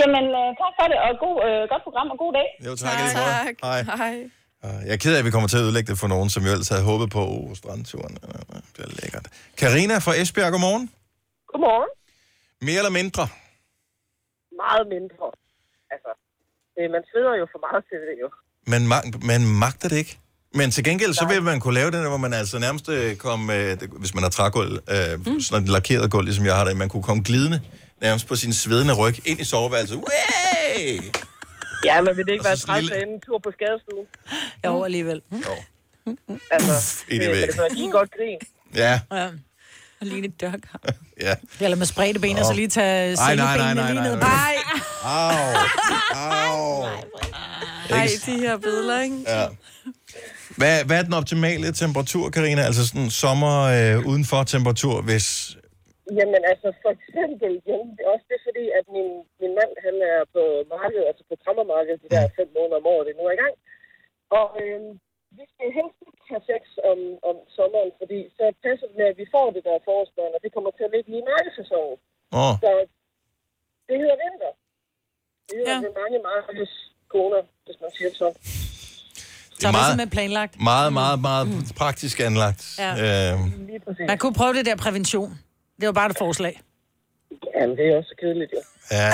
[0.00, 2.48] Jamen, uh, tak for det, og god, uh, godt program og god dag.
[2.66, 2.98] Jo, tak.
[2.98, 3.56] lige måde.
[3.64, 3.82] Hej.
[3.96, 4.16] Hej.
[4.64, 6.42] Uh, Jeg er ked af, at vi kommer til at ødelægge det for nogen, som
[6.46, 8.18] jo ellers havde håbet på uh, strandturen.
[8.22, 9.26] Uh, Det er lækkert.
[9.58, 10.90] Karina fra Esbjerg, godmorgen.
[11.52, 11.88] Godmorgen.
[12.62, 13.28] Mere eller mindre?
[14.62, 15.26] Meget mindre.
[15.94, 16.10] Altså,
[16.78, 18.28] øh, man sveder jo for meget til det jo.
[18.72, 20.14] Man, mag- man magter det ikke.
[20.54, 23.44] Men til gengæld, så vil man kunne lave det, hvor man altså nærmest øh, komme,
[23.56, 25.40] øh, det- hvis man har trægulv, øh, mm.
[25.40, 27.60] sådan et lakeret gulv, ligesom jeg har det, man kunne komme glidende
[28.00, 29.96] nærmest på sin svedende ryg ind i soveværelset.
[29.96, 31.00] Way!
[31.84, 34.06] Ja, men vil det ikke Og være træt lille- af en tur på skadestuen?
[34.64, 35.22] Jo, alligevel.
[35.32, 35.54] Jo.
[36.50, 37.48] Altså, i det, væggen.
[37.48, 38.38] det kan give godt grin.
[38.74, 39.30] Ja, Ja.
[40.00, 40.80] Og lige et dørkar.
[41.26, 41.34] ja.
[41.64, 44.16] Eller med spredte ben, og så lige tage Ej, nej, nej, nej, lige nej, ned.
[44.16, 44.54] nej.
[45.04, 45.24] Nej.
[45.24, 45.44] Au.
[46.46, 46.84] Au.
[47.90, 49.18] Ej, de her billeder, ikke?
[49.26, 49.44] Ja.
[50.60, 52.62] Hvad, hvad er den optimale temperatur, Karina?
[52.68, 55.26] Altså sådan sommer øh, udenfor temperatur, hvis...
[56.18, 59.08] Jamen altså, for eksempel, jamen, det er også det, fordi at min,
[59.42, 60.42] min mand, han er på
[60.74, 63.54] markedet, altså på krammermarkedet, de der fem måneder om året, det nu er i gang.
[64.38, 64.90] Og øhm,
[65.38, 65.98] vi skal helst
[66.32, 66.98] have sex om,
[67.30, 70.50] om sommeren, fordi så passer det med, at vi får det der forårsbørn, og det
[70.54, 71.98] kommer til at ligge lige i mørkesæsonen.
[72.42, 72.54] Åh.
[72.64, 72.70] Så
[73.88, 74.52] det hedder vinter.
[75.48, 75.98] Det hedder ja.
[76.02, 76.74] mange markeds
[77.14, 78.38] koner, hvis man siger det sådan.
[79.58, 80.52] Det er meget, simpelthen planlagt.
[80.70, 81.46] meget, meget, meget
[81.82, 82.62] praktisk anlagt.
[82.84, 82.90] Ja.
[83.04, 83.38] Øh,
[84.10, 85.30] Man kunne prøve det der prævention.
[85.78, 86.54] Det var bare et forslag.
[87.54, 88.60] Jamen, det er også kedeligt, jo.
[88.90, 89.10] Ja.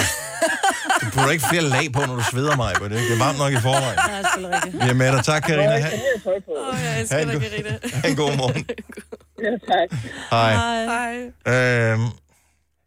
[1.01, 2.75] Du putter ikke flere lag på, når du sveder mig.
[2.75, 3.99] Det det er varmt nok i forvejen.
[4.09, 4.85] Ja, det er.
[4.85, 5.25] Vi er med dig.
[5.25, 5.79] Tak, Karina.
[5.79, 5.89] Ha.
[6.27, 7.79] Åh, jeg elsker dig, god, Carina.
[8.03, 8.66] ha en god morgen.
[9.45, 9.89] Ja, tak.
[10.31, 10.53] Hej.
[11.47, 11.93] Hej.
[11.93, 12.07] Øhm,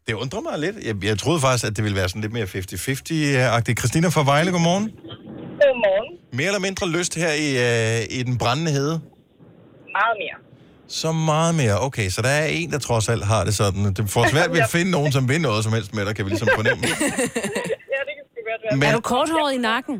[0.06, 0.76] det undrer mig lidt.
[0.84, 3.74] Jeg, jeg troede faktisk, at det ville være sådan lidt mere 50-50-agtigt.
[3.78, 4.84] Christina fra Vejle, godmorgen.
[5.62, 6.18] Godmorgen.
[6.32, 7.48] Mere eller mindre lyst her i,
[8.00, 9.00] øh, i den brændende hede?
[9.98, 10.47] Meget mere.
[10.88, 11.76] Så meget mere.
[11.88, 13.80] Okay, så der er en, der trods alt har det sådan.
[13.98, 16.24] Det får svært ved at finde nogen, som vil noget som helst med dig, kan
[16.24, 16.82] vi ligesom fornemme.
[17.94, 18.76] Ja, det kan sgu godt være.
[18.80, 19.96] Men- Er du korthåret i nakken?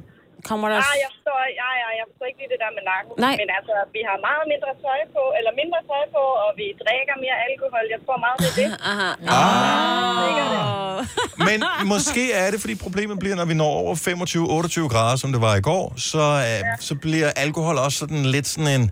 [0.50, 0.78] Kommer der...
[0.88, 3.10] Nej, jeg forstår, ja, ja, jeg forstår ikke lige det der med nakken.
[3.26, 3.34] Nej.
[3.42, 7.14] Men altså, vi har meget mindre tøj på, eller mindre tøj på, og vi drikker
[7.24, 7.84] mere alkohol.
[7.94, 8.68] Jeg tror meget, det er det.
[8.90, 9.10] Aha.
[9.36, 10.98] Ah.
[11.48, 11.58] Men
[11.94, 15.54] måske er det, fordi problemet bliver, når vi når over 25-28 grader, som det var
[15.62, 18.84] i går, så, øh, så bliver alkohol også sådan lidt sådan en...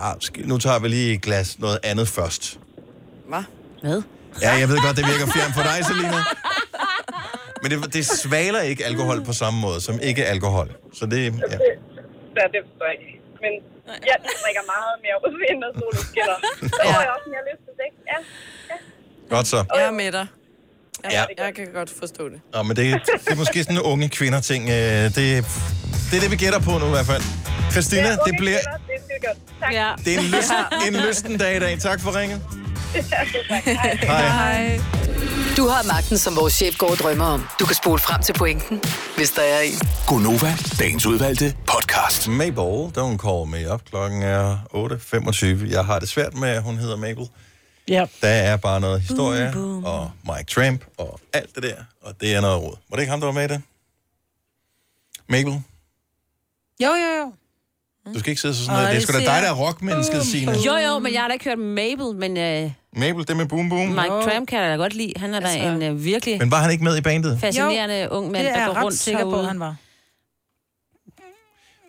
[0.00, 0.14] Ah,
[0.50, 2.58] nu tager vi lige et glas noget andet først.
[3.28, 3.44] Hvad?
[3.82, 4.02] Hvad?
[4.42, 6.20] Ja, jeg ved godt, det virker fjern for dig, Selina.
[7.62, 10.68] Men det, det svaler ikke alkohol på samme måde som ikke alkohol.
[10.98, 11.28] Så det, ja.
[11.28, 11.60] Det,
[12.38, 13.20] ja, det forstår jeg ikke.
[13.44, 13.52] Men
[14.10, 16.38] jeg drikker meget mere rødvin, når solen skinner.
[16.72, 17.92] Så får jeg også mere lyst til sex.
[18.12, 18.18] Ja.
[19.36, 19.58] Godt så.
[19.74, 20.26] Jeg er med dig.
[21.10, 21.24] Ja.
[21.38, 22.40] jeg kan godt forstå det.
[22.54, 24.68] Nå, men det, det er måske sådan en unge kvinder-ting.
[24.68, 27.22] Øh, Det, det er det, vi gætter på nu i hvert fald.
[27.70, 28.58] Christina, Ja, det bliver...
[28.58, 29.38] Det er godt.
[29.60, 29.72] Tak.
[29.72, 29.92] Ja.
[30.04, 30.52] Det er en, lyst,
[30.88, 31.78] en lysten dag i dag.
[31.78, 32.40] Tak for ringet.
[33.50, 34.26] Hej.
[34.28, 34.80] Hej.
[35.56, 37.46] Du har magten, som vores chef går og drømmer om.
[37.60, 38.80] Du kan spole frem til pointen,
[39.16, 39.72] hvis der er en.
[40.06, 42.28] Gonova, dagens udvalgte podcast.
[42.28, 43.82] Mabel, don't call me up.
[43.90, 44.56] Klokken er
[45.66, 45.72] 8.25.
[45.72, 47.28] Jeg har det svært med, at hun hedder Mabel.
[47.88, 48.06] Ja.
[48.20, 49.84] Der er bare noget historie, boom, boom.
[49.84, 51.74] og Mike Tramp, og alt det der.
[52.02, 52.76] Og det er noget råd.
[52.90, 53.62] Var det ikke ham, der var med i det?
[55.28, 55.52] Mabel,
[56.82, 57.32] Jo, jo, jo.
[58.14, 58.94] du skal ikke sidde så sådan Og noget.
[58.96, 60.52] Det er sgu da dig, der er rockmennesket, Signe.
[60.52, 62.30] Jo, jo, men jeg har da ikke hørt Mabel, men
[62.64, 63.88] uh, Mabel, det med Boom Boom.
[63.88, 65.12] Mike Tramp kan jeg da godt lide.
[65.16, 67.40] Han er da Altså- en uh, virkelig Men var han ikke med i bandet?
[67.40, 69.76] fascinerende ung mand, er der går ret rundt sikker på, han var.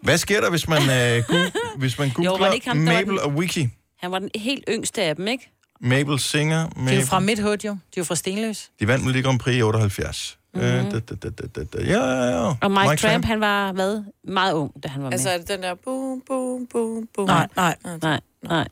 [0.02, 1.40] Hvad sker der, hvis man, øh, goog,
[1.80, 3.70] hvis man Jo, var googler det ikke ham, Mabel og Wiki?
[3.98, 5.50] Han var den helt yngste af dem, ikke?
[5.84, 6.58] Mabel Singer.
[6.70, 7.00] De er Mabel.
[7.00, 7.72] jo fra Midthood, jo.
[7.72, 8.70] De er jo fra Stenløs.
[8.80, 10.38] De vandt Melodi Grand Prix i 78.
[10.54, 10.68] Mm-hmm.
[10.70, 11.84] Øh, da, da, da, da, da, da.
[11.84, 12.54] Ja, ja, ja.
[12.62, 14.04] Og Mike, Mike Tramp, han var, hvad?
[14.28, 15.34] Meget ung, da han var Altså, med.
[15.34, 17.28] er det den der boom, boom, boom, boom?
[17.28, 17.76] Nej, nej.
[18.02, 18.68] Nej, nej.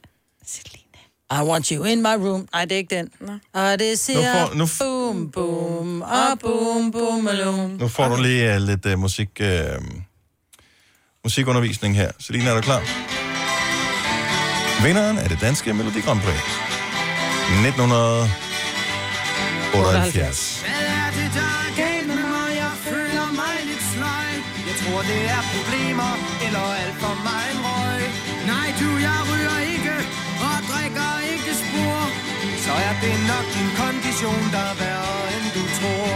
[1.34, 2.48] I want you in my room.
[2.54, 3.10] Nej, det er ikke den.
[3.54, 7.70] Og det siger Nu får- nu f- boom, boom, og boom, boom, alum.
[7.70, 9.48] Nu får du lige uh, lidt uh, musik, uh,
[11.24, 12.12] musikundervisning her.
[12.20, 12.82] Selina, er du klar?
[14.88, 16.71] Vinderen af det danske Melodi Grand Prix.
[17.68, 20.62] 1978.
[24.82, 26.14] tror, det er problemer
[26.46, 28.02] eller alt for meget røg.
[28.52, 29.96] Nej, du, jeg ryger ikke
[30.48, 32.00] og drikker ikke spor.
[32.66, 36.10] Så er det nok din kondition, der er værre, end du tror.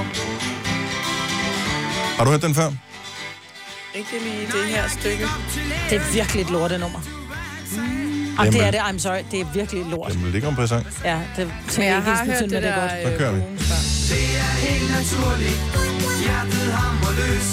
[2.18, 2.70] Har du hørt den før?
[4.00, 5.26] Ikke lige det her stykke.
[5.90, 7.15] Det er virkelig et lortenummer.
[8.40, 10.10] Og det er det, I'm sorry, det er virkelig lort.
[10.14, 10.86] Jamen, ligger om på sang.
[11.12, 12.92] Ja, det, det Men jeg er ikke har hørt det det er der, godt.
[13.06, 13.42] Så kører vi.
[14.12, 15.62] Det er helt naturligt.
[16.24, 17.48] Hjertet hamrer løs.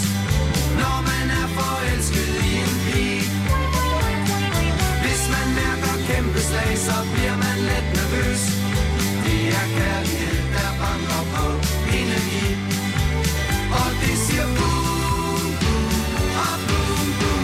[0.80, 3.22] Når man er forelsket i en pige.
[5.04, 8.42] Hvis man mærker kæmpe slag, så bliver man let nervøs.
[9.24, 11.44] Det er kærlighed, der banker på
[11.98, 12.44] indeni.
[13.80, 15.86] Og det siger boom, boom,
[16.46, 17.42] og boom, boom.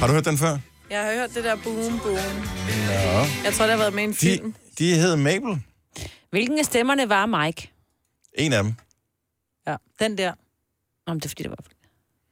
[0.00, 0.54] Har du hørt den før?
[0.90, 2.16] Jeg har hørt det der boom boom.
[2.88, 3.18] Ja.
[3.44, 4.54] Jeg tror, det har været med i en De, film.
[4.78, 5.62] de hed Mabel.
[6.30, 7.70] Hvilken af stemmerne var Mike?
[8.34, 8.74] En af dem.
[9.66, 10.32] Ja, den der.
[11.06, 11.56] Nå, men det er fordi, det var...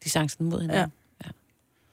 [0.04, 0.78] De sang sådan mod hende.
[0.78, 0.86] Ja.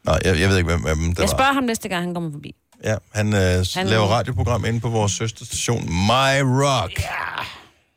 [0.03, 1.27] Nej, jeg, jeg ved ikke, hvem dem det Jeg var.
[1.35, 2.55] spørger ham næste gang, han kommer forbi.
[2.83, 6.99] Ja, han, øh, han laver radioprogram inde på vores søsterstation My Rock.
[6.99, 7.43] Ja.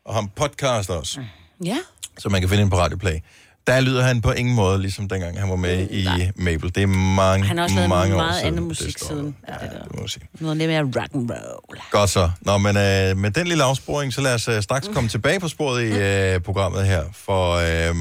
[0.04, 1.24] Og han podcaster også,
[1.64, 1.78] Ja.
[2.18, 3.18] så man kan finde ind på Radio Play.
[3.66, 6.74] Der lyder han på ingen måde, ligesom dengang han var med i Mabel.
[6.74, 8.46] Det er mange, Han har også lavet mange meget siden.
[8.46, 9.36] andet det musik står siden.
[9.46, 9.52] der.
[9.62, 10.22] Ja, det må sige.
[10.40, 11.78] Noget lidt mere rock and roll.
[11.90, 12.30] Godt så.
[12.40, 15.48] Nå, men øh, med den lille afsporing, så lad os øh, straks komme tilbage på
[15.48, 15.86] sporet i
[16.34, 17.02] øh, programmet her.
[17.14, 17.94] For øh,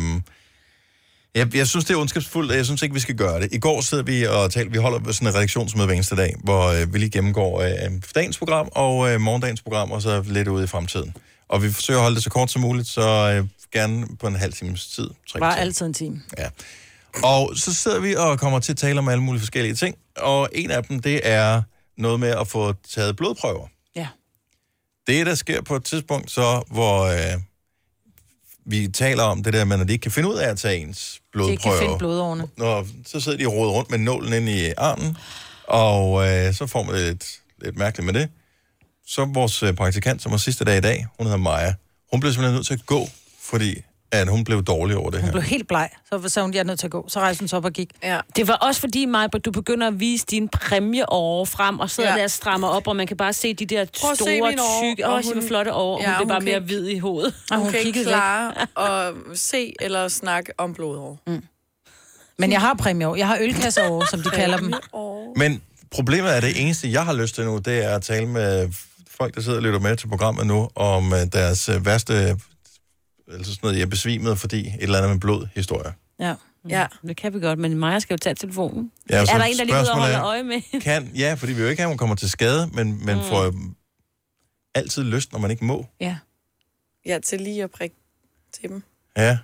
[1.36, 3.50] jeg, jeg synes, det er ondskabsfuldt, og jeg synes ikke, vi skal gøre det.
[3.54, 6.68] I går sidder vi og taler, vi holder sådan en redaktionsmøde hver eneste dag, hvor
[6.82, 7.70] øh, vi lige gennemgår øh,
[8.16, 11.16] dagens program og øh, morgendagens program, og så lidt ude i fremtiden.
[11.50, 14.36] Og vi forsøger at holde det så kort som muligt, så øh, gerne på en
[14.36, 15.10] halv times tid.
[15.30, 15.62] Tre Bare kvarter.
[15.62, 16.22] altid en time.
[16.38, 16.50] Ja.
[17.24, 20.50] Og så sidder vi og kommer til at tale om alle mulige forskellige ting, og
[20.52, 21.62] en af dem, det er
[21.98, 23.68] noget med at få taget blodprøver.
[23.96, 24.08] Ja.
[25.08, 27.42] Det, der sker på et tidspunkt, så hvor øh,
[28.66, 30.78] vi taler om det der med, at de ikke kan finde ud af at tage
[30.78, 31.80] ens De ikke kan blodprøver.
[31.82, 32.48] finde blodårene.
[32.58, 35.18] Når, så sidder de og roder rundt med nålen ind i armen,
[35.68, 37.26] og øh, så får man lidt,
[37.62, 38.30] lidt mærkeligt med det.
[39.08, 41.74] Så vores øh, praktikant, som var sidste dag i dag, hun hedder Maja,
[42.12, 43.10] hun blev simpelthen nødt til at gå,
[43.44, 45.32] fordi at hun blev dårlig over det Hun her.
[45.32, 45.90] blev helt bleg.
[46.10, 47.06] Så sagde hun, jeg er nødt til at gå.
[47.08, 47.90] Så rejste hun sig op og gik.
[48.04, 48.20] Ja.
[48.36, 52.18] Det var også fordi, Maja, du begynder at vise din præmieår frem, og sidder Ja.
[52.18, 54.52] der og strammer op, og man kan bare se de der Prøv store,
[54.84, 56.88] tykke, og hun- flotte år, og Ja, hun hun bliver bare kan mere ikke- hvid
[56.88, 57.34] i hovedet.
[57.52, 58.54] Og hun, hun kan ikke klare
[59.10, 61.20] at se eller snakke om blodår.
[61.28, 61.44] Mm.
[62.38, 63.16] Men jeg har præmieår.
[63.16, 64.74] Jeg har ølkasseår, som de kalder dem.
[65.36, 65.62] Men
[65.92, 68.70] problemet er, det eneste, jeg har lyst til nu, det er at tale med
[69.18, 72.38] folk, der sidder og lytter med til programmet nu, om øh, deres øh, værste,
[73.34, 75.94] altså sådan noget, jeg besvimede, fordi et eller andet med blod, historie.
[76.20, 76.36] Ja.
[76.70, 76.88] ja.
[77.08, 78.92] Det kan vi godt, men Maja skal jo tage telefonen.
[79.10, 80.82] Ja, er der en, der lige ud og holder er- øje med?
[80.82, 83.16] Kan, ja, fordi vi vil jo ikke have, at hun kommer til skade, men, men
[83.18, 83.24] mm.
[83.24, 83.54] får
[84.76, 85.86] altid lyst, når man ikke må.
[86.00, 86.18] Ja.
[87.06, 87.96] Ja, til lige at prikke
[88.54, 88.84] til dem.
[89.18, 89.38] Ja.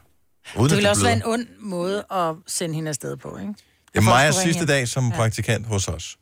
[0.57, 1.33] Uden Det ville også være bløder.
[1.35, 3.53] en ond måde at sende hende afsted på, ikke?
[3.93, 4.67] Det er Majas sidste hjem.
[4.67, 5.15] dag som Ja.
[5.15, 6.17] praktikant hos os.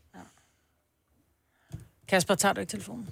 [2.07, 3.07] Kasper, tager du ikke telefonen?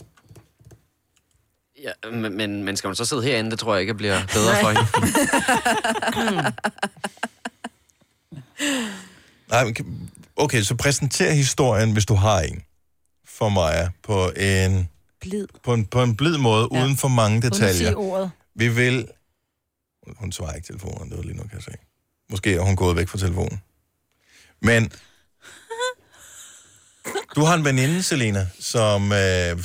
[1.85, 3.51] Ja, men, men, skal man så sidde herinde?
[3.51, 4.85] Det tror jeg ikke bliver bedre for hende.
[9.49, 12.63] Nej, men kan- okay, så præsenter historien, hvis du har en,
[13.25, 14.89] for Maja, på en...
[15.21, 15.47] Blid.
[15.63, 16.83] På en, på en blid måde, ja.
[16.83, 17.95] uden for mange sige detaljer.
[17.95, 18.31] ordet.
[18.55, 19.07] Vi vil...
[20.05, 21.71] Hun- Hun svarer ikke telefonen, det var lige nu, kan jeg se.
[22.29, 23.61] Måske er hun gået væk fra telefonen.
[24.61, 24.91] Men...
[27.35, 29.11] Du har en veninde, Selina, som...
[29.11, 29.17] Øh,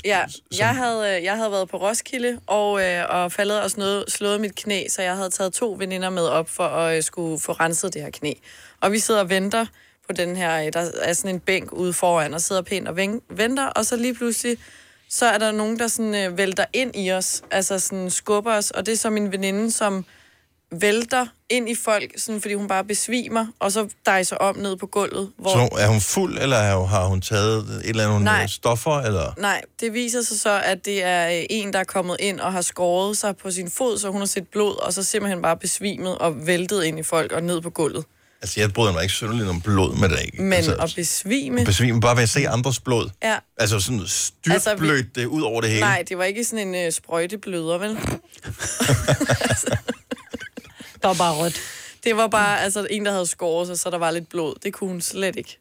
[0.04, 0.20] Ja,
[0.58, 4.40] jeg havde, øh, jeg havde været på Roskilde og, øh, og faldet og slået, slået
[4.40, 7.52] mit knæ, så jeg havde taget to veninder med op for at øh, skulle få
[7.52, 8.32] renset det her knæ.
[8.80, 9.66] Og vi sidder og venter
[10.06, 12.96] på den her, øh, der er sådan en bænk ude foran, og sidder pænt og
[12.96, 14.56] ven- venter, og så lige pludselig,
[15.08, 18.70] så er der nogen, der sådan øh, vælter ind i os, altså sådan skubber os,
[18.70, 20.04] og det er så min veninde, som
[20.72, 24.86] vælter ind i folk, sådan, fordi hun bare besvimer, og så dejser om ned på
[24.86, 25.30] gulvet.
[25.38, 25.50] Hvor...
[25.50, 28.46] Så er hun fuld, eller er har hun taget et eller andet Nej.
[28.46, 29.32] Stoffer, eller...
[29.38, 32.52] Nej, det viser sig så, at det er øh, en, der er kommet ind og
[32.52, 35.56] har skåret sig på sin fod, så hun har set blod, og så simpelthen bare
[35.56, 38.04] besvimet og væltet ind i folk og ned på gulvet.
[38.42, 40.42] Altså, jeg bryder mig ikke synderligt om blod med det, ikke?
[40.42, 41.64] Men altså, at besvime...
[41.64, 43.10] besvime bare ved at se andres blod.
[43.22, 43.36] Ja.
[43.56, 45.80] Altså sådan styrtblødt altså, det ud over det hele.
[45.80, 47.98] Nej, det var ikke sådan en øh, sprøjtebløder, vel?
[51.02, 51.60] Der var bare rødt.
[52.04, 54.54] Det var bare altså, en, der havde skåret sig, så der var lidt blod.
[54.62, 55.58] Det kunne hun slet ikke.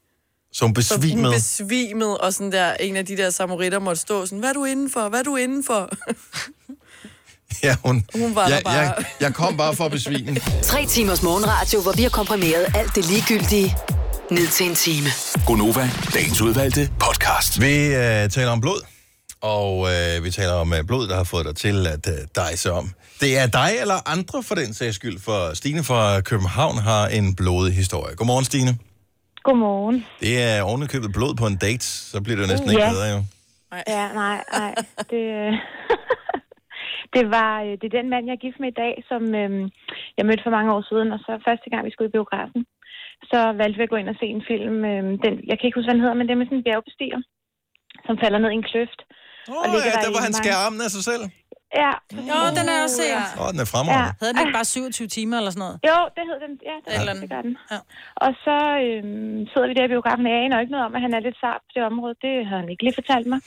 [0.54, 1.34] Så hun Så hun besvimede.
[1.34, 4.66] besvimede, og sådan der, en af de der samaritter måtte stå sådan, hvad er du
[4.66, 5.10] inden for?
[5.10, 5.90] Hvad er du inden for?
[7.64, 8.74] Ja, hun, Hun var der jeg, bare.
[8.78, 10.36] jeg, jeg kom bare for at besvime.
[10.64, 13.76] Tre timers morgenradio, hvor vi har komprimeret alt det ligegyldige
[14.32, 15.08] ned til en time.
[15.46, 17.62] Gonova, dagens udvalgte podcast.
[17.62, 18.82] Vi øh, taler om blod,
[19.42, 22.72] og øh, vi taler om øh, blod, der har fået dig til at øh, dejse
[22.72, 22.92] om.
[23.24, 27.26] Det er dig eller andre for den sags skyld, for Stine fra København har en
[27.42, 28.14] blodig historie.
[28.20, 28.72] Godmorgen, Stine.
[29.48, 29.98] Godmorgen.
[30.26, 32.92] Det er ovenikøbet blod på en date, så bliver det jo næsten ikke Ja.
[32.96, 33.20] bedre jo.
[33.96, 34.72] Ja, nej, nej.
[35.12, 35.52] Det, øh,
[37.16, 39.52] det var øh, det er den mand, jeg er gift med i dag, som øh,
[40.18, 42.62] jeg mødte for mange år siden, og så første gang, vi skulle i biografen,
[43.32, 44.78] så valgte vi at gå ind og se en film.
[44.92, 46.68] Øh, den, jeg kan ikke huske, hvad den hedder, men det er med sådan en
[46.68, 47.20] bjergbestiger,
[48.08, 49.00] som falder ned i en kløft.
[49.52, 51.24] Åh, ja, der var han skærer armen af sig selv.
[51.84, 51.94] Ja.
[52.32, 53.26] Jo, den er jeg også set.
[53.42, 54.14] Åh, den er fremragende.
[54.20, 55.78] Hedder den ikke bare 27 timer eller sådan noget?
[55.90, 56.54] Jo, det hed den.
[56.70, 57.56] Ja, det, Eller det gør den.
[57.74, 57.80] Ja.
[58.26, 61.02] Og så øhm, sidder vi der i biografen, og jeg aner ikke noget om, at
[61.06, 62.14] han er lidt sart på det område.
[62.26, 63.40] Det havde han ikke lige fortalt mig.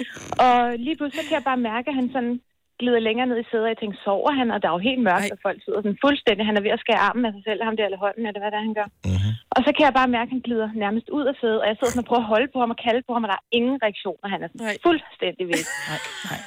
[0.46, 2.34] Og lige pludselig så kan jeg bare mærke, at han sådan
[2.82, 4.48] glider længere ned i sædet, og jeg tænker, sover han?
[4.54, 6.42] Og der er jo helt mørkt, og folk sidder sådan fuldstændig.
[6.50, 8.50] Han er ved at skære armen af sig selv, ham der eller hånden, eller hvad
[8.52, 8.88] det er, han gør.
[9.08, 9.32] Mm-hmm.
[9.56, 11.76] Og så kan jeg bare mærke, at han glider nærmest ud af sædet, og jeg
[11.76, 13.46] sidder sådan og prøver at holde på ham og kalde på ham, og der er
[13.58, 14.26] ingen reaktioner.
[14.34, 15.66] Han er sådan fuldstændig væk.
[15.90, 16.38] Nej, nej.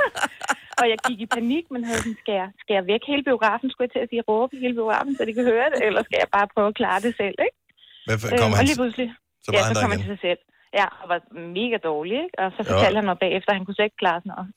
[0.80, 3.66] og jeg gik i panik, men havde sådan, skal jeg, skal jeg væk hele biografen,
[3.70, 6.18] skulle jeg til at sige, råbe hele biografen, så de kan høre det, eller skal
[6.22, 7.56] jeg bare prøve at klare det selv, ikke?
[8.06, 9.08] Hvad for- kom og han- lige pludselig,
[9.44, 10.40] så var ja, han så der kom han til sig selv.
[10.78, 11.18] Ja, og var
[11.58, 12.36] mega dårlig, ikke?
[12.42, 12.68] Og så Jo.
[12.70, 14.48] fortalte han mig bagefter, at han kunne slet ikke klare sådan noget.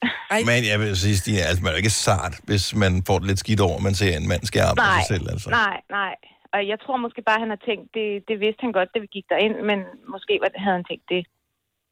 [0.50, 3.28] Men jeg vil sige, Stine, altså, man er jo ikke sart, hvis man får det
[3.32, 5.26] lidt skidt over, at man ser en mand af nej, sig selv.
[5.34, 5.48] Altså.
[5.64, 6.14] nej, nej.
[6.56, 9.10] Og jeg tror måske bare, han har tænkt, det, det vidste han godt, da vi
[9.18, 9.80] gik derind, men
[10.14, 11.22] måske var det, havde han tænkt, det,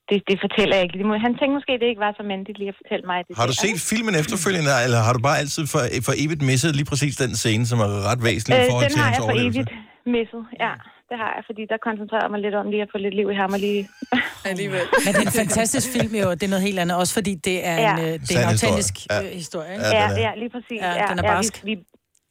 [0.10, 0.98] det, det fortæller jeg ikke.
[1.02, 3.32] Det må- Han tænkte måske, det ikke var så mandigt lige at fortælle mig det.
[3.42, 6.88] Har du set filmen efterfølgende, eller har du bare altid for, for evigt misset lige
[6.92, 9.24] præcis den scene, som er ret væsentlig i Øh, forhold den til har hans jeg
[9.24, 9.60] for overlevelse?
[9.60, 9.72] evigt
[10.16, 10.74] misset, ja.
[11.12, 13.28] Det har jeg, fordi der koncentrerer jeg mig lidt om lige at få lidt liv
[13.36, 13.82] i ham og lige...
[14.52, 14.86] Alligevel.
[15.06, 17.58] Men det er en fantastisk film jo, det er noget helt andet, også fordi det
[17.72, 17.96] er en, Ja.
[18.06, 19.28] øh, det er en autentisk historie.
[19.30, 19.74] øh, historie.
[19.98, 20.80] Ja, ja, ja, lige præcis.
[20.88, 21.54] Ja, Ja, den er ja, barsk.
[21.68, 21.74] vi, vi,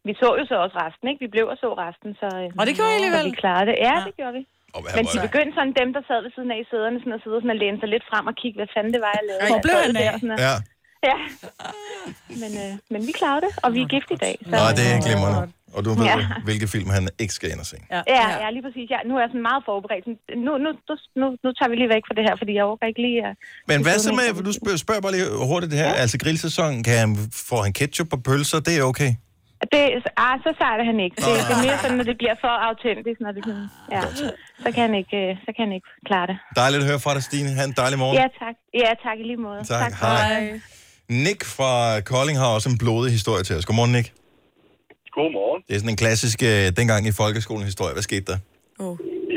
[0.08, 1.20] vi så jo så også resten, ikke?
[1.24, 2.28] Vi blev og så resten, så...
[2.40, 3.24] øh, Og det gjorde I alligevel?
[3.26, 3.76] Så vi klarede det.
[3.88, 4.42] Ja, det gjorde vi.
[4.76, 7.22] Og Men de begyndte sådan, dem der sad ved siden af i sæderne, sådan at
[7.24, 9.42] sidde sådan og læne sig lidt frem og kigge, hvad fanden det var, jeg lavede.
[9.52, 10.14] Hvor blev han Der, af?
[10.22, 10.54] sådan at- Ja.
[11.10, 11.16] Ja.
[12.42, 14.36] Men, øh, men vi klarede det, og vi er gift i dag.
[14.44, 15.52] Så, Nå, det er glimrende.
[15.76, 16.16] Og du ved, Ja.
[16.48, 17.76] hvilke film han ikke skal ind og se.
[17.90, 18.86] Ja, ja, ja, lige præcis.
[18.94, 20.04] Ja, nu er jeg sådan meget forberedt.
[20.46, 22.86] Nu, nu, nu, nu, nu tager vi lige væk fra det her, fordi jeg overgår
[22.92, 23.18] ikke lige...
[23.28, 23.36] at-
[23.70, 26.02] Men hvad så med, med- du spørger, spørger bare lige hurtigt det her, ja.
[26.04, 27.10] altså grillsæson, kan han,
[27.50, 29.10] får han ketchup på pølser, det er okay?
[29.72, 29.82] Det,
[30.26, 31.16] ah, så sejt er han ikke.
[31.16, 34.00] Det, det er mere sådan, når det bliver for autentisk, når det sådan, ja.
[34.64, 36.36] Så kan han ikke, øh, så kan han ikke klare det.
[36.60, 37.48] Dejligt at høre fra dig, Stine.
[37.58, 38.16] Ha' en dejlig morgen.
[38.22, 38.54] Ja, tak.
[38.82, 39.60] Ja, tak i lige måde.
[39.64, 39.92] Tak.
[40.00, 40.60] Hej.
[41.26, 41.72] Nick fra
[42.10, 43.64] Kolding har også en blodig historie til os.
[43.68, 44.08] Godmorgen, Nick.
[45.16, 45.60] Godmorgen.
[45.66, 47.94] Det er sådan en klassisk øh, dengang i folkeskolen historie.
[47.96, 48.38] Hvad skete der?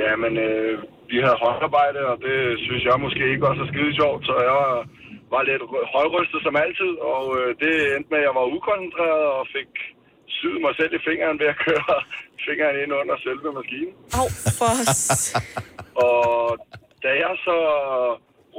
[0.01, 0.73] Jamen, øh,
[1.11, 4.61] vi havde håndarbejde, og det synes jeg måske ikke var så skide sjovt, så jeg
[5.33, 5.63] var lidt
[5.95, 9.71] højrystet som altid, og øh, det endte med, at jeg var ukoncentreret og fik
[10.37, 11.95] syet mig selv i fingeren ved at køre
[12.47, 13.93] fingeren ind under selve maskinen.
[14.19, 14.27] Au,
[14.59, 14.71] for
[16.07, 16.27] Og
[17.03, 17.57] da jeg så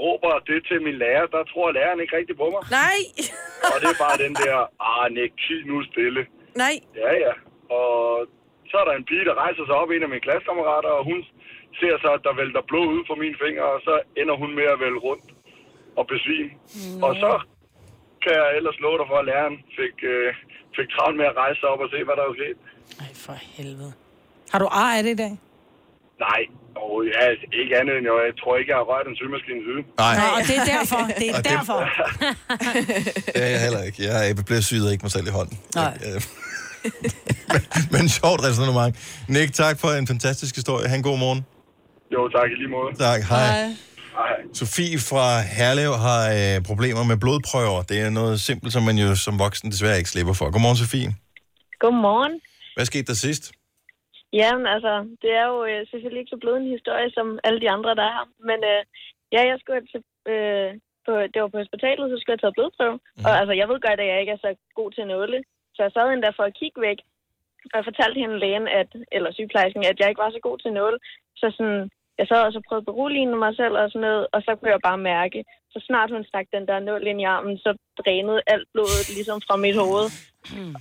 [0.01, 2.63] råber det til min lærer, der tror læreren ikke rigtig på mig.
[2.81, 2.99] Nej!
[3.73, 4.57] Og det er bare den der,
[4.91, 6.23] ah, Nick, sig nu stille.
[6.63, 6.75] Nej.
[7.03, 7.33] Ja, ja.
[7.79, 7.93] Og
[8.71, 11.19] så er der en pige, der rejser sig op, en af mine klassekammerater, og hun
[11.81, 14.67] ser så, at der vælter blod ud fra mine fingre, og så ender hun med
[14.75, 15.29] at vælge rundt
[15.99, 16.51] og besvime.
[17.07, 17.33] Og så
[18.23, 20.29] kan jeg ellers love dig for, at læreren fik, øh,
[20.77, 22.59] fik travlt med at rejse sig op og se, hvad der var sket.
[23.03, 23.93] Ej, for helvede.
[24.53, 25.35] Har du ar af det i dag?
[26.27, 26.41] Nej,
[26.83, 27.23] og ja,
[27.61, 29.83] ikke andet end, jeg, jeg tror ikke, jeg har rørt en symaskine siden.
[30.05, 30.15] Nej.
[30.21, 31.01] Nå, og det er derfor.
[31.23, 31.81] Det er derfor.
[33.35, 33.99] Det er jeg heller ikke.
[34.09, 35.57] Jeg blev syet ikke mig selv i hånden.
[35.75, 35.95] Nej.
[36.07, 36.19] Øh,
[37.53, 37.63] men,
[37.95, 38.91] men sjovt resonemang.
[39.35, 40.89] Nick, tak for en fantastisk historie.
[40.89, 41.41] Ha' en god morgen.
[42.15, 42.91] Jo, tak i lige måde.
[43.09, 43.47] Tak, hej.
[44.21, 44.37] Hej.
[44.55, 47.83] Sofie fra Herlev har øh, problemer med blodprøver.
[47.83, 50.51] Det er noget simpelt, som man jo som voksen desværre ikke slipper for.
[50.51, 51.15] Godmorgen, Sofie.
[51.81, 52.41] Godmorgen.
[52.77, 53.53] Hvad skete der sidst?
[54.41, 54.93] Jamen, altså,
[55.23, 58.05] det er jo øh, selvfølgelig ikke så blød en historie, som alle de andre, der
[58.09, 58.27] er her.
[58.49, 58.83] Men øh,
[59.35, 60.03] ja, jeg skulle til,
[60.33, 60.71] øh,
[61.07, 62.97] på, det var på hospitalet, så skulle jeg tage blodprøve.
[62.97, 63.25] Mm.
[63.27, 64.51] Og altså, jeg ved godt, at jeg ikke er så
[64.81, 65.39] god til nåle.
[65.75, 66.99] Så jeg sad endda for at kigge væk.
[67.71, 70.73] Og jeg fortalte hende lægen, at, eller sygeplejersken, at jeg ikke var så god til
[70.73, 70.99] nåle.
[71.41, 74.41] Så sådan, jeg sad også og prøvede at berolige mig selv og sådan noget, og
[74.43, 77.59] så kunne jeg bare mærke, så snart hun stak den der nål ind i armen,
[77.59, 77.71] så
[78.01, 80.07] drænede alt blodet ligesom fra mit hoved.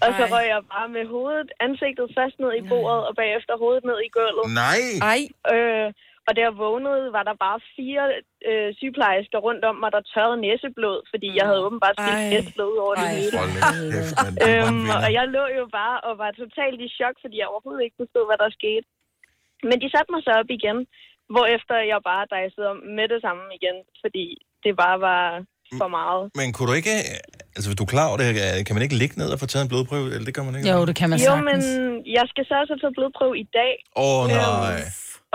[0.03, 3.83] Og så røg jeg bare med hovedet, ansigtet først ned i bordet, og bagefter hovedet
[3.89, 4.45] ned i gulvet.
[4.63, 4.81] Nej!
[5.11, 5.21] Ej.
[5.53, 5.89] Øh,
[6.27, 8.05] og da jeg vågnede, var der bare fire
[8.49, 12.95] øh, sygeplejersker rundt om mig, der tørrede næseblod, fordi jeg havde åbenbart spildt næseblod over
[13.01, 13.35] det hele.
[13.39, 14.13] Hold kæft,
[14.47, 17.99] Øhm, og jeg lå jo bare og var totalt i chok, fordi jeg overhovedet ikke
[18.01, 18.87] forstod, hvad der skete.
[19.69, 20.79] Men de satte mig så op igen,
[21.33, 24.25] hvorefter jeg bare dejsede om med det samme igen, fordi
[24.63, 25.23] det bare var
[25.81, 26.23] for meget.
[26.39, 26.95] Men kunne du ikke...
[27.55, 29.45] Altså, hvis du er klar over det, øh, kan man ikke ligge ned og få
[29.51, 30.07] taget en blodprøve?
[30.13, 30.69] Eller det kan man ikke?
[30.73, 31.47] Jo, det kan man Jo, sagtens.
[31.49, 31.59] men
[32.17, 33.73] jeg skal så også tage blodprøve i dag.
[33.95, 34.81] Åh, oh, nej.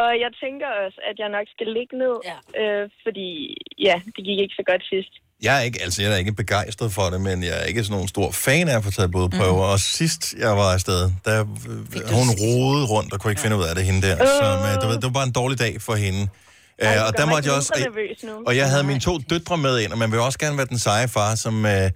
[0.03, 2.39] Og jeg tænker også, at jeg nok skal ligge ned, ja.
[2.63, 3.29] øh, fordi
[3.87, 5.13] ja, det gik ikke så godt sidst.
[5.47, 7.95] Jeg er ikke, altså jeg er ikke begejstret for det, men jeg er ikke sådan
[7.97, 9.65] nogen stor fan af at få taget blodprøver.
[9.67, 9.73] Mm.
[9.73, 13.47] Og sidst jeg var afsted, der øh, hun rodede rundt og kunne ikke ja.
[13.47, 14.17] finde ud af det, hende der.
[14.23, 14.29] Øh.
[14.39, 16.23] Så men, du ved, det var bare en dårlig dag for hende.
[16.79, 17.73] Ej, det og der måtte jeg også...
[18.47, 20.79] Og jeg havde mine to døtre med ind, og man vil også gerne være den
[20.79, 21.67] seje far, som...
[21.67, 21.91] Øh,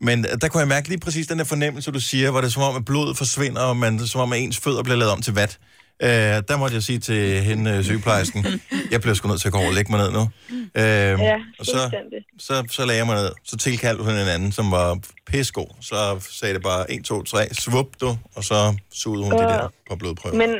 [0.00, 2.52] men der kunne jeg mærke lige præcis den der fornemmelse, du siger, hvor det er
[2.52, 5.22] som om, at blodet forsvinder, og man, som om, at ens fødder bliver lavet om
[5.22, 5.58] til vat.
[6.02, 8.46] Øh, der måtte jeg sige til hende, øh, sygeplejersken,
[8.90, 10.28] jeg bliver sgu nødt til at gå over og lægge mig ned nu.
[10.50, 11.90] Øh, Ja, og så,
[12.38, 13.30] så, så lagde jeg mig ned.
[13.44, 15.66] Så tilkaldte hun en anden, som var pissegod.
[15.80, 19.48] Så sagde det bare 1, 2, 3, svup du, og så sugede hun de Øh,
[19.48, 20.36] der på blodprøver.
[20.36, 20.50] Men,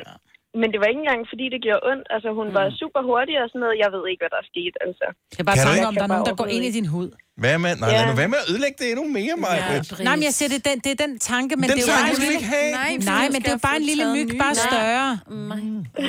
[0.60, 2.06] men det var ikke engang, fordi det gjorde ondt.
[2.14, 3.76] Altså, hun var super hurtig og sådan noget.
[3.84, 5.06] Jeg ved ikke, hvad der er sket, altså.
[5.32, 7.08] Det er bare Kan om, der er nogen, der går ind i din hud.
[7.42, 8.00] Hvad med, nej, Ja.
[8.10, 9.60] nu være med at ødelægge det endnu mere, Maja.
[9.72, 10.04] Ja.
[10.08, 11.86] Nej, men jeg siger, det er den, det er den tanke, men Den det er
[11.86, 12.38] jo tanke bare en skal vi lille...
[12.40, 12.68] ikke have.
[12.82, 14.66] Nej, Nej men det er jo bare en lille myg, bare Nej.
[14.68, 15.10] større.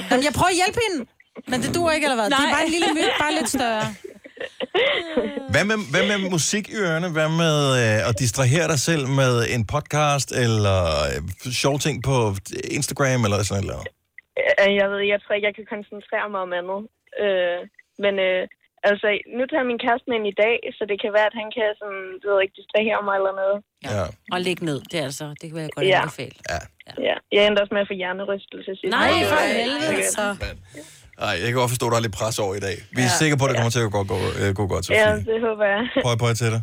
[0.09, 0.99] Jamen, jeg prøver at hjælpe hende.
[1.51, 2.27] Men det duer ikke, eller hvad?
[2.31, 2.55] Det er Nej.
[2.55, 3.87] bare en lille myg, bare lidt større.
[5.53, 7.09] Hvad med, hvad med musik i ørerne?
[7.17, 10.79] Hvad med øh, at distrahere dig selv med en podcast, eller
[11.45, 12.35] øh, sjove ting på
[12.77, 13.87] Instagram, eller sådan noget?
[14.41, 16.81] Øh, Jeg ved, jeg tror ikke, jeg kan koncentrere mig om andet.
[17.23, 17.59] Øh,
[18.03, 18.41] men øh,
[18.89, 19.07] altså,
[19.37, 21.67] nu tager min kæreste med ind i dag, så det kan være, at han kan
[21.81, 23.57] sådan, du ved ikke, distrahere mig eller noget.
[23.91, 24.03] Ja.
[24.33, 25.99] Og ligge ned, det er altså, det kan jeg godt Ja.
[26.01, 26.35] anbefale.
[26.53, 26.59] Ja.
[27.07, 28.91] Ja, jeg endte også med at få hjernerystelse sidst.
[28.99, 30.27] Nej, for helvede, det var- så.
[31.27, 32.77] Ej, jeg kan godt forstå, at der er lidt pres over i dag.
[32.97, 33.19] Vi er Ja.
[33.21, 35.01] sikre på, at det kommer til at gå, gå, øh, gå godt, Sofie.
[35.05, 35.81] Ja, det håber jeg.
[36.05, 36.61] Prøv prøv til dig.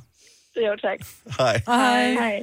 [0.66, 0.98] Jo, tak.
[1.40, 1.56] Hej.
[1.66, 2.04] Hej.
[2.22, 2.36] Hej.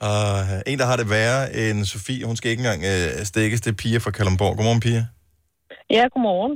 [0.00, 3.60] Og øh, en, der har det værre end Sofie, hun skal ikke engang øh, stikkes,
[3.64, 4.56] det er Pia fra Kalundborg.
[4.56, 5.02] Godmorgen, Pia.
[5.96, 6.54] Ja, godmorgen.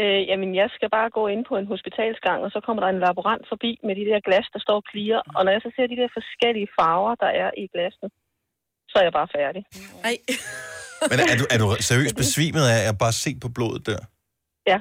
[0.00, 3.00] Øh, jamen, jeg skal bare gå ind på en hospitalsgang, og så kommer der en
[3.06, 5.18] laborant forbi med de der glas, der står clear.
[5.36, 8.08] Og når jeg så ser de der forskellige farver, der er i glassene,
[8.90, 9.62] så er jeg bare færdig.
[10.06, 10.16] Nej.
[11.10, 14.00] Men er du, er du seriøst besvimet af at bare se på blodet der?
[14.72, 14.78] Ja.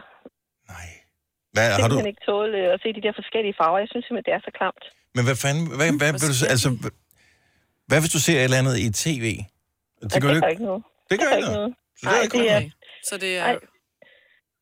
[1.54, 3.78] Hvad, Jeg har du, kan ikke tåle øh, at se de der forskellige farver.
[3.84, 4.84] Jeg synes simpelthen, det er så klamt.
[5.16, 6.70] men hvad fanden, hvad, hvad, s- altså,
[7.88, 9.26] hvad- hvis du ser et eller andet i tv?
[10.02, 10.84] Ja, det gør du gør ikke noget.
[11.10, 11.72] Det gør ikke noget.
[12.00, 12.62] Så det er Nej, ikke det er...
[13.10, 13.46] Så det er...
[13.50, 13.56] Ej.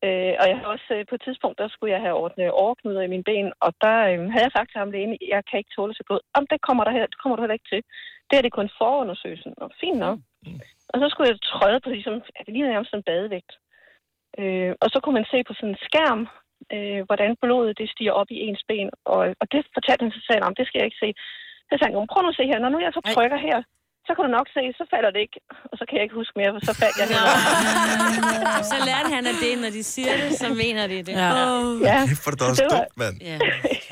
[0.06, 3.02] Øh, og jeg har også øh, på et tidspunkt, der skulle jeg have ordnet overknuder
[3.04, 5.74] i mine ben, og der øh, havde jeg sagt til ham lægen, jeg kan ikke
[5.76, 6.20] tåle så blod.
[6.38, 7.82] Om det kommer, der her, det kommer du heller ikke til.
[8.28, 9.52] Det er det kun forundersøgelsen.
[9.62, 10.18] Og fint nok.
[10.92, 13.52] Og så skulle jeg træde på, ligesom, ja, det ligner nærmest sådan en badevægt.
[14.40, 16.20] Øh, og så kunne man se på sådan en skærm,
[16.74, 18.88] øh, hvordan blodet det stiger op i ens ben.
[19.14, 21.10] Og, og det fortalte han sig selv om, det skal jeg ikke se.
[21.68, 23.58] Så sagde han, "Jo, prøv nu at se her, når nu jeg så trykker her,
[24.06, 25.38] så kan du nok se, så falder det ikke.
[25.70, 27.34] Og så kan jeg ikke huske mere, for så faldt jeg heller.
[28.72, 31.14] Så lærte han af det, når de siger det, så mener de det.
[31.24, 31.30] Ja.
[31.90, 31.98] Ja.
[32.10, 33.16] Kæft, er det da også Det var- dumt, mand.
[33.30, 33.38] Ja.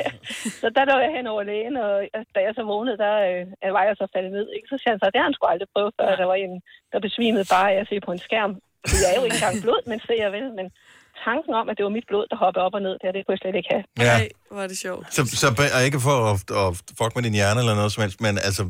[0.62, 1.92] så der lå jeg hen over lægen, og
[2.34, 4.46] da jeg så vågnede, der øh, var jeg så faldet ned.
[4.56, 4.66] Ikke?
[4.70, 6.08] Så siger han så, det har han sgu aldrig prøvet før.
[6.20, 6.54] Der var en,
[6.92, 8.52] der besvimede bare af at se på en skærm.
[9.02, 10.46] Jeg er jo ikke engang blod, men ser jeg vel.
[10.58, 10.66] Men
[11.28, 13.34] tanken om, at det var mit blod, der hoppede op og ned, der, det kunne
[13.36, 13.84] jeg slet ikke have.
[14.06, 14.16] Ja.
[14.52, 15.04] Hvor er det sjovt.
[15.16, 15.46] Så, så
[15.76, 16.68] og ikke for at, at
[17.00, 18.62] fuck med din hjerne eller noget som helst, men altså,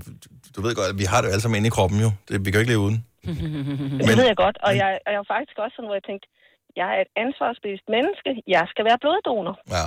[0.54, 2.10] du ved godt, at vi har det jo alle sammen inde i kroppen jo.
[2.26, 3.00] Det, vi kan jo ikke leve uden.
[3.98, 6.06] Men, det ved jeg godt, og jeg, og jeg var faktisk også sådan, hvor jeg
[6.10, 6.26] tænkte,
[6.80, 8.30] jeg er et ansvarsbevidst menneske.
[8.56, 9.56] Jeg skal være bloddonor.
[9.76, 9.86] Ja.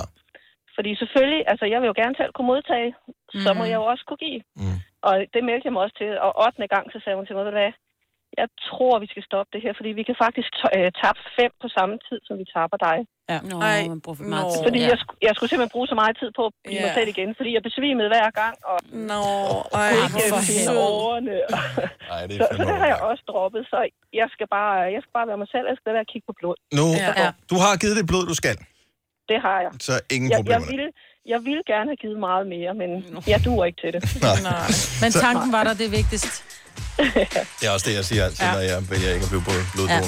[0.76, 2.90] Fordi selvfølgelig, altså jeg vil jo gerne selv kunne modtage,
[3.44, 4.40] så må jeg jo også kunne give.
[4.62, 4.78] Mm.
[5.08, 6.10] Og det meldte jeg mig også til.
[6.26, 6.74] Og 8.
[6.74, 7.72] gang, så sagde hun til mig, hvad,
[8.42, 11.68] jeg tror, vi skal stoppe det her, fordi vi kan faktisk øh, tabe fem på
[11.76, 12.98] samme tid, som vi taber dig.
[13.32, 13.38] Ja.
[13.50, 14.60] Nå, Ej, man bruger for meget tid.
[14.68, 14.88] Fordi Ja.
[14.92, 16.98] jeg, sku- jeg skulle simpelthen bruge så meget tid på at blive mig Ja.
[16.98, 18.78] selv igen, fordi jeg besvimede hver gang, og
[19.10, 19.22] Nå,
[19.74, 20.20] og ej, ikke
[20.50, 21.34] finde årene.
[22.14, 23.78] Ej, det så, så det har jeg også droppet, så
[24.20, 26.34] jeg skal bare, jeg skal bare være mig selv, jeg skal være at kigge på
[26.40, 26.56] blod.
[26.78, 26.86] Nu,
[27.22, 27.28] Ja.
[27.52, 28.56] du har givet det blod, du skal.
[29.32, 29.72] Det har jeg.
[29.88, 30.70] Så ingen jeg, jeg, problemer.
[30.72, 30.88] ville,
[31.26, 32.90] jeg ville gerne have givet meget mere, men
[33.26, 34.22] jeg duer ikke til det.
[34.42, 34.70] Nej.
[35.00, 36.28] Men tanken var der det vigtigste.
[37.60, 38.46] Det er også det, jeg siger altid, ja.
[38.46, 38.52] Ja.
[38.54, 40.06] når jeg vælger ikke at blive blod- bloddonor.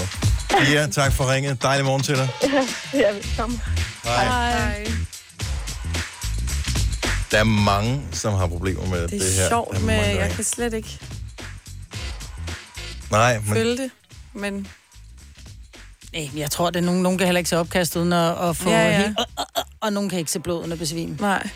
[0.53, 0.65] Ja.
[0.65, 1.63] Pia, tak for ringet.
[1.63, 2.29] Dejlig morgen til dig.
[3.03, 3.61] ja, velkommen.
[4.05, 4.25] Hej.
[4.25, 4.87] Hej.
[7.31, 9.45] Der er mange, som har problemer med det, Det det her.
[9.45, 10.99] er sjovt, Der er men mange, der jeg kan slet ikke
[13.11, 13.91] Nej, men følge det.
[14.33, 14.69] Men
[16.13, 18.57] Nej, jeg tror, det er nogen, nogen kan heller ikke se opkast uden at, at
[18.57, 18.91] få Ja, ja, ja.
[18.91, 18.97] ja.
[18.99, 19.19] helt...
[19.81, 21.17] Og nogen kan ikke se blod under besvim.
[21.21, 21.49] nej.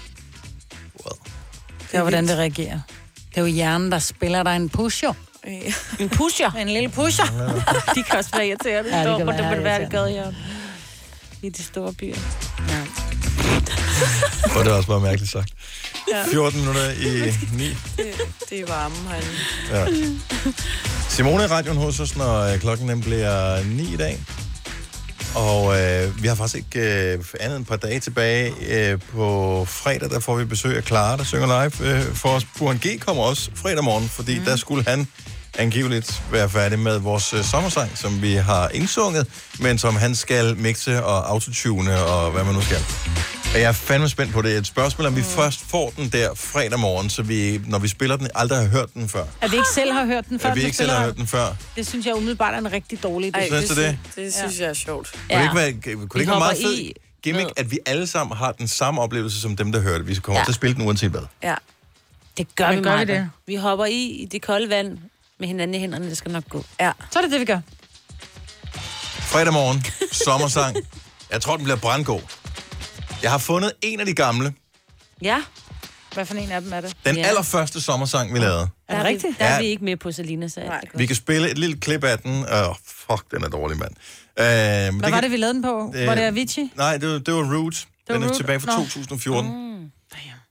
[1.92, 2.80] Det er, hvordan det reagerer.
[3.30, 5.14] Det er jo hjernen, der spiller dig en push, jo.
[5.98, 6.50] En pusher.
[6.50, 7.24] En lille pusher.
[7.94, 8.96] De kan også være irriterende.
[8.96, 10.34] Ja, det Ja, kan det være kan være det jeg.
[11.42, 12.16] I de store byer.
[14.56, 15.52] Og det er også bare mærkeligt sagt.
[16.12, 16.24] Ja.
[16.30, 17.64] 14 minutter i 9.
[17.68, 17.76] Det,
[18.50, 19.30] det er varme herinde.
[19.70, 19.86] Ja.
[21.08, 24.20] Simone i radioen hos os, når øh, klokken den bliver 9 i dag.
[25.34, 28.52] Og øh, vi har faktisk ikke øh, andet end et par dage tilbage.
[28.68, 32.46] Øh, på fredag, der får vi besøg af Clara, der synger live øh, for os.
[32.58, 34.44] Buren G kommer også fredag morgen, fordi mm.
[34.44, 35.06] der skulle han
[35.58, 39.26] angiveligt være færdig med vores øh, sommersang, som vi har indsunget,
[39.60, 42.80] men som han skal mixe og autotune og hvad man nu skal.
[43.54, 44.56] Og jeg er fandme spændt på det.
[44.58, 48.16] Et spørgsmål, om vi først får den der fredag morgen, så vi, når vi spiller
[48.16, 49.24] den, aldrig har hørt den før.
[49.40, 50.48] At vi ikke selv har hørt den før.
[50.50, 51.54] At vi ikke selv har hørt den før.
[51.76, 53.40] Det synes jeg umiddelbart er en rigtig dårlig idé.
[53.40, 53.98] Ej, Synes du det?
[54.16, 55.12] Det synes jeg er sjovt.
[55.30, 58.36] Kunne det ikke være, kunne det ikke være meget fed gimmick, at vi alle sammen
[58.36, 60.06] har den samme oplevelse som dem, der hører det?
[60.08, 60.44] Vi kommer Ja.
[60.44, 61.20] til at spille den uanset hvad.
[61.42, 61.54] Ja.
[62.36, 63.30] Det gør vi, gør vi det?
[63.46, 64.98] Vi hopper i, i det kolde vand
[65.38, 66.08] med hinanden i hænderne.
[66.08, 66.64] Det skal nok gå.
[66.80, 66.92] Ja.
[67.10, 67.60] Så er det det, vi gør.
[69.18, 70.76] Fredag morgen, sommersang.
[71.30, 72.20] Jeg tror, den bliver brandgod.
[73.24, 74.52] Jeg har fundet en af de gamle.
[75.22, 75.42] Ja.
[76.14, 76.96] Hvad for en af dem er det?
[77.06, 77.22] Den Ja.
[77.26, 78.68] allerførste sommersang, vi lavede.
[78.88, 79.38] Er det rigtigt?
[79.38, 80.68] Der er vi ikke med på, Selina sagde.
[80.68, 80.80] Nej.
[80.94, 82.44] Vi kan spille et lille klip af den.
[82.52, 83.90] Åh, oh, fuck, den er dårlig, mand.
[83.90, 85.92] Uh, Hvad var det, vi lavede den på?
[85.96, 86.72] Øh, Var det Avicii?
[86.76, 87.86] Nej, det var, det var Root.
[88.08, 88.36] var Den er Root?
[88.36, 88.84] tilbage fra Nå.
[88.84, 89.50] 2014.
[89.52, 89.90] Mm.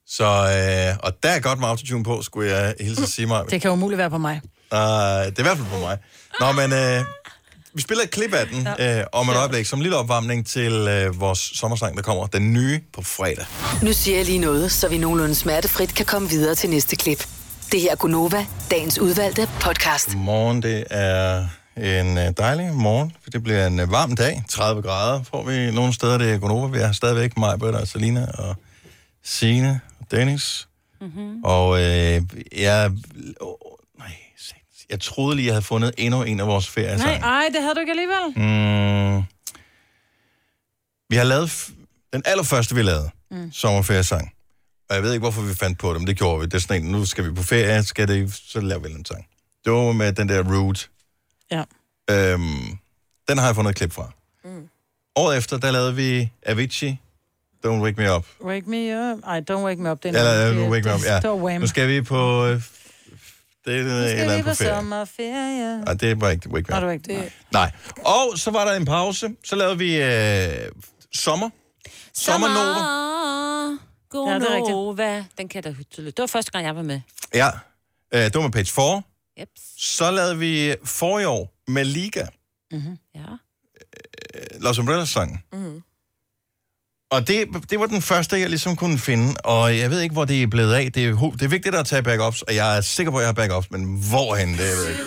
[0.07, 3.43] Så, øh, og der er godt med autotune på, skulle jeg hilse at sige mig.
[3.49, 4.41] Det kan umuligt være på mig.
[4.71, 5.97] Uh, det er i hvert fald på mig.
[6.39, 7.05] Nå, men øh,
[7.75, 10.73] vi spiller et klip af den øh, om et øjeblik, som en lille opvarmning til
[10.73, 12.27] øh, vores sommersang, der kommer.
[12.27, 13.45] Den nye på fredag.
[13.81, 17.27] Nu siger jeg lige noget, så vi nogenlunde smertefrit kan komme videre til næste klip.
[17.71, 20.15] Det her er Gunova, dagens udvalgte podcast.
[20.15, 21.47] Morgen, det er
[21.77, 24.43] en øh, dejlig morgen, for det bliver en øh, varm dag.
[24.49, 26.67] 30 grader får vi nogle steder, det er Gunova.
[26.67, 28.55] Vi har stadigvæk mig, Britta og Selina og
[29.23, 30.67] Signe og Dennis.
[31.01, 31.43] Mm-hmm.
[31.43, 32.21] Og øh,
[32.57, 32.91] jeg...
[34.93, 36.97] Jeg troede lige, jeg havde fundet endnu en af vores ferier.
[36.97, 38.27] Nej, ej, det havde du ikke alligevel.
[38.35, 39.23] Mm,
[41.09, 41.47] vi har lavet...
[41.47, 41.71] f-
[42.13, 43.51] Den allerførste, vi lavede, mm.
[43.51, 44.33] sommerferiesang.
[44.89, 46.45] Og jeg ved ikke, hvorfor vi fandt på det, men det gjorde vi.
[46.45, 49.05] Det er sådan en, nu skal vi på ferie, skal det, så laver vi en
[49.05, 49.27] sang.
[49.65, 50.89] Det var med den der Root.
[51.51, 51.63] Ja.
[52.11, 52.77] Øhm,
[53.29, 54.11] den har jeg fundet et klip fra.
[54.45, 54.69] Mm.
[55.15, 56.99] Året efter, der lavede vi Avicii,
[57.65, 58.25] Don't Wake Me Up.
[58.41, 59.19] Wake me up.
[59.27, 60.03] Ej, don't wake me up.
[60.03, 61.01] Det er Eller uh, Wake Me Up,
[61.49, 61.57] ja.
[61.59, 62.47] Nu skal vi på...
[63.67, 64.75] øh, Det er et Nu eller andet på ferie.
[64.75, 65.77] sommerferie.
[65.85, 66.65] Nej, det var ikke Me Nå, Up.
[66.79, 67.31] det var ikke det.
[67.51, 67.71] Nej.
[68.05, 69.35] Og så var der en pause.
[69.43, 70.71] Så lavede vi øh,
[71.13, 71.49] sommer.
[72.13, 72.79] Sommernova.
[74.09, 74.69] God Ja, det er rigtigt.
[74.71, 75.25] Nova.
[75.37, 76.17] Den kan jeg da tydeligt.
[76.17, 77.01] Det var første gang, jeg var med.
[77.33, 77.47] Ja.
[78.13, 79.01] Øh, det var med page 4.
[79.39, 79.49] Yep.
[79.77, 82.25] Så lavede vi for i år med Liga.
[82.71, 82.97] Mm-hmm.
[83.15, 83.25] Ja.
[84.59, 85.43] Los Umbrellas-sangen.
[85.53, 85.83] Mm-hmm.
[87.13, 89.33] Og det, det var den første, jeg ligesom kunne finde.
[89.43, 90.91] Og jeg ved ikke, hvor det er blevet af.
[90.91, 93.27] Det er, det er vigtigt at tage backups, og jeg er sikker på, at jeg
[93.27, 95.03] har backups, men hvorhen, det jeg ved jeg ikke.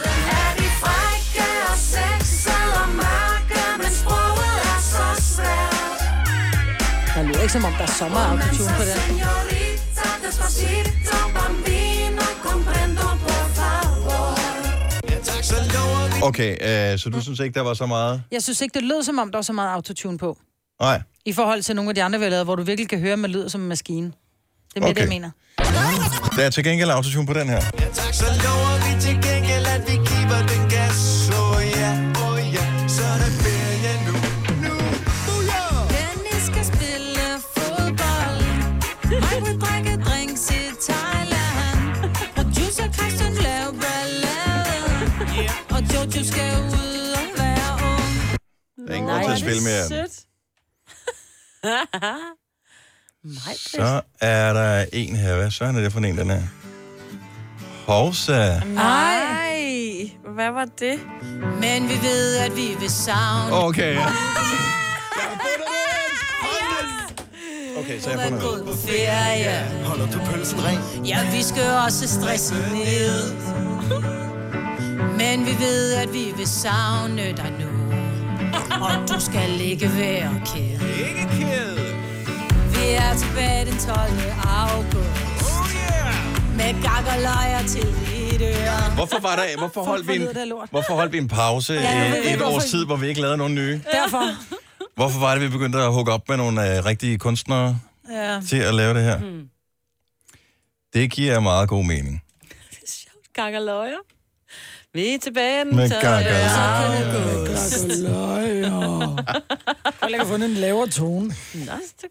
[7.15, 8.39] Der lyder ikke som om, der er sommer
[8.79, 8.99] på den.
[16.23, 18.23] Okay, øh, så du synes ikke, der var så meget?
[18.31, 20.39] Jeg synes ikke, det lød som om, der var så meget autotune på.
[20.81, 21.03] Nej.
[21.25, 23.13] I forhold til nogle af de andre, vi har lavet, hvor du virkelig kan høre,
[23.13, 24.07] at man lyder som en maskine.
[24.07, 24.13] Det
[24.77, 24.95] er mere Okay.
[24.95, 25.31] det, jeg mener.
[26.37, 27.61] Der er til gengæld autotune på den her.
[27.61, 31.01] Tak, så lover vi til gengæld, at vi giver den gas.
[31.41, 31.91] Oh ja,
[32.27, 34.15] oh ja, så er det ferie nu.
[34.65, 34.75] Nu,
[35.29, 35.65] nu ja.
[35.95, 37.25] Dennis skal spille
[37.57, 38.41] fodbold.
[39.25, 41.81] Mig vil drikke drinks i Thailand.
[42.37, 44.87] Producer Christian laver ballade.
[45.75, 48.15] Og Jojo skal ud og være ung.
[48.87, 49.85] Der er ingen grund til at spille mere.
[49.95, 50.15] Sødt.
[53.57, 55.37] Så er der en her.
[55.37, 56.43] Hvad så er det for en, den her?
[57.87, 58.61] Hovsa.
[58.61, 61.01] Nej, hvad var det?
[61.61, 63.55] Men vi ved, at vi vil savne.
[63.55, 64.07] Okay, ja.
[67.79, 69.85] Okay, så jeg fundet Gå på ferie.
[69.85, 71.07] Holder du pølsen ren?
[71.07, 73.33] Ja, vi skal også stresse ned.
[75.21, 77.76] Men vi ved, at vi vil savne dig nu.
[78.87, 80.81] Og du skal ikke være ked.
[81.09, 81.77] Ikke ked.
[82.75, 83.99] Vi er tilbage den 12.
[84.47, 85.43] august.
[85.43, 86.57] Oh yeah!
[86.57, 88.95] Med gak og løjer til dit øre.
[88.95, 92.37] Hvorfor var der, hvorfor holdt, vi en, det hvorfor holdt vi en pause Ja, et
[92.39, 93.81] hvorfor års tid, hvor vi ikke lavede nogen nye?
[93.93, 94.25] Derfor.
[94.97, 97.79] Hvorfor var det, vi begyndte at hugge op med nogle øh, rigtige kunstnere
[98.11, 98.41] Ja.
[98.49, 99.19] til at lave det her?
[99.19, 99.49] Hmm.
[100.95, 102.23] Det giver meget god mening.
[103.35, 103.97] Gang og løjer.
[104.97, 106.23] Vi er tilbage Med gang og
[110.11, 111.35] Jeg har fundet en lavere tone.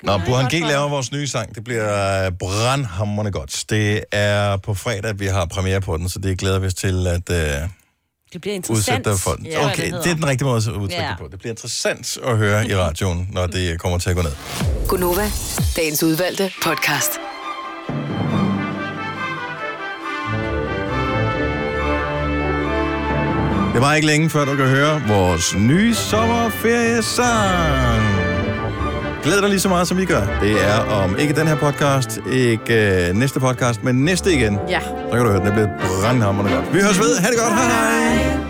[0.03, 1.55] Nå, Burhan G laver vores nye sang.
[1.55, 3.63] Det bliver brandhammerende godt.
[3.69, 6.73] Det er på fredag, at vi har premiere på den, så det glæder vi os
[6.73, 7.35] til at uh,
[8.33, 9.07] Det bliver interessant.
[9.07, 9.45] udsætte for den.
[9.45, 11.09] Ja, Okay, det er den rigtige måde at udtrykke Ja.
[11.09, 11.27] det på.
[11.31, 14.31] Det bliver interessant at høre i radioen, når det kommer til at gå ned.
[14.87, 15.31] Gunova,
[15.75, 17.11] dagens udvalgte podcast.
[23.75, 28.03] Det var ikke længe før, du kan høre vores nye sommerferiesang.
[29.23, 30.21] Glæder dig lige så meget, som vi gør.
[30.41, 34.59] Det er om ikke den her podcast, ikke øh, næste podcast, men næste igen.
[34.69, 34.79] Ja.
[34.79, 35.45] Så kan du høre, den.
[35.45, 36.73] det bliver brandhammerende godt.
[36.73, 37.17] Vi høres ved.
[37.17, 37.53] Ha' det godt.
[37.53, 38.44] Hej hej.